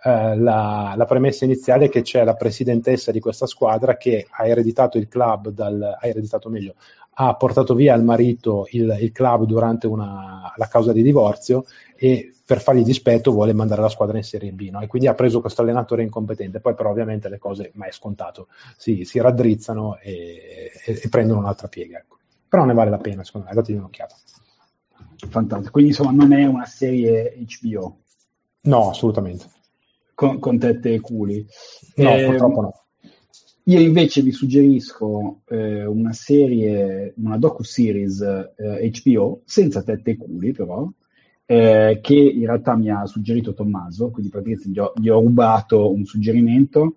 eh, 0.04 0.36
la, 0.36 0.94
la, 0.96 1.04
premessa 1.04 1.44
iniziale 1.44 1.84
è 1.84 1.88
che 1.88 2.02
c'è 2.02 2.24
la 2.24 2.34
presidentessa 2.34 3.12
di 3.12 3.20
questa 3.20 3.46
squadra 3.46 3.96
che 3.96 4.26
ha 4.28 4.46
ereditato 4.46 4.98
il 4.98 5.08
club, 5.08 5.50
dal, 5.50 5.80
ha 5.80 6.06
ereditato 6.06 6.48
meglio, 6.48 6.74
ha 7.14 7.34
portato 7.34 7.74
via 7.74 7.94
al 7.94 8.02
marito 8.02 8.66
il, 8.70 8.96
il 9.00 9.12
club 9.12 9.44
durante 9.44 9.86
una, 9.86 10.52
la 10.56 10.66
causa 10.66 10.92
di 10.92 11.02
divorzio 11.02 11.64
e 11.96 12.32
per 12.44 12.60
fargli 12.60 12.82
dispetto 12.82 13.30
vuole 13.32 13.52
mandare 13.52 13.82
la 13.82 13.88
squadra 13.88 14.16
in 14.16 14.24
Serie 14.24 14.50
B 14.50 14.70
no? 14.70 14.80
e 14.80 14.86
quindi 14.86 15.08
ha 15.08 15.14
preso 15.14 15.40
questo 15.40 15.62
allenatore 15.62 16.02
incompetente 16.02 16.60
poi 16.60 16.74
però 16.74 16.90
ovviamente 16.90 17.28
le 17.28 17.38
cose, 17.38 17.70
ma 17.74 17.86
è 17.86 17.92
scontato, 17.92 18.48
si, 18.76 19.04
si 19.04 19.20
raddrizzano 19.20 19.98
e, 20.00 20.72
e, 20.84 21.00
e, 21.02 21.08
prendono 21.08 21.40
un'altra 21.40 21.68
piega 21.68 21.98
ecco. 21.98 22.18
Però 22.52 22.66
ne 22.66 22.74
vale 22.74 22.90
la 22.90 22.98
pena 22.98 23.24
secondo 23.24 23.46
me, 23.48 23.54
datevi 23.54 23.78
un'occhiata. 23.78 24.14
Fantastico, 25.26 25.70
quindi 25.70 25.92
insomma 25.92 26.10
non 26.10 26.34
è 26.34 26.44
una 26.44 26.66
serie 26.66 27.34
HBO 27.58 28.00
no 28.64 28.90
assolutamente. 28.90 29.46
Con, 30.12 30.38
con 30.38 30.58
tette 30.58 30.92
e 30.92 31.00
culi? 31.00 31.46
No 31.96 32.14
eh, 32.14 32.26
purtroppo 32.26 32.60
no. 32.60 32.84
io 33.62 33.80
invece 33.80 34.20
vi 34.20 34.32
suggerisco 34.32 35.40
eh, 35.48 35.86
una 35.86 36.12
serie, 36.12 37.14
una 37.16 37.38
docu-series 37.38 38.20
eh, 38.20 38.90
HBO, 39.02 39.40
senza 39.46 39.82
tette 39.82 40.10
e 40.10 40.16
culi 40.18 40.52
però, 40.52 40.86
eh, 41.46 42.00
che 42.02 42.14
in 42.14 42.44
realtà 42.44 42.76
mi 42.76 42.90
ha 42.90 43.06
suggerito 43.06 43.54
Tommaso, 43.54 44.10
quindi 44.10 44.30
praticamente 44.30 44.68
gli 44.68 44.78
ho, 44.78 44.92
gli 44.94 45.08
ho 45.08 45.20
rubato 45.20 45.90
un 45.90 46.04
suggerimento, 46.04 46.96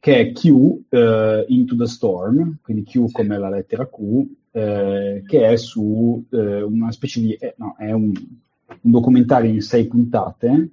che 0.00 0.18
è 0.18 0.32
Q 0.32 0.86
eh, 0.88 1.44
Into 1.46 1.76
the 1.76 1.86
Storm, 1.86 2.56
quindi 2.60 2.82
Q 2.82 3.12
come 3.12 3.38
la 3.38 3.48
lettera 3.48 3.86
Q, 3.86 4.40
eh, 4.52 5.22
che 5.26 5.48
è 5.48 5.56
su 5.56 6.24
eh, 6.30 6.62
una 6.62 6.92
specie 6.92 7.20
di... 7.20 7.32
Eh, 7.32 7.54
no, 7.58 7.74
è 7.78 7.90
un, 7.90 8.12
un, 8.12 8.90
documentario 8.90 9.50
in 9.50 9.62
sei 9.62 9.86
puntate, 9.86 10.70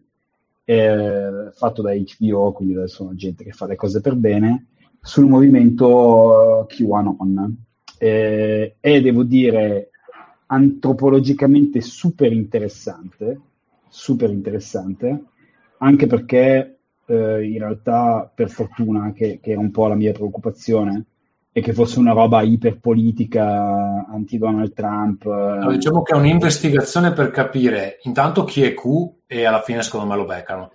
fatto 0.66 1.82
da 1.82 1.92
HBO, 1.96 2.52
quindi 2.52 2.88
sono 2.88 3.16
gente 3.16 3.44
che 3.44 3.54
fa 3.54 3.66
le 3.66 3.76
cose 3.76 4.02
per 4.02 4.16
bene, 4.16 4.68
sul 5.02 5.26
movimento 5.26 6.68
QAnon. 6.70 7.58
e 7.98 8.76
devo 8.80 9.24
dire 9.24 9.90
antropologicamente 10.46 11.82
super 11.82 12.32
interessante, 12.32 13.40
super 13.88 14.30
interessante, 14.30 15.24
anche 15.78 16.08
perché 16.08 16.80
eh, 17.06 17.44
in 17.44 17.58
realtà, 17.58 18.32
per 18.34 18.50
fortuna, 18.50 19.12
che, 19.12 19.40
che, 19.42 19.54
è 19.54 19.56
un 19.56 19.72
po' 19.72 19.88
la 19.88 19.96
mia 19.96 20.12
preoccupazione, 20.12 21.06
è 21.52 21.62
che 21.62 21.74
fosse 21.74 22.00
una 22.00 22.14
roba 22.14 22.42
iperpolitica 22.42 24.06
anti-Donald 24.08 24.74
Trump. 24.74 25.26
No, 25.26 25.72
diciamo 25.72 26.04
che 26.04 26.14
è 26.14 26.18
un'investigazione 26.18 27.12
per 27.12 27.32
capire 27.32 28.00
intanto 28.04 28.44
chi 28.44 28.64
è 28.64 28.74
Q 28.74 28.84
e 29.26 29.46
alla 29.46 29.62
fine 29.62 29.82
secondo 29.82 30.08
me 30.08 30.16
lo 30.16 30.26
beccano. 30.26 30.74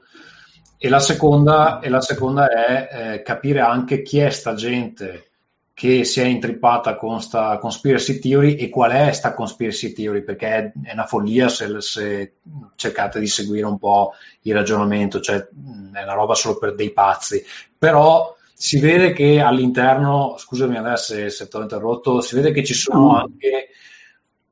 E 0.76 0.88
la 0.88 0.98
seconda, 0.98 1.80
e 1.80 1.88
la 1.88 2.00
seconda 2.00 2.48
è 2.48 2.88
eh, 2.90 3.22
capire 3.22 3.60
anche 3.60 4.02
chi 4.02 4.18
è 4.18 4.30
sta 4.30 4.54
gente 4.54 5.30
che 5.74 6.04
si 6.04 6.20
è 6.20 6.24
intrippata 6.24 6.94
con 6.94 7.20
sta 7.20 7.58
conspiracy 7.58 8.20
theory 8.20 8.54
e 8.54 8.68
qual 8.68 8.92
è 8.92 9.12
sta 9.12 9.34
conspiracy 9.34 9.92
theory 9.92 10.22
perché 10.22 10.46
è, 10.46 10.72
è 10.84 10.92
una 10.92 11.04
follia 11.04 11.48
se, 11.48 11.80
se, 11.80 12.34
cercate 12.76 13.18
di 13.18 13.26
seguire 13.26 13.66
un 13.66 13.76
po' 13.76 14.12
il 14.42 14.54
ragionamento 14.54 15.18
cioè 15.18 15.36
è 15.38 16.02
una 16.02 16.12
roba 16.12 16.34
solo 16.34 16.58
per 16.58 16.76
dei 16.76 16.92
pazzi 16.92 17.42
però 17.76 18.36
si 18.56 18.78
vede 18.78 19.12
che 19.12 19.40
all'interno 19.40 20.36
scusami 20.38 20.76
adesso 20.76 21.14
se, 21.14 21.28
se 21.28 21.48
ti 21.48 21.56
ho 21.56 21.62
interrotto 21.62 22.20
si 22.20 22.36
vede 22.36 22.52
che 22.52 22.62
ci 22.62 22.72
sono 22.72 23.00
no. 23.00 23.16
anche 23.18 23.68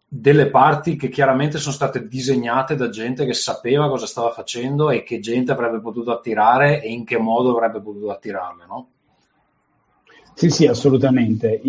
delle 0.07 0.51
parti 0.51 0.97
che 0.97 1.09
chiaramente 1.09 1.59
sono 1.59 1.73
state 1.73 2.07
disegnate 2.07 2.75
da 2.75 2.91
gente 2.91 3.25
che 3.25 3.33
sapeva 3.33 3.89
cosa 3.89 4.07
stava 4.07 4.31
facendo 4.31 4.91
e 4.91 5.05
che 5.05 5.21
gente 5.21 5.53
avrebbe 5.53 5.81
potuto 5.81 6.11
attirare 6.11 6.83
e 6.83 6.91
in 6.91 7.05
che 7.05 7.17
modo 7.17 7.57
avrebbe 7.57 7.81
potuto 7.81 8.11
attirarle 8.11 8.67
no? 8.67 8.89
Sì, 10.35 10.51
sì, 10.51 10.67
assolutamente. 10.67 11.61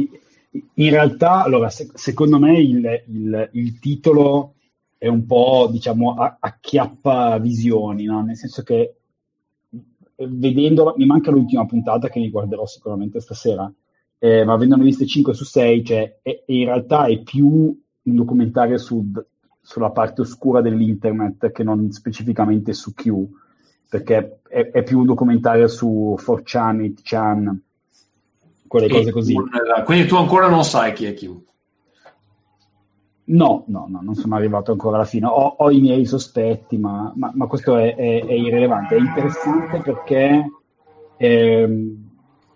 In 0.51 0.89
realtà, 0.89 1.43
allora, 1.43 1.69
se, 1.69 1.89
secondo 1.93 2.39
me 2.39 2.59
il, 2.59 3.03
il, 3.07 3.49
il, 3.53 3.79
titolo 3.79 4.55
è 4.97 5.07
un 5.07 5.25
po', 5.25 5.67
diciamo, 5.69 6.15
acchiappa 6.39 7.37
visioni, 7.39 8.05
no? 8.05 8.23
nel 8.23 8.37
senso 8.37 8.63
che 8.63 8.95
vedendo, 10.29 10.93
mi 10.97 11.05
manca 11.05 11.31
l'ultima 11.31 11.65
puntata 11.65 12.09
che 12.09 12.19
mi 12.19 12.29
guarderò 12.29 12.65
sicuramente 12.65 13.19
stasera, 13.19 13.71
eh, 14.19 14.43
ma 14.43 14.53
avendone 14.53 14.83
viste 14.83 15.05
5 15.05 15.33
su 15.33 15.43
6, 15.43 15.83
cioè, 15.83 16.19
è, 16.21 16.43
in 16.47 16.65
realtà 16.65 17.05
è 17.05 17.21
più 17.21 17.47
un 17.47 18.15
documentario 18.15 18.77
su, 18.77 19.11
sulla 19.61 19.91
parte 19.91 20.21
oscura 20.21 20.61
dell'internet 20.61 21.51
che 21.51 21.63
non 21.63 21.91
specificamente 21.91 22.73
su 22.73 22.93
Q, 22.93 23.11
perché 23.89 24.39
è, 24.47 24.71
è 24.71 24.83
più 24.83 24.99
un 24.99 25.05
documentario 25.05 25.67
su 25.67 26.15
4chan, 26.19 26.93
8chan, 26.93 27.57
quelle 28.67 28.89
cose 28.89 29.11
così. 29.11 29.35
Quindi 29.85 30.07
tu 30.07 30.15
ancora 30.15 30.49
non 30.49 30.63
sai 30.63 30.93
chi 30.93 31.05
è 31.05 31.13
Q? 31.13 31.51
No, 33.25 33.63
no, 33.67 33.87
no, 33.89 34.01
non 34.01 34.15
sono 34.15 34.35
arrivato 34.35 34.71
ancora 34.71 34.97
alla 34.97 35.05
fine. 35.05 35.27
Ho, 35.27 35.55
ho 35.57 35.71
i 35.71 35.79
miei 35.79 36.05
sospetti, 36.05 36.77
ma, 36.77 37.11
ma, 37.15 37.31
ma 37.33 37.47
questo 37.47 37.77
è, 37.77 37.95
è, 37.95 38.25
è, 38.25 38.33
irrilevante. 38.33 38.95
È 38.95 38.99
interessante 38.99 39.79
perché, 39.79 40.51
eh, 41.17 41.95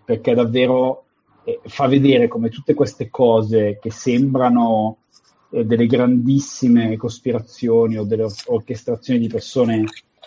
perché 0.04 0.34
davvero 0.34 1.04
eh, 1.44 1.60
fa 1.64 1.86
vedere 1.86 2.28
come 2.28 2.50
tutte 2.50 2.74
queste 2.74 3.08
cose 3.08 3.78
che 3.80 3.90
sembrano 3.90 4.98
eh, 5.50 5.64
delle 5.64 5.86
grandissime 5.86 6.98
cospirazioni 6.98 7.96
o 7.96 8.04
delle 8.04 8.26
orchestrazioni 8.46 9.20
di 9.20 9.28
persone 9.28 9.84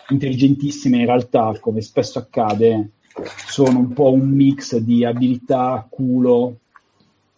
intelligentissime, 0.08 0.98
in 0.98 1.06
realtà, 1.06 1.56
come 1.60 1.80
spesso 1.80 2.18
accade, 2.18 2.90
sono 3.46 3.78
un 3.78 3.92
po' 3.92 4.12
un 4.12 4.28
mix 4.28 4.76
di 4.78 5.04
abilità, 5.04 5.86
culo, 5.88 6.58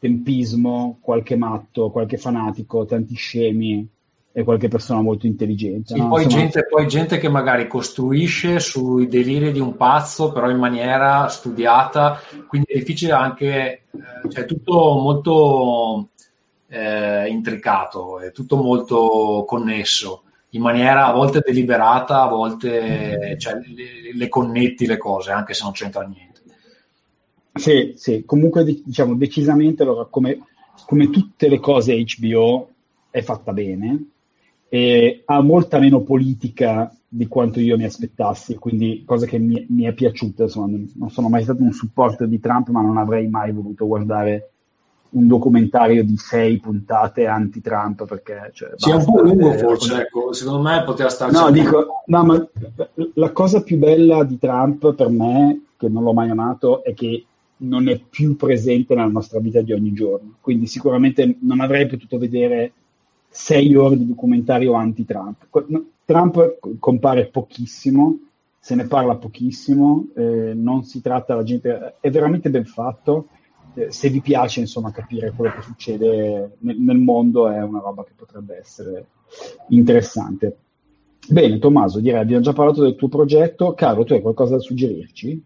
tempismo, 0.05 0.99
qualche 1.01 1.35
matto, 1.35 1.89
qualche 1.89 2.19
fanatico, 2.19 2.85
tanti 2.85 3.15
scemi 3.15 3.89
e 4.33 4.45
qualche 4.45 4.69
persona 4.69 5.01
molto 5.01 5.25
intelligente. 5.25 5.95
Sì, 5.95 5.99
no? 5.99 6.09
poi, 6.09 6.27
gente, 6.27 6.67
poi, 6.67 6.87
gente, 6.87 7.17
che 7.17 7.31
magari 7.31 7.67
costruisce 7.67 8.61
sui 8.61 9.09
deliri 9.09 9.51
di 9.51 9.61
un 9.61 9.77
pazzo, 9.79 10.31
però 10.31 10.51
in 10.51 10.59
maniera 10.59 11.27
studiata, 11.29 12.21
quindi 12.47 12.71
è 12.71 12.77
difficile 12.77 13.13
anche, 13.13 13.55
eh, 13.91 14.29
cioè 14.29 14.45
tutto 14.45 14.73
molto 15.01 16.11
eh, 16.69 17.27
intricato, 17.29 18.21
è 18.21 18.31
tutto 18.31 18.57
molto 18.57 19.45
connesso 19.47 20.25
in 20.51 20.61
maniera 20.61 21.07
a 21.07 21.13
volte 21.13 21.41
deliberata, 21.43 22.21
a 22.21 22.29
volte 22.29 23.37
cioè, 23.39 23.55
le, 23.55 24.15
le, 24.15 24.29
connetti 24.29 24.87
le 24.87 24.99
cose, 24.99 25.33
anche 25.33 25.55
se 25.55 25.63
non 25.65 25.73
c'entra 25.73 26.03
niente. 26.03 26.34
Sì, 27.55 27.95
sì, 27.97 28.25
comunque 28.25 28.65
diciamo 28.65 29.15
decisamente 29.15 29.85
allora, 29.85 30.07
come, 30.11 30.41
come 30.87 31.09
tutte 31.11 31.49
le 31.49 31.61
cose 31.61 32.03
HBO 32.03 32.69
è 33.11 33.23
fatta 33.23 33.53
bene, 33.53 34.09
e 34.69 35.23
ha 35.25 35.41
molta 35.41 35.79
meno 35.79 36.01
politica 36.01 36.93
di 37.07 37.29
quanto 37.29 37.61
io 37.61 37.77
mi 37.77 37.85
aspettassi, 37.85 38.57
quindi 38.57 39.05
cosa 39.07 39.25
che 39.25 39.39
mi, 39.39 39.65
mi 39.69 39.85
è 39.85 39.93
piaciuta, 39.93 40.43
insomma, 40.43 40.77
non 40.95 41.11
sono 41.11 41.29
mai 41.29 41.45
stato 41.45 41.63
un 41.63 41.73
supporter 41.73 42.27
di 42.27 42.41
Trump, 42.41 42.71
ma 42.71 42.83
non 42.83 42.97
avrei 42.97 43.29
mai 43.29 43.53
voluto 43.53 43.87
guardare 43.87 44.51
un 45.11 45.29
documentario 45.29 46.05
di 46.05 46.17
sei 46.17 46.59
puntate 46.59 47.27
anti-Trump 47.27 48.05
perché 48.05 48.51
cioè, 48.53 48.71
sì, 48.75 48.91
è 48.91 48.95
un 48.95 49.05
po' 49.05 49.21
lungo 49.21 49.53
forse 49.53 50.01
ecco, 50.01 50.33
secondo 50.33 50.63
me 50.69 50.83
poteva 50.85 51.09
starci 51.09 51.41
no, 51.41 51.53
dico, 51.53 52.03
no, 52.07 52.25
ma 52.25 52.49
la 53.15 53.31
cosa 53.31 53.63
più 53.63 53.79
bella 53.79 54.25
di 54.25 54.39
Trump 54.39 54.93
per 54.93 55.09
me 55.11 55.67
che 55.77 55.89
non 55.89 56.03
l'ho 56.03 56.13
mai 56.13 56.31
amato 56.31 56.83
è 56.83 56.95
che 56.95 57.27
non 57.59 57.89
è 57.89 57.99
più 57.99 58.37
presente 58.37 58.95
nella 58.95 59.09
nostra 59.09 59.39
vita 59.39 59.61
di 59.63 59.73
ogni 59.73 59.93
giorno 59.93 60.37
quindi 60.41 60.67
sicuramente 60.67 61.37
non 61.41 61.61
avrei 61.61 61.87
potuto 61.87 62.19
vedere 62.19 62.73
sei 63.29 63.75
ore 63.75 63.97
di 63.97 64.07
documentario 64.07 64.75
anti-Trump 64.75 65.47
Trump 66.05 66.59
compare 66.79 67.27
pochissimo, 67.27 68.19
se 68.59 68.75
ne 68.75 68.87
parla 68.87 69.17
pochissimo, 69.17 70.09
eh, 70.15 70.53
non 70.55 70.85
si 70.85 71.01
tratta, 71.01 71.35
la 71.35 71.43
gente 71.43 71.97
è 72.01 72.11
veramente 72.11 72.51
ben 72.51 72.65
fatto. 72.65 73.29
Eh, 73.75 73.91
se 73.91 74.09
vi 74.09 74.21
piace 74.21 74.61
insomma 74.61 74.93
capire 74.93 75.33
quello 75.33 75.53
che 75.55 75.63
succede 75.63 76.57
nel, 76.59 76.79
nel, 76.79 76.99
mondo 76.99 77.49
è 77.49 77.61
una 77.63 77.81
roba 77.81 78.05
che 78.05 78.13
potrebbe 78.15 78.59
essere 78.59 79.07
interessante. 79.69 80.57
Bene, 81.27 81.59
Tommaso, 81.59 82.01
direi 82.01 82.21
abbiamo 82.21 82.43
già 82.43 82.53
parlato 82.53 82.83
del 82.83 82.97
tuo 82.97 83.09
progetto. 83.09 83.73
Caro, 83.73 84.05
tu 84.05 84.13
hai 84.13 84.21
qualcosa 84.21 84.57
da 84.57 84.61
suggerirci? 84.61 85.43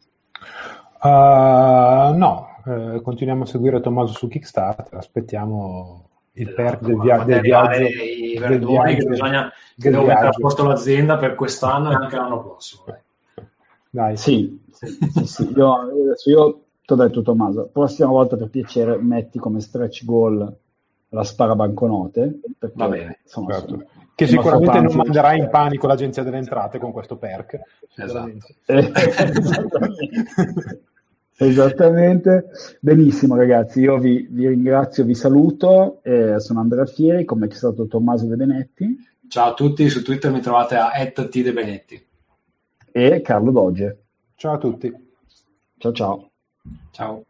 Uh, 1.01 2.17
no, 2.17 2.49
eh, 2.67 3.01
continuiamo 3.03 3.45
a 3.45 3.47
seguire 3.47 3.81
Tommaso 3.81 4.15
su 4.15 4.27
Kickstarter, 4.27 4.99
aspettiamo 4.99 6.09
il 6.33 6.53
perk 6.53 6.81
del, 6.81 6.99
via- 6.99 7.23
del 7.25 7.41
viaggio. 7.41 7.83
I 7.83 8.39
del 8.39 8.65
viaggio, 8.65 8.97
che 8.97 9.09
bisogna 9.09 9.53
che 9.77 9.91
devo 9.91 10.05
mettere 10.05 10.29
a 10.29 10.33
posto 10.39 10.67
l'azienda 10.67 11.17
per 11.17 11.35
quest'anno 11.35 11.91
e 11.91 11.95
anche 11.95 12.17
l'anno 12.17 12.43
prossimo. 12.43 12.85
Dai. 13.91 14.17
Sì, 14.17 14.61
sì, 14.73 14.87
sì, 14.87 15.27
sì. 15.27 15.53
Io, 15.57 15.73
adesso 15.73 16.31
io 16.31 16.63
ti 16.85 16.93
ho 16.93 16.97
detto 16.97 17.23
Tommaso, 17.23 17.71
prossima 17.73 18.09
volta 18.09 18.37
per 18.37 18.51
piacere 18.51 18.97
metti 18.97 19.39
come 19.39 19.61
stretch 19.61 20.05
goal 20.05 20.57
la 21.11 21.25
spara 21.25 21.55
banconote. 21.55 22.41
Perché, 22.59 22.77
Va 22.77 22.89
bene, 22.89 23.21
insomma, 23.23 23.53
certo. 23.53 23.69
sono, 23.69 23.87
che 24.19 24.27
sicuramente 24.27 24.81
non 24.81 24.97
manderà 24.97 25.33
in 25.35 25.49
panico 25.49 25.87
l'agenzia 25.87 26.25
delle 26.25 26.39
entrate 26.39 26.81
con 26.81 26.91
questo 26.91 27.19
perk. 27.19 27.61
Esatto. 27.95 28.37
Esattamente. 31.37 32.47
Benissimo 32.81 33.37
ragazzi, 33.37 33.79
io 33.79 33.97
vi, 33.99 34.27
vi 34.29 34.49
ringrazio, 34.49 35.05
vi 35.05 35.15
saluto. 35.15 36.01
Eh, 36.03 36.41
sono 36.41 36.59
Andrea 36.59 36.87
Fieri, 36.87 37.25
come 37.25 37.47
c'è 37.47 37.55
stato 37.55 37.87
Tommaso 37.87 38.27
De 38.27 38.35
Benetti. 38.35 39.07
Ciao 39.29 39.51
a 39.51 39.55
tutti, 39.55 39.89
su 39.89 40.03
Twitter 40.03 40.33
mi 40.33 40.41
trovate 40.41 40.75
a 40.75 40.91
@tdebenetti. 40.91 42.05
E 42.91 43.21
Carlo 43.21 43.53
Dogge. 43.53 43.99
Ciao 44.35 44.55
a 44.55 44.59
tutti. 44.59 44.93
Ciao 45.79 45.93
ciao. 45.93 46.31
Ciao. 46.91 47.23